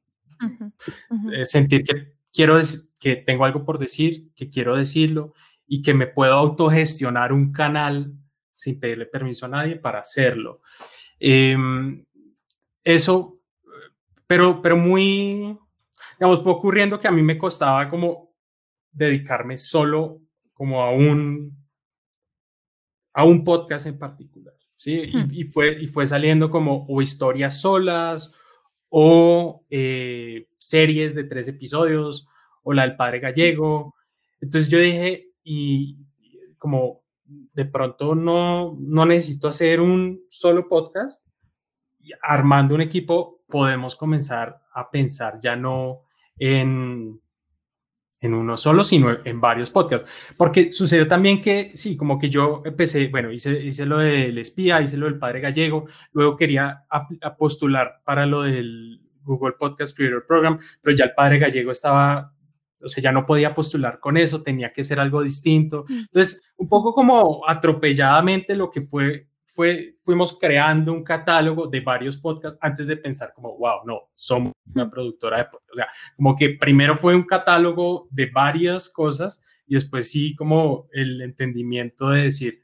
eh, 1.33 1.45
sentir 1.45 1.83
que 1.83 2.15
quiero 2.33 2.59
que 2.99 3.15
tengo 3.15 3.45
algo 3.45 3.65
por 3.65 3.79
decir, 3.79 4.31
que 4.35 4.49
quiero 4.49 4.75
decirlo 4.75 5.33
y 5.67 5.81
que 5.81 5.93
me 5.93 6.07
puedo 6.07 6.33
autogestionar 6.33 7.31
un 7.33 7.51
canal 7.51 8.13
sin 8.53 8.79
pedirle 8.79 9.05
permiso 9.05 9.45
a 9.45 9.49
nadie 9.49 9.75
para 9.77 9.99
hacerlo. 9.99 10.61
Em, 11.19 12.05
eso, 12.83 13.39
pero, 14.27 14.61
pero 14.61 14.77
muy, 14.77 15.57
digamos, 16.17 16.43
fue 16.43 16.53
ocurriendo 16.53 16.99
que 16.99 17.07
a 17.07 17.11
mí 17.11 17.21
me 17.21 17.37
costaba 17.37 17.89
como 17.89 18.33
dedicarme 18.91 19.57
solo 19.57 20.21
como 20.53 20.81
a 20.81 20.91
un, 20.91 21.57
a 23.13 23.25
un 23.25 23.43
podcast 23.43 23.85
en 23.87 23.99
particular, 23.99 24.55
¿sí? 24.77 25.11
Y, 25.31 25.43
fue, 25.43 25.81
y 25.81 25.87
fue 25.87 26.05
saliendo 26.05 26.49
como 26.49 26.85
o 26.87 27.01
historias 27.01 27.59
solas 27.59 28.33
o 28.89 29.65
eh, 29.69 30.47
series 30.57 31.13
de 31.13 31.25
tres 31.25 31.47
episodios 31.49 32.27
o 32.63 32.73
la 32.73 32.83
del 32.83 32.95
padre 32.95 33.19
gallego. 33.19 33.95
Entonces 34.39 34.69
yo 34.69 34.79
dije, 34.79 35.31
y 35.43 35.97
como 36.57 37.03
de 37.25 37.65
pronto 37.65 38.15
no, 38.15 38.77
no 38.79 39.05
necesito 39.05 39.49
hacer 39.49 39.81
un 39.81 40.21
solo 40.29 40.69
podcast, 40.69 41.25
armando 42.21 42.75
un 42.75 42.81
equipo 42.81 43.41
podemos 43.47 43.95
comenzar 43.95 44.61
a 44.73 44.89
pensar 44.89 45.39
ya 45.39 45.55
no 45.55 46.04
en, 46.37 47.21
en 48.21 48.33
uno 48.33 48.57
solo, 48.57 48.83
sino 48.83 49.15
en 49.23 49.39
varios 49.39 49.69
podcasts. 49.71 50.09
Porque 50.37 50.71
sucedió 50.71 51.07
también 51.07 51.41
que, 51.41 51.71
sí, 51.75 51.95
como 51.95 52.17
que 52.19 52.29
yo 52.29 52.61
empecé, 52.65 53.07
bueno, 53.07 53.31
hice, 53.31 53.63
hice 53.63 53.85
lo 53.85 53.99
del 53.99 54.37
espía, 54.37 54.81
hice 54.81 54.97
lo 54.97 55.05
del 55.05 55.19
padre 55.19 55.41
gallego, 55.41 55.85
luego 56.11 56.35
quería 56.35 56.83
postular 57.37 58.01
para 58.03 58.25
lo 58.25 58.43
del 58.43 59.01
Google 59.21 59.55
Podcast 59.57 59.95
Creator 59.95 60.25
Program, 60.27 60.59
pero 60.81 60.95
ya 60.95 61.05
el 61.05 61.13
padre 61.13 61.39
gallego 61.39 61.71
estaba, 61.71 62.33
o 62.79 62.87
sea, 62.87 63.03
ya 63.03 63.11
no 63.11 63.25
podía 63.25 63.55
postular 63.55 63.99
con 63.99 64.17
eso, 64.17 64.43
tenía 64.43 64.71
que 64.71 64.83
ser 64.83 64.99
algo 64.99 65.21
distinto. 65.21 65.85
Mm. 65.87 65.99
Entonces, 65.99 66.43
un 66.57 66.69
poco 66.69 66.93
como 66.93 67.47
atropelladamente 67.47 68.55
lo 68.55 68.69
que 68.69 68.81
fue 68.81 69.27
fue, 69.55 69.95
fuimos 70.01 70.37
creando 70.37 70.91
un 70.91 71.03
catálogo 71.03 71.67
de 71.67 71.79
varios 71.79 72.17
podcasts 72.17 72.59
antes 72.61 72.87
de 72.87 72.97
pensar 72.97 73.31
como, 73.33 73.57
wow, 73.57 73.85
no, 73.85 74.09
somos 74.13 74.51
una 74.73 74.91
productora 74.91 75.37
de 75.37 75.45
podcasts. 75.45 75.71
O 75.71 75.75
sea, 75.75 75.87
como 76.17 76.35
que 76.35 76.49
primero 76.49 76.97
fue 76.97 77.15
un 77.15 77.23
catálogo 77.23 78.09
de 78.11 78.25
varias 78.25 78.89
cosas 78.89 79.41
y 79.65 79.75
después 79.75 80.11
sí 80.11 80.35
como 80.35 80.87
el 80.91 81.21
entendimiento 81.21 82.09
de 82.09 82.23
decir, 82.23 82.63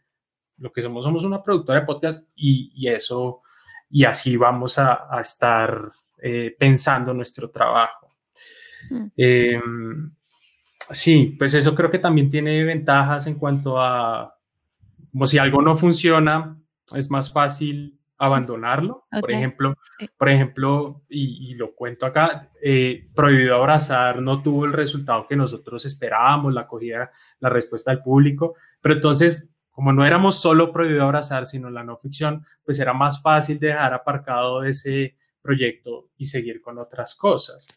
lo 0.57 0.71
que 0.71 0.81
somos, 0.81 1.05
somos 1.05 1.23
una 1.23 1.41
productora 1.41 1.79
de 1.79 1.85
podcast 1.85 2.29
y, 2.35 2.71
y 2.75 2.89
eso, 2.89 3.41
y 3.89 4.03
así 4.03 4.35
vamos 4.35 4.77
a, 4.77 5.07
a 5.09 5.21
estar 5.21 5.93
eh, 6.21 6.55
pensando 6.59 7.13
nuestro 7.13 7.49
trabajo. 7.49 8.09
Em, 9.15 10.11
sí, 10.89 11.35
pues 11.39 11.53
eso 11.53 11.73
creo 11.73 11.89
que 11.89 11.99
también 11.99 12.29
tiene 12.29 12.63
ventajas 12.65 13.27
en 13.27 13.35
cuanto 13.35 13.79
a, 13.81 14.35
como 15.11 15.25
si 15.25 15.37
algo 15.37 15.61
no 15.61 15.77
funciona, 15.77 16.60
es 16.95 17.11
más 17.11 17.31
fácil 17.31 17.99
abandonarlo. 18.21 19.07
Por 19.19 19.31
ejemplo, 19.31 19.75
por 20.15 20.29
ejemplo 20.29 21.01
y, 21.09 21.55
lo 21.55 21.73
cuento 21.73 22.05
acá, 22.05 22.51
eh, 22.61 23.09
Prohibido 23.15 23.55
Abrazar 23.55 24.21
no 24.21 24.43
tuvo 24.43 24.65
el 24.65 24.73
resultado 24.73 25.25
que 25.27 25.35
nosotros 25.35 25.85
esperábamos, 25.85 26.53
la 26.53 26.61
acogida, 26.61 27.11
la 27.39 27.49
respuesta 27.49 27.89
del 27.89 28.03
público, 28.03 28.55
pero 28.79 28.93
entonces, 28.93 29.49
como 29.71 29.91
no 29.91 30.05
éramos 30.05 30.39
solo 30.39 30.71
Prohibido 30.71 31.03
Abrazar, 31.03 31.47
sino 31.47 31.71
la 31.71 31.83
no 31.83 31.97
ficción, 31.97 32.45
pues 32.63 32.79
era 32.79 32.93
más 32.93 33.23
fácil 33.23 33.57
dejar 33.57 33.91
aparcado 33.95 34.63
ese 34.63 35.15
proyecto 35.41 36.09
y 36.15 36.25
seguir 36.25 36.61
con 36.61 36.77
otras 36.77 37.15
cosas. 37.15 37.67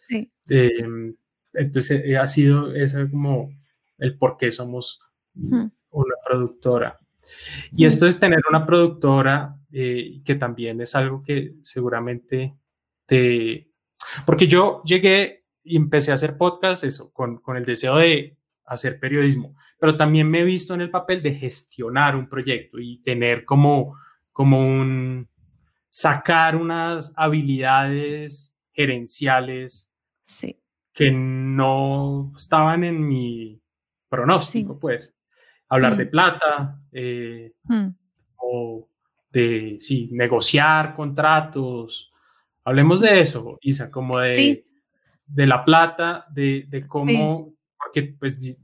Em, 0.47 1.17
entonces, 1.55 2.03
eh, 2.05 2.19
ha 2.19 2.27
sido 2.27 2.75
ese 2.75 3.11
como 3.11 3.51
el 3.97 4.19
por 4.19 4.37
qué 4.37 4.51
somos 4.51 5.01
una 5.35 6.15
productora. 6.27 6.99
Y 7.72 7.85
esto 7.85 8.07
es 8.07 8.18
tener 8.18 8.41
una 8.49 8.66
productora 8.66 9.57
eh, 9.72 10.20
que 10.25 10.35
también 10.35 10.81
es 10.81 10.95
algo 10.95 11.22
que 11.22 11.55
seguramente 11.62 12.55
te... 13.07 13.70
Porque 14.27 14.47
yo 14.47 14.83
llegué 14.85 15.47
y 15.62 15.77
empecé 15.77 16.11
a 16.11 16.14
hacer 16.14 16.37
podcast, 16.37 16.85
eso, 16.85 17.12
con, 17.12 17.39
con 17.39 17.57
el 17.57 17.64
deseo 17.64 17.97
de 17.97 18.37
hacer 18.66 18.99
periodismo, 18.99 19.57
pero 19.79 19.97
también 19.97 20.31
me 20.31 20.41
he 20.41 20.45
visto 20.45 20.75
en 20.75 20.81
el 20.81 20.91
papel 20.91 21.22
de 21.22 21.35
gestionar 21.35 22.16
un 22.16 22.29
proyecto 22.29 22.79
y 22.79 23.03
tener 23.03 23.45
como, 23.45 23.99
como 24.33 24.61
un, 24.61 25.29
sacar 25.89 26.57
unas 26.57 27.12
habilidades 27.16 28.57
gerenciales 28.72 29.93
sí. 30.25 30.61
que 30.93 31.11
no 31.11 32.33
estaban 32.37 32.85
en 32.85 33.07
mi 33.07 33.61
pronóstico, 34.09 34.79
pues 34.79 35.16
hablar 35.75 35.97
de 35.97 36.07
plata 36.07 36.81
eh, 36.93 37.53
mm. 37.64 37.89
o 38.37 38.89
de 39.31 39.77
sí, 39.79 40.09
negociar 40.12 40.95
contratos. 40.95 42.12
Hablemos 42.64 43.01
de 43.01 43.20
eso, 43.20 43.59
Isa, 43.61 43.91
como 43.91 44.18
de, 44.20 44.64
de 45.27 45.47
la 45.47 45.64
plata, 45.64 46.27
de, 46.31 46.66
de 46.68 46.87
cómo, 46.87 47.53
porque 47.77 48.14
pues 48.18 48.57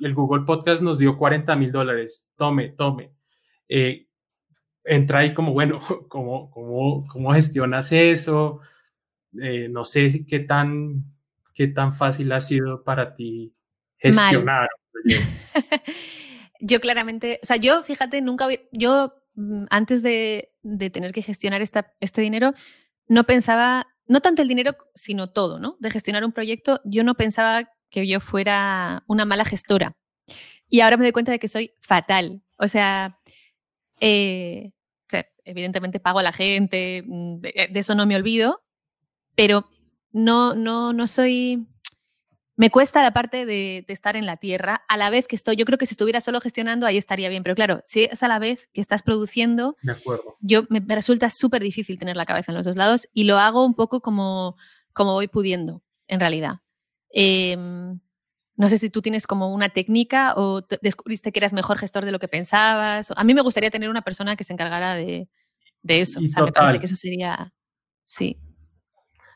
el 0.00 0.14
Google 0.14 0.44
Podcast 0.44 0.82
nos 0.82 0.98
dio 0.98 1.16
40 1.16 1.54
mil 1.56 1.70
dólares, 1.70 2.28
tome, 2.36 2.70
tome. 2.70 3.12
Eh, 3.68 4.08
entra 4.84 5.20
ahí 5.20 5.32
como, 5.32 5.52
bueno, 5.52 5.78
¿cómo, 6.08 6.50
cómo, 6.50 7.06
cómo 7.06 7.32
gestionas 7.32 7.92
eso? 7.92 8.60
Eh, 9.40 9.68
no 9.70 9.84
sé 9.84 10.26
qué 10.26 10.40
tan, 10.40 11.04
qué 11.54 11.68
tan 11.68 11.94
fácil 11.94 12.32
ha 12.32 12.40
sido 12.40 12.82
para 12.82 13.14
ti 13.14 13.54
gestionar. 13.96 14.68
Yo 16.60 16.80
claramente, 16.80 17.40
o 17.42 17.46
sea, 17.46 17.56
yo 17.56 17.82
fíjate, 17.82 18.22
nunca, 18.22 18.48
yo 18.72 19.14
mm, 19.34 19.64
antes 19.70 20.02
de, 20.02 20.52
tener 20.92 21.12
que 21.12 21.22
gestionar 21.22 21.62
esta, 21.62 21.94
este 22.00 22.20
dinero, 22.20 22.52
no 23.08 23.24
pensaba, 23.24 23.86
no 24.06 24.20
tanto 24.20 24.42
el 24.42 24.48
dinero, 24.48 24.76
sino 24.94 25.30
todo, 25.30 25.58
¿no? 25.58 25.76
De 25.80 25.90
gestionar 25.90 26.24
un 26.24 26.32
proyecto, 26.32 26.80
yo 26.84 27.04
no 27.04 27.14
pensaba 27.14 27.64
que 27.90 28.06
yo 28.06 28.20
fuera 28.20 29.02
una 29.06 29.24
mala 29.24 29.44
gestora. 29.44 29.96
Y 30.68 30.80
ahora 30.80 30.96
me 30.96 31.04
doy 31.04 31.12
cuenta 31.12 31.32
de 31.32 31.38
que 31.38 31.48
soy 31.48 31.72
fatal. 31.80 32.42
O 32.58 32.68
sea, 32.68 33.18
eh, 34.00 34.72
evidentemente 35.44 36.00
pago 36.00 36.20
a 36.20 36.22
la 36.22 36.32
gente, 36.32 37.02
mm, 37.06 37.38
de, 37.38 37.68
de, 37.72 37.80
eso 37.80 37.94
no 37.94 38.06
me 38.06 38.16
olvido, 38.16 38.62
pero 39.34 39.68
no, 40.12 40.54
no, 40.54 40.92
no 40.92 41.06
soy, 41.06 41.66
me 42.60 42.70
cuesta 42.70 43.02
la 43.02 43.10
parte 43.10 43.46
de, 43.46 43.86
estar 43.88 44.16
en 44.16 44.26
la 44.26 44.36
tierra 44.36 44.84
a 44.86 44.98
la 44.98 45.08
vez 45.08 45.26
que 45.26 45.34
estoy. 45.34 45.56
Yo 45.56 45.64
creo 45.64 45.78
que 45.78 45.86
si 45.86 45.94
estuviera 45.94 46.20
solo 46.20 46.42
gestionando, 46.42 46.84
ahí 46.84 46.98
estaría 46.98 47.30
bien. 47.30 47.42
Pero 47.42 47.54
claro, 47.54 47.80
si 47.86 48.04
es 48.04 48.22
a 48.22 48.28
la 48.28 48.38
vez 48.38 48.68
que 48.74 48.82
estás 48.82 49.02
produciendo, 49.02 49.78
yo 50.40 50.64
me, 50.68 50.82
resulta 50.86 51.30
súper 51.30 51.62
difícil 51.62 51.98
tener 51.98 52.18
la 52.18 52.26
cabeza 52.26 52.52
en 52.52 52.56
los 52.56 52.66
dos 52.66 52.76
lados 52.76 53.08
y 53.14 53.24
lo 53.24 53.38
hago 53.38 53.64
un 53.64 53.72
poco 53.72 54.02
como, 54.02 54.58
como 54.92 55.14
voy 55.14 55.26
pudiendo, 55.26 55.82
en 56.06 56.20
realidad. 56.20 56.56
Em, 57.08 57.98
no 58.58 58.68
sé 58.68 58.76
si 58.76 58.90
tú 58.90 59.00
tienes 59.00 59.26
como 59.26 59.54
una 59.54 59.70
técnica 59.70 60.34
o 60.36 60.60
descubriste 60.82 61.32
que 61.32 61.38
eras 61.38 61.54
mejor 61.54 61.78
gestor 61.78 62.04
de 62.04 62.12
lo 62.12 62.18
que 62.18 62.28
pensabas. 62.28 63.10
A 63.16 63.24
mí 63.24 63.32
me 63.32 63.40
gustaría 63.40 63.70
tener 63.70 63.88
una 63.88 64.02
persona 64.02 64.36
que 64.36 64.44
se 64.44 64.52
encargara 64.52 64.96
de, 64.96 65.30
eso. 65.82 66.20
o 66.20 66.44
me 66.44 66.52
parece 66.52 66.78
que 66.78 66.86
eso 66.86 66.96
sería. 66.96 67.54
Sí. 68.04 68.36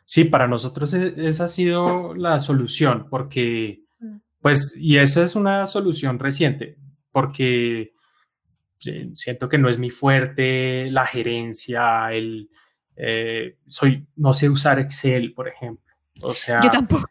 Sí, 0.04 0.24
para 0.24 0.46
nosotros 0.46 0.92
e, 0.94 1.14
esa 1.26 1.44
ha 1.44 1.48
sido 1.48 2.14
la 2.14 2.40
solución, 2.40 3.06
porque, 3.08 3.82
mm. 3.98 4.16
pues, 4.40 4.76
y 4.76 4.98
esa 4.98 5.22
es 5.22 5.34
una 5.34 5.66
solución 5.66 6.18
reciente, 6.18 6.76
porque 7.10 7.92
siento 9.12 9.48
que 9.48 9.58
no 9.58 9.68
es 9.68 9.78
mi 9.78 9.90
fuerte 9.90 10.90
la 10.90 11.06
gerencia, 11.06 12.12
el, 12.12 12.50
eh, 12.96 13.56
soy, 13.66 14.06
no 14.16 14.32
sé 14.32 14.48
usar 14.48 14.78
Excel, 14.78 15.32
por 15.32 15.48
ejemplo. 15.48 15.82
O 16.22 16.34
sea, 16.34 16.60
yo 16.60 16.70
tampoco. 16.70 17.08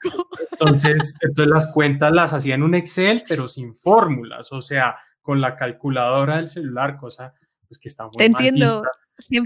Entonces, 0.52 1.18
entonces 1.22 1.52
las 1.52 1.72
cuentas 1.74 2.14
las 2.14 2.34
hacía 2.34 2.56
en 2.56 2.64
un 2.64 2.76
Excel, 2.76 3.24
pero 3.28 3.48
sin 3.48 3.76
fórmulas, 3.76 4.52
o 4.54 4.62
sea, 4.62 4.96
con 5.22 5.42
la 5.42 5.56
calculadora 5.58 6.38
del 6.38 6.48
celular, 6.48 6.98
cosa 6.98 7.34
pues, 7.68 7.80
que 7.80 7.90
está 7.90 8.06
muy 8.06 8.14
Te 8.18 8.26
entiendo. 8.26 8.84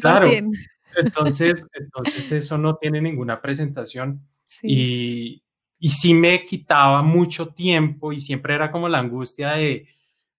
Claro. 0.01 0.27
Entonces, 0.97 1.67
entonces 1.73 2.31
eso 2.31 2.57
no 2.57 2.75
tiene 2.75 3.01
ninguna 3.01 3.41
presentación 3.41 4.21
y, 4.63 5.43
y 5.79 5.89
sí 5.89 6.13
me 6.13 6.45
quitaba 6.45 7.01
mucho 7.03 7.49
tiempo 7.49 8.11
y 8.11 8.19
siempre 8.19 8.55
era 8.55 8.71
como 8.71 8.89
la 8.89 8.99
angustia 8.99 9.51
de, 9.51 9.87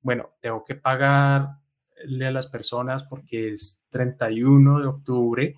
bueno, 0.00 0.30
tengo 0.40 0.64
que 0.64 0.74
pagarle 0.74 2.26
a 2.26 2.30
las 2.30 2.48
personas 2.48 3.04
porque 3.04 3.52
es 3.52 3.84
31 3.90 4.80
de 4.80 4.86
octubre 4.86 5.54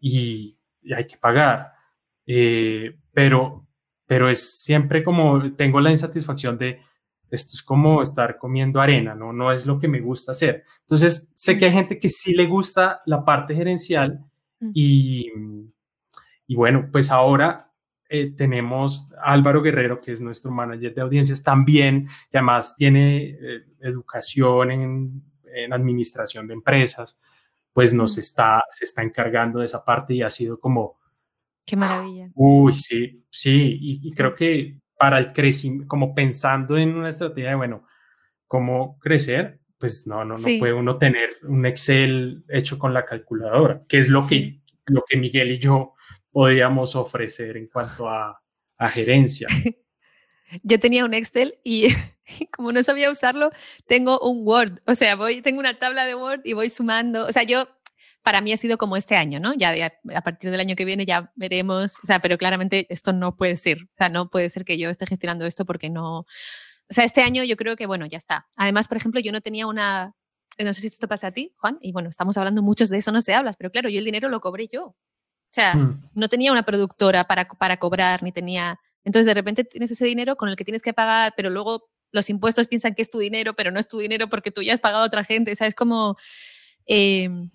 y, 0.00 0.58
hay 0.94 1.06
que 1.06 1.16
pagar. 1.16 1.72
Eh, 2.26 2.96
pero, 3.12 3.66
pero 4.04 4.28
es 4.28 4.62
siempre 4.62 5.04
como, 5.04 5.54
tengo 5.54 5.80
la 5.80 5.90
insatisfacción 5.90 6.58
de, 6.58 6.80
esto 7.30 7.52
es 7.54 7.62
como 7.62 8.02
estar 8.02 8.36
comiendo 8.36 8.80
arena, 8.80 9.14
¿no? 9.14 9.32
No 9.32 9.52
es 9.52 9.64
lo 9.64 9.78
que 9.78 9.88
me 9.88 10.00
gusta 10.00 10.32
hacer. 10.32 10.64
Entonces, 10.82 11.30
sé 11.34 11.56
que 11.56 11.66
hay 11.66 11.72
gente 11.72 11.98
que 11.98 12.08
sí 12.08 12.34
le 12.34 12.46
gusta 12.46 13.00
la 13.06 13.24
parte 13.24 13.54
gerencial 13.54 14.22
y, 14.72 15.30
y 16.46 16.54
bueno, 16.54 16.88
pues 16.92 17.10
ahora 17.10 17.72
eh, 18.14 18.30
tenemos 18.36 19.08
a 19.24 19.32
Álvaro 19.32 19.62
Guerrero, 19.62 19.98
que 19.98 20.12
es 20.12 20.20
nuestro 20.20 20.50
manager 20.50 20.94
de 20.94 21.00
audiencias 21.00 21.42
también, 21.42 22.08
que 22.30 22.36
además 22.36 22.76
tiene 22.76 23.30
eh, 23.30 23.64
educación 23.80 24.70
en, 24.70 25.22
administración 25.72 26.46
de 26.46 26.52
empresas, 26.52 27.18
pues 27.72 27.94
nos 27.94 28.18
está, 28.18 28.64
se 28.70 28.84
está 28.84 29.02
encargando 29.02 29.60
de 29.60 29.64
esa 29.64 29.82
parte 29.82 30.12
y 30.12 30.20
ha 30.20 30.28
sido 30.28 30.60
como... 30.60 30.98
Qué 31.64 31.74
maravilla. 31.74 32.30
Uy, 32.34 32.74
sí, 32.74 33.24
sí, 33.30 33.78
y, 33.80 34.12
creo 34.12 34.34
que 34.34 34.78
para 34.98 35.18
el 35.18 35.32
crecimiento, 35.32 35.88
como 35.88 36.14
pensando 36.14 36.76
en 36.76 36.94
una 36.94 37.08
estrategia 37.08 37.50
de, 37.50 37.56
bueno, 37.56 37.86
cómo 38.46 38.98
crecer, 38.98 39.58
pues 39.82 40.06
no, 40.06 40.24
no, 40.24 40.36
no 40.36 40.58
puede 40.60 40.72
uno 40.72 40.96
tener 40.96 41.38
un 41.42 41.66
Excel 41.66 42.44
hecho 42.48 42.78
con 42.78 42.94
la 42.94 43.04
calculadora, 43.04 43.82
que 43.88 43.98
es 43.98 44.08
lo, 44.08 44.24
que, 44.24 44.60
lo 44.86 45.02
que 45.08 45.16
Miguel 45.16 45.50
y 45.50 45.58
yo 45.58 45.94
podíamos 46.30 46.94
ofrecer 46.94 47.56
en 47.56 47.66
cuanto 47.66 48.08
a, 48.08 48.40
gerencia. 48.92 49.48
Yo 50.62 50.78
tenía 50.78 51.04
un 51.04 51.14
Excel 51.14 51.58
y 51.64 51.88
como 52.56 52.70
no 52.70 52.82
sabía 52.84 53.10
usarlo, 53.10 53.50
tengo 53.88 54.20
un 54.20 54.46
Word. 54.46 54.82
O 54.86 54.94
sea, 54.94 55.16
voy, 55.16 55.42
tengo 55.42 55.58
una 55.58 55.74
tabla 55.74 56.04
de 56.04 56.14
Word 56.14 56.42
y 56.44 56.52
voy 56.52 56.70
sumando. 56.70 57.26
O 57.26 57.32
sea, 57.32 57.42
yo, 57.42 57.66
para 58.22 58.40
mí 58.40 58.52
ha 58.52 58.56
sido 58.56 58.78
como 58.78 58.96
este 58.96 59.16
año, 59.16 59.40
¿no? 59.40 59.52
Ya, 59.54 59.72
a 60.14 60.20
partir 60.22 60.52
del 60.52 60.60
año 60.60 60.76
que 60.76 60.84
viene 60.84 61.06
ya 61.06 61.32
veremos. 61.34 61.94
O 62.04 62.06
sea, 62.06 62.20
pero 62.20 62.38
claramente 62.38 62.86
esto 62.88 63.12
no 63.12 63.36
puede 63.36 63.56
ser. 63.56 63.82
O 63.82 63.96
sea, 63.98 64.10
no 64.10 64.30
puede 64.30 64.48
ser 64.48 64.64
que 64.64 64.78
yo 64.78 64.90
esté 64.90 65.06
gestionando 65.06 65.44
esto 65.44 65.64
porque 65.64 65.90
no. 65.90 66.24
O 66.92 66.94
sea, 66.94 67.04
este 67.04 67.22
año 67.22 67.42
yo 67.42 67.56
creo 67.56 67.74
que, 67.74 67.86
bueno, 67.86 68.04
ya 68.04 68.18
está. 68.18 68.50
Además, 68.54 68.86
por 68.86 68.98
ejemplo, 68.98 69.18
yo 69.18 69.32
no 69.32 69.40
tenía 69.40 69.66
una. 69.66 70.14
No 70.62 70.74
sé 70.74 70.82
si 70.82 70.88
esto 70.88 71.08
pasa 71.08 71.28
a 71.28 71.30
ti, 71.30 71.54
Juan, 71.56 71.78
y 71.80 71.90
bueno, 71.90 72.10
estamos 72.10 72.36
hablando 72.36 72.60
muchos 72.60 72.90
de 72.90 72.98
eso, 72.98 73.10
no 73.12 73.22
se 73.22 73.32
habla, 73.32 73.54
pero 73.54 73.70
claro, 73.70 73.88
yo 73.88 73.98
el 73.98 74.04
dinero 74.04 74.28
lo 74.28 74.42
cobré 74.42 74.68
yo. 74.70 74.88
O 74.88 74.96
sea, 75.48 75.74
mm. 75.74 76.10
no 76.12 76.28
tenía 76.28 76.52
una 76.52 76.64
productora 76.64 77.24
para, 77.26 77.48
para 77.48 77.78
cobrar, 77.78 78.22
ni 78.22 78.30
tenía... 78.30 78.78
Entonces, 79.04 79.24
de 79.24 79.32
repente 79.32 79.64
tienes 79.64 79.90
ese 79.90 80.04
dinero 80.04 80.36
con 80.36 80.50
el 80.50 80.56
que 80.56 80.66
tienes 80.66 80.82
que 80.82 80.92
pagar, 80.92 81.32
pero 81.34 81.48
luego 81.48 81.88
los 82.10 82.28
impuestos 82.28 82.68
piensan 82.68 82.94
que 82.94 83.00
es 83.00 83.08
tu 83.08 83.18
dinero, 83.18 83.54
pero 83.54 83.70
no 83.70 83.80
es 83.80 83.88
tu 83.88 83.98
dinero 83.98 84.28
porque 84.28 84.50
tú 84.50 84.60
ya 84.60 84.74
has 84.74 84.80
pagado 84.80 85.04
a 85.04 85.06
otra 85.06 85.24
gente. 85.24 85.52
O 85.52 85.56
sea, 85.56 85.68
es 85.68 85.74
como... 85.74 86.18
Em, 86.84 87.48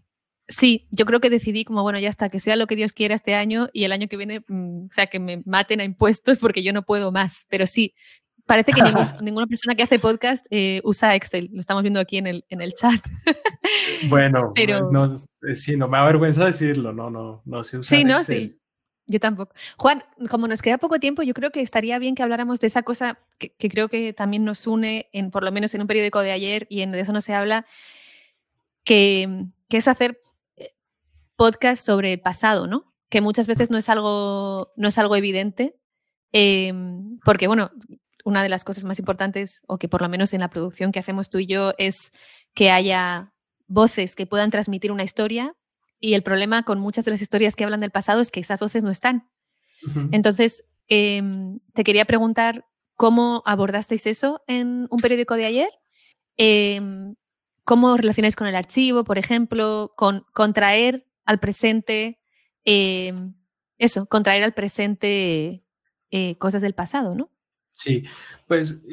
sí, 0.48 0.88
yo 0.90 1.06
creo 1.06 1.20
que 1.20 1.30
decidí 1.30 1.64
como, 1.64 1.84
bueno, 1.84 2.00
ya 2.00 2.10
está, 2.10 2.28
que 2.30 2.40
sea 2.40 2.56
lo 2.56 2.66
que 2.66 2.76
Dios 2.76 2.92
quiera 2.92 3.14
este 3.14 3.36
año 3.36 3.70
y 3.72 3.84
el 3.84 3.92
año 3.92 4.08
que 4.08 4.18
viene, 4.18 4.44
mm, 4.48 4.86
o 4.86 4.90
sea, 4.90 5.06
que 5.06 5.20
me 5.20 5.44
maten 5.46 5.82
a 5.82 5.84
impuestos 5.84 6.40
porque 6.40 6.64
yo 6.64 6.74
no 6.74 6.82
puedo 6.82 7.12
más. 7.12 7.46
Pero 7.50 7.68
sí, 7.68 7.94
parece 8.48 8.72
que 8.72 8.82
ninguna 9.22 9.46
persona 9.46 9.76
que 9.76 9.84
hace 9.84 10.00
podcast 10.00 10.48
eh, 10.50 10.82
usa 10.84 11.14
Excel. 11.14 11.50
Lo 11.54 11.60
estamos 11.60 11.84
viendo 11.84 12.00
aquí 12.00 12.18
en 12.18 12.26
el, 12.26 12.46
en 12.50 12.62
el 12.62 12.74
chat. 12.74 13.00
bueno, 14.10 14.54
pero 14.56 14.90
no, 14.90 15.16
sí, 15.54 15.78
no 15.78 15.88
me 15.88 15.98
da 15.98 16.06
vergüenza 16.06 16.46
decirlo, 16.46 16.92
no, 16.94 17.12
no, 17.12 17.44
no 17.46 17.64
sé 17.64 17.78
usar 17.78 18.00
Sí, 18.00 18.04
no, 18.04 18.24
sí. 18.24 18.60
Yo 19.06 19.22
tampoco. 19.22 19.54
Juan, 19.78 20.04
como 20.30 20.48
nos 20.48 20.62
queda 20.62 20.78
poco 20.80 21.00
tiempo, 21.00 21.24
yo 21.24 21.34
creo 21.34 21.52
que 21.52 21.62
estaría 21.62 21.98
bien 21.98 22.14
que 22.14 22.24
habláramos 22.24 22.60
de 22.60 22.68
esa 22.68 22.84
cosa 22.84 23.20
que, 23.38 23.52
creo 23.70 23.88
que 23.88 24.12
también 24.12 24.44
nos 24.44 24.68
une, 24.68 25.08
en, 25.14 25.32
por 25.32 25.44
lo 25.44 25.52
menos 25.52 25.74
en 25.74 25.82
un 25.82 25.88
periódico 25.88 26.20
de 26.20 26.32
ayer, 26.32 26.68
y 26.70 26.82
en 26.82 26.92
de 26.92 27.00
eso 27.00 27.14
no 27.14 27.22
se 27.22 27.34
habla, 27.34 27.66
que, 28.84 29.46
que 29.70 29.78
es 29.78 29.88
hacer 29.88 30.22
eh, 30.58 30.74
podcast 31.38 31.86
sobre 31.86 32.14
el 32.14 32.20
pasado, 32.20 32.68
¿no? 32.68 32.94
Que 33.08 33.22
muchas 33.22 33.48
veces 33.48 33.70
no 33.70 33.78
es 33.78 33.88
algo, 33.88 34.74
no 34.76 34.90
es 34.90 34.98
algo 34.98 35.16
evidente, 35.16 35.78
porque 37.24 37.48
bueno, 37.48 37.72
una 38.28 38.44
de 38.44 38.50
las 38.50 38.66
cosas 38.66 38.84
más 38.84 39.00
importantes, 39.00 39.62
o 39.68 39.78
que 39.78 39.88
por 39.88 40.02
lo 40.02 40.10
menos 40.10 40.34
en 40.34 40.42
la 40.42 40.50
producción 40.50 40.92
que 40.92 41.00
hacemos 41.00 41.30
tú 41.30 41.38
y 41.38 41.46
yo, 41.46 41.72
es 41.78 42.12
que 42.54 42.72
haya 42.72 43.34
voces 43.68 44.18
que 44.18 44.26
puedan 44.26 44.52
transmitir 44.52 44.92
una 44.92 45.06
historia. 45.06 45.56
Y 46.02 46.14
el 46.14 46.24
problema 46.24 46.64
con 46.64 46.78
muchas 46.78 47.06
de 47.06 47.12
las 47.12 47.22
historias 47.22 47.56
que 47.56 47.64
hablan 47.64 47.80
del 47.80 47.92
pasado 47.92 48.20
es 48.20 48.30
que 48.30 48.42
esas 48.42 48.60
voces 48.60 48.84
no 48.84 48.92
están. 48.92 49.30
Entonces, 50.12 50.66
em, 50.90 51.60
te 51.74 51.86
quería 51.86 52.04
preguntar 52.04 52.66
cómo 52.96 53.44
abordasteis 53.46 54.06
eso 54.08 54.44
en 54.46 54.88
un 54.90 55.00
periódico 55.00 55.36
de 55.36 55.46
ayer. 55.46 55.70
Em, 56.36 57.16
¿Cómo 57.64 57.96
relacionáis 57.96 58.36
con 58.36 58.48
el 58.48 58.56
archivo, 58.56 59.06
por 59.06 59.18
ejemplo, 59.18 59.94
con 59.96 60.26
contraer 60.34 61.08
al 61.24 61.40
presente, 61.40 62.20
em, 62.66 63.36
eso, 63.78 64.06
contraer 64.08 64.44
al 64.44 64.54
presente 64.54 65.64
eh, 66.10 66.38
cosas 66.38 66.62
del 66.62 66.74
pasado, 66.74 67.16
¿no? 67.16 67.30
Sí, 67.78 68.04
pues 68.48 68.84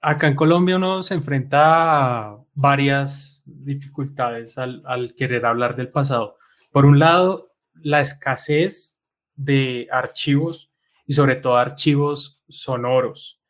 acá 0.00 0.28
en 0.28 0.34
Colombia 0.34 0.76
uno 0.76 1.02
se 1.02 1.14
enfrenta 1.14 2.30
a 2.30 2.38
varias 2.54 3.42
dificultades 3.44 4.56
al, 4.56 5.14
querer 5.14 5.44
hablar 5.44 5.76
del 5.76 5.90
pasado. 5.90 6.38
Por 6.72 6.86
un 6.86 6.98
lado, 6.98 7.52
la 7.74 8.00
escasez 8.00 8.98
de 9.36 9.88
archivos 9.90 10.72
y 11.06 11.12
sobre 11.12 11.36
todo 11.36 11.58
archivos 11.58 12.42
sonoros. 12.48 13.40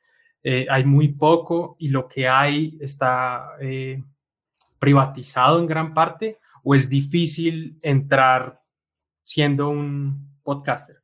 Eh, 0.42 0.66
hay 0.68 0.84
muy 0.84 1.08
poco 1.08 1.76
y 1.78 1.90
lo 1.90 2.08
que 2.08 2.28
hay 2.28 2.76
está 2.80 3.52
eh, 3.60 4.02
privatizado 4.80 5.60
en 5.60 5.66
gran 5.66 5.94
parte 5.94 6.38
o 6.64 6.74
es 6.74 6.88
difícil 6.88 7.78
entrar 7.80 8.60
siendo 9.22 9.68
un 9.68 10.36
podcaster. 10.42 10.96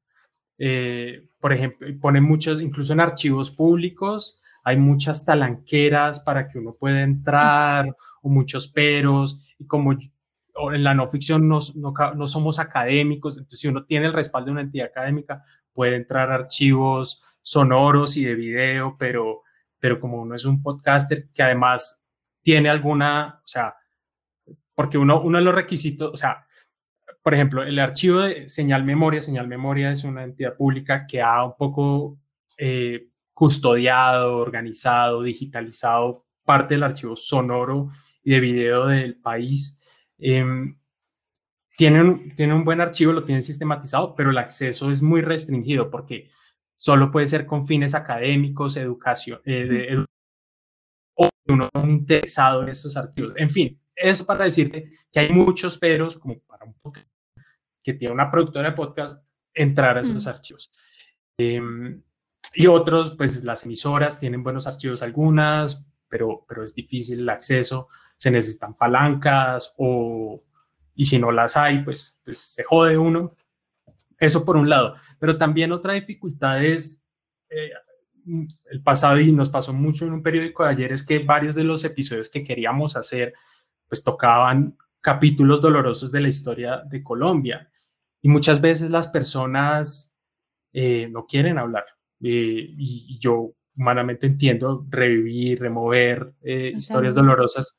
Eh, 0.59 1.28
por 1.45 1.53
ejemplo, 1.53 1.86
ponen 2.01 2.24
muchos, 2.24 2.62
incluso 2.62 2.95
en 2.95 3.01
archivos 3.01 3.51
públicos, 3.51 4.40
hay 4.62 4.78
muchas 4.78 5.26
talanqueras 5.26 6.20
para 6.20 6.49
que 6.49 6.59
uno 6.59 6.72
pueda 6.72 7.03
entrar 7.03 7.95
o 8.22 8.30
muchos 8.30 8.66
peros 8.66 9.45
y 9.59 9.66
como 9.66 9.92
en 9.92 10.82
la 10.82 10.95
no 10.95 11.07
ficción 11.07 11.47
no, 11.47 11.59
no, 11.74 12.26
somos 12.26 12.59
académicos, 12.59 13.36
entonces 13.36 13.61
si 13.61 13.68
uno 13.68 13.84
tiene 13.84 14.07
el 14.07 14.14
respaldo 14.14 14.47
de 14.47 14.53
una 14.53 14.61
entidad 14.62 14.86
académica 14.86 15.45
puede 15.74 15.97
entrar 15.97 16.32
archivos 16.32 17.22
sonoros 17.42 18.16
y 18.16 18.24
de 18.24 18.34
video, 18.36 18.97
pero, 18.99 19.42
pero 19.78 20.01
como 20.01 20.22
uno 20.22 20.36
es 20.36 20.47
un 20.47 20.62
podcaster 20.62 21.28
que 21.28 21.42
además 21.42 22.07
tiene 22.40 22.70
alguna, 22.70 23.42
o 23.45 23.47
sea, 23.47 23.74
porque 24.74 24.97
uno, 24.97 25.20
uno 25.20 25.36
de 25.36 25.45
los 25.45 25.55
requisitos, 25.55 26.11
o 26.11 26.16
sea, 26.16 26.47
por 27.25 27.33
ejemplo, 27.33 27.62
el 27.62 27.79
archivo 27.79 28.20
de 28.20 28.51
señal 28.51 28.85
memoria, 28.85 29.18
señal 29.18 29.49
memoria 29.49 29.91
es 29.91 30.05
una 30.05 30.25
entidad 30.25 30.55
pública 30.59 31.07
que 31.07 31.22
ha 31.22 31.43
un 31.43 31.57
poco 31.57 32.18
eh, 32.59 33.09
custodiado, 33.33 34.37
organizado, 34.37 35.22
digitalizado 35.22 36.27
parte 36.45 36.75
del 36.75 36.83
archivo 36.83 37.16
sonoro 37.16 37.91
y 38.22 38.33
de 38.33 38.41
video 38.41 38.89
del 38.89 39.16
país. 39.16 39.81
Eh, 40.18 40.45
tiene, 41.79 42.03
un, 42.03 42.35
tiene 42.35 42.53
un 42.53 42.62
buen 42.62 42.83
archivo, 42.83 43.14
lo 43.14 43.25
tiene 43.25 43.41
sistematizado, 43.41 44.14
pero 44.14 44.29
el 44.29 44.37
acceso 44.37 44.91
es 44.91 45.01
muy 45.01 45.22
restringido 45.22 45.91
porque 45.91 46.29
solo 46.77 47.11
puede 47.11 47.27
ser 47.27 47.47
con 47.47 47.66
fines 47.66 47.95
académicos, 47.95 48.77
educación, 48.77 49.41
eh, 49.47 50.05
o 51.14 51.31
uno 51.49 51.70
interesado 51.85 52.64
en 52.64 52.68
estos 52.68 52.95
archivos. 52.99 53.33
En 53.37 53.49
fin, 53.49 53.81
eso 53.97 54.27
para 54.27 54.45
decirte 54.45 54.91
que 55.11 55.20
hay 55.20 55.33
muchos 55.33 55.79
peros, 55.79 56.18
como 56.18 56.39
para 56.41 56.66
un 56.66 56.75
poco 56.75 57.01
que 57.85 57.95
tiene 57.95 58.14
una 58.14 58.30
productora 58.30 58.70
de 58.70 58.76
podcast 58.76 59.24
entrar 59.53 59.99
a 59.99 60.01
esos 60.01 60.26
archivos. 60.26 60.72
Em, 61.39 62.03
y 62.55 62.66
otros, 62.66 63.14
pues 63.16 63.45
las 63.45 63.64
emisoras 63.64 64.18
tienen 64.18 64.43
buenos 64.43 64.66
archivos 64.66 65.03
algunas, 65.03 65.87
pero, 66.09 66.45
pero 66.49 66.64
es 66.64 66.74
difícil 66.74 67.20
el 67.20 67.28
acceso, 67.28 67.89
se 68.16 68.30
necesitan 68.30 68.74
palancas 68.74 69.74
o, 69.76 70.43
y 70.95 71.05
si 71.05 71.18
no 71.18 71.30
las 71.30 71.57
hay, 71.57 71.85
pues, 71.85 72.20
pues 72.24 72.39
se 72.39 72.64
jode 72.64 72.97
uno. 72.97 73.37
Eso 74.18 74.45
por 74.45 74.57
un 74.57 74.68
lado. 74.68 74.97
Pero 75.18 75.37
también 75.37 75.72
otra 75.72 75.93
dificultad 75.93 76.64
es 76.64 77.05
eh, 77.51 77.70
el 78.70 78.82
pasado 78.82 79.20
y 79.20 79.32
nos 79.32 79.51
pasó 79.51 79.72
mucho 79.72 80.07
en 80.07 80.12
un 80.12 80.22
periódico 80.22 80.64
de 80.64 80.70
ayer 80.70 80.93
es 80.93 81.05
que 81.05 81.18
varios 81.18 81.55
de 81.55 81.64
los 81.64 81.85
episodios 81.85 82.30
que 82.30 82.43
queríamos 82.43 82.97
hacer 82.97 83.35
pues 83.87 84.03
tocaban 84.03 84.78
capítulos 85.01 85.61
dolorosos 85.61 86.11
de 86.11 86.20
la 86.20 86.28
historia 86.28 86.82
de 86.87 87.03
Colombia 87.03 87.68
y 88.25 88.29
muchas 88.31 88.62
veces 88.62 88.89
las 88.89 89.09
personas 89.09 90.16
eh, 90.72 91.09
no 91.11 91.27
quieren 91.27 91.59
hablar. 91.59 91.85
Eh, 92.22 92.72
y, 92.79 93.18
yo 93.18 93.53
humanamente 93.77 94.27
entiendo 94.27 94.87
revivir, 94.89 95.61
remover 95.61 96.35
eh, 96.41 96.72
historias 96.75 97.14
dolorosas. 97.14 97.77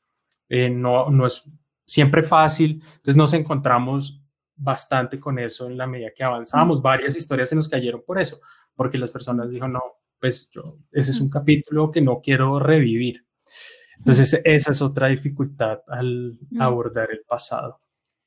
no, 0.48 1.10
no, 1.10 1.26
es, 1.26 1.42
siempre 1.84 2.22
fácil. 2.22 2.80
Entonces 2.84 3.16
nos 3.16 3.34
encontramos 3.34 4.22
bastante 4.54 5.18
con 5.18 5.40
eso 5.40 5.66
en 5.66 5.76
la 5.76 5.88
medida 5.88 6.12
que 6.14 6.22
avanzamos. 6.22 6.80
Varias 6.80 7.16
historias 7.16 7.48
se 7.48 7.56
nos 7.56 7.68
cayeron 7.68 8.04
por 8.06 8.20
eso, 8.20 8.38
porque 8.76 8.98
las 8.98 9.10
personas 9.10 9.50
dijeron, 9.50 9.72
no, 9.72 9.82
pues 10.20 10.48
yo, 10.52 10.78
ese 10.92 11.10
es 11.10 11.20
un 11.20 11.28
capítulo 11.28 11.90
que 11.90 12.02
no 12.02 12.20
quiero 12.20 12.60
revivir. 12.60 13.26
Entonces, 13.98 14.40
esa 14.44 14.70
es 14.70 14.80
otra 14.80 15.08
dificultad 15.08 15.80
al 15.88 16.38
abordar 16.60 17.10
el 17.10 17.22
pasado. 17.26 17.80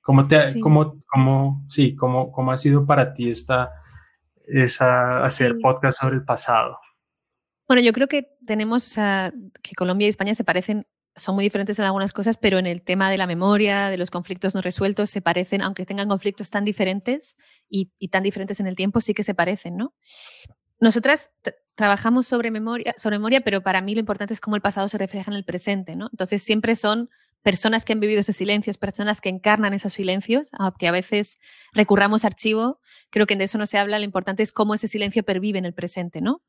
¿Cómo, 0.09 0.27
te, 0.27 0.41
sí. 0.41 0.59
cómo, 0.59 1.03
cómo, 1.05 1.63
sí, 1.69 1.95
cómo, 1.95 2.31
cómo 2.31 2.51
ha 2.51 2.57
sido 2.57 2.83
para 2.83 3.13
ti 3.13 3.29
esta, 3.29 3.69
esa, 4.47 5.21
hacer 5.21 5.59
podcast 5.61 5.99
sobre 5.99 6.15
el 6.15 6.23
pasado? 6.23 6.79
Bueno, 7.67 7.83
yo 7.83 7.93
creo 7.93 8.07
que 8.07 8.35
tenemos 8.43 8.95
que 8.95 9.75
Colombia 9.77 10.07
y 10.07 10.09
España 10.09 10.33
se 10.33 10.43
parecen, 10.43 10.87
son 11.15 11.35
muy 11.35 11.43
diferentes 11.43 11.77
en 11.77 11.85
algunas 11.85 12.11
cosas, 12.11 12.39
pero 12.39 12.57
en 12.57 12.65
el 12.65 12.81
tema 12.81 13.11
de 13.11 13.17
la 13.19 13.27
memoria, 13.27 13.91
de 13.91 13.99
los 13.99 14.09
conflictos 14.09 14.55
no 14.55 14.63
resueltos, 14.63 15.11
se 15.11 15.21
parecen, 15.21 15.61
aunque 15.61 15.85
tengan 15.85 16.09
conflictos 16.09 16.49
tan 16.49 16.65
diferentes 16.65 17.37
y, 17.69 17.91
y 17.99 18.07
tan 18.07 18.23
diferentes 18.23 18.59
en 18.59 18.65
el 18.65 18.75
tiempo, 18.75 19.01
sí 19.01 19.13
que 19.13 19.23
se 19.23 19.35
parecen, 19.35 19.77
¿no? 19.77 19.93
Nosotras 20.79 21.29
trabajamos 21.75 22.25
sobre 22.25 22.49
memoria, 22.49 22.95
sobre 22.97 23.19
memoria, 23.19 23.41
pero 23.41 23.61
para 23.61 23.83
mí 23.83 23.93
lo 23.93 23.99
importante 23.99 24.33
es 24.33 24.41
cómo 24.41 24.55
el 24.55 24.63
pasado 24.63 24.87
se 24.87 24.97
refleja 24.97 25.29
en 25.29 25.37
el 25.37 25.45
presente, 25.45 25.95
¿no? 25.95 26.09
Entonces 26.11 26.41
siempre 26.41 26.75
son 26.75 27.11
personas 27.41 27.85
que 27.85 27.93
han 27.93 27.99
vivido 27.99 28.21
esos 28.21 28.35
silencios, 28.35 28.77
personas 28.77 29.21
que 29.21 29.29
encarnan 29.29 29.73
esos 29.73 29.93
silencios, 29.93 30.49
aunque 30.53 30.87
a 30.87 30.91
veces 30.91 31.37
recurramos 31.73 32.23
a 32.23 32.27
archivo, 32.27 32.79
creo 33.09 33.27
que 33.27 33.35
de 33.35 33.45
eso 33.45 33.57
no 33.57 33.67
se 33.67 33.77
habla, 33.77 33.99
lo 33.99 34.05
importante 34.05 34.43
es 34.43 34.51
cómo 34.51 34.73
ese 34.73 34.87
silencio 34.87 35.23
pervive 35.23 35.59
en 35.59 35.65
el 35.65 35.73
presente, 35.73 36.21
¿no? 36.21 36.41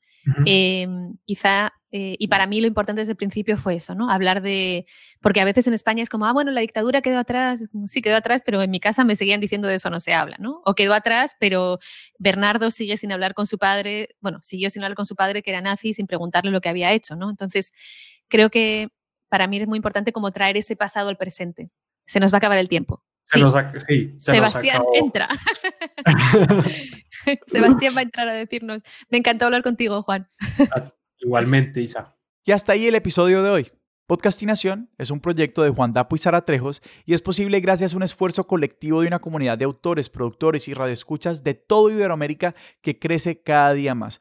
eh, 0.47 0.87
quizá, 1.25 1.73
eh, 1.91 2.17
y 2.19 2.29
para 2.29 2.47
mí 2.47 2.61
lo 2.61 2.67
importante 2.67 3.01
desde 3.01 3.13
el 3.13 3.17
principio 3.17 3.57
fue 3.57 3.77
eso, 3.77 3.95
¿no? 3.95 4.11
Hablar 4.11 4.43
de, 4.43 4.87
porque 5.21 5.41
a 5.41 5.45
veces 5.45 5.67
en 5.67 5.75
España 5.75 6.03
es 6.03 6.09
como, 6.09 6.27
ah, 6.27 6.33
bueno, 6.33 6.51
la 6.51 6.61
dictadura 6.61 7.01
quedó 7.03 7.19
atrás, 7.19 7.65
sí 7.87 8.03
quedó 8.03 8.17
atrás, 8.17 8.43
pero 8.45 8.63
en 8.63 8.71
mi 8.71 8.81
casa 8.81 9.05
me 9.05 9.17
seguían 9.17 9.41
diciendo 9.41 9.69
de 9.69 9.77
eso 9.77 9.91
no 9.91 10.01
se 10.01 10.13
habla, 10.15 10.37
¿no? 10.39 10.61
O 10.65 10.75
quedó 10.75 10.95
atrás, 10.95 11.37
pero 11.41 11.79
Bernardo 12.19 12.71
sigue 12.71 12.97
sin 12.97 13.13
hablar 13.13 13.35
con 13.35 13.47
su 13.47 13.59
padre, 13.59 14.09
bueno, 14.21 14.39
siguió 14.43 14.71
sin 14.71 14.83
hablar 14.83 14.97
con 14.97 15.07
su 15.07 15.17
padre 15.17 15.43
que 15.43 15.51
era 15.51 15.61
nazi, 15.61 15.95
sin 15.95 16.07
preguntarle 16.07 16.51
lo 16.51 16.61
que 16.61 16.69
había 16.69 16.93
hecho, 16.93 17.17
¿no? 17.17 17.31
Entonces, 17.31 17.73
creo 18.29 18.51
que 18.51 18.89
para 19.31 19.47
mí 19.47 19.59
es 19.59 19.67
muy 19.67 19.77
importante 19.77 20.13
como 20.13 20.31
traer 20.31 20.59
ese 20.59 20.77
pasado 20.77 21.09
al 21.09 21.17
presente. 21.17 21.71
Se 22.07 22.21
nos 22.21 22.33
va 22.33 22.37
a 22.37 22.39
acabar 22.39 22.59
el 22.59 22.69
tiempo. 22.69 23.03
Sí. 23.25 23.41
sí, 23.87 24.15
Sebastián 24.19 24.83
entra. 24.93 25.29
Sebastián 27.47 27.95
va 27.97 28.01
a 28.01 28.03
entrar 28.03 28.29
a 28.29 28.33
decirnos. 28.33 28.81
Me 29.09 29.19
encantó 29.19 29.47
hablar 29.47 29.63
contigo, 29.63 30.03
Juan. 30.03 30.29
Ah, 30.75 30.93
igualmente, 31.19 31.81
Isa. 31.81 32.17
Y 32.45 32.53
hasta 32.53 32.73
ahí 32.73 32.89
el 32.89 32.97
episodio 32.97 33.43
de 33.43 33.51
hoy. 33.51 33.73
Podcastinación 34.07 34.91
es 34.99 35.13
un 35.13 35.21
proyecto 35.21 35.63
de 35.63 35.71
Juan 35.71 35.93
Dapo 35.93 36.17
y 36.17 36.19
Sara 36.19 36.45
Trejos 36.45 36.83
y 37.07 37.15
es 37.15 37.23
posible 37.23 37.61
gracias 37.61 37.95
a 37.95 37.97
un 37.97 38.03
esfuerzo 38.03 38.49
colectivo 38.49 39.03
de 39.03 39.07
una 39.07 39.21
comunidad 39.21 39.57
de 39.57 39.67
autores, 39.67 40.09
productores 40.09 40.67
y 40.67 40.75
radioescuchas 40.75 41.45
de 41.45 41.55
todo 41.55 41.91
Iberoamérica 41.91 42.57
que 42.81 42.99
crece 42.99 43.41
cada 43.41 43.73
día 43.73 43.95
más. 43.95 44.21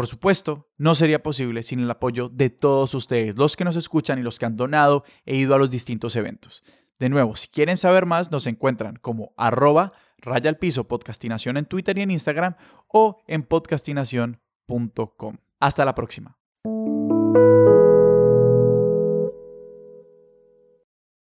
Por 0.00 0.06
supuesto, 0.06 0.66
no 0.78 0.94
sería 0.94 1.22
posible 1.22 1.62
sin 1.62 1.80
el 1.80 1.90
apoyo 1.90 2.30
de 2.30 2.48
todos 2.48 2.94
ustedes, 2.94 3.36
los 3.36 3.54
que 3.54 3.66
nos 3.66 3.76
escuchan 3.76 4.18
y 4.18 4.22
los 4.22 4.38
que 4.38 4.46
han 4.46 4.56
donado 4.56 5.04
e 5.26 5.36
ido 5.36 5.54
a 5.54 5.58
los 5.58 5.70
distintos 5.70 6.16
eventos. 6.16 6.64
De 6.98 7.10
nuevo, 7.10 7.36
si 7.36 7.48
quieren 7.48 7.76
saber 7.76 8.06
más, 8.06 8.30
nos 8.30 8.46
encuentran 8.46 8.96
como 8.96 9.34
arroba 9.36 9.92
raya 10.16 10.48
al 10.48 10.56
piso 10.56 10.88
podcastinación 10.88 11.58
en 11.58 11.66
Twitter 11.66 11.98
y 11.98 12.00
en 12.00 12.12
Instagram 12.12 12.56
o 12.88 13.20
en 13.26 13.42
podcastinación.com. 13.42 15.36
Hasta 15.58 15.84
la 15.84 15.94
próxima. 15.94 16.39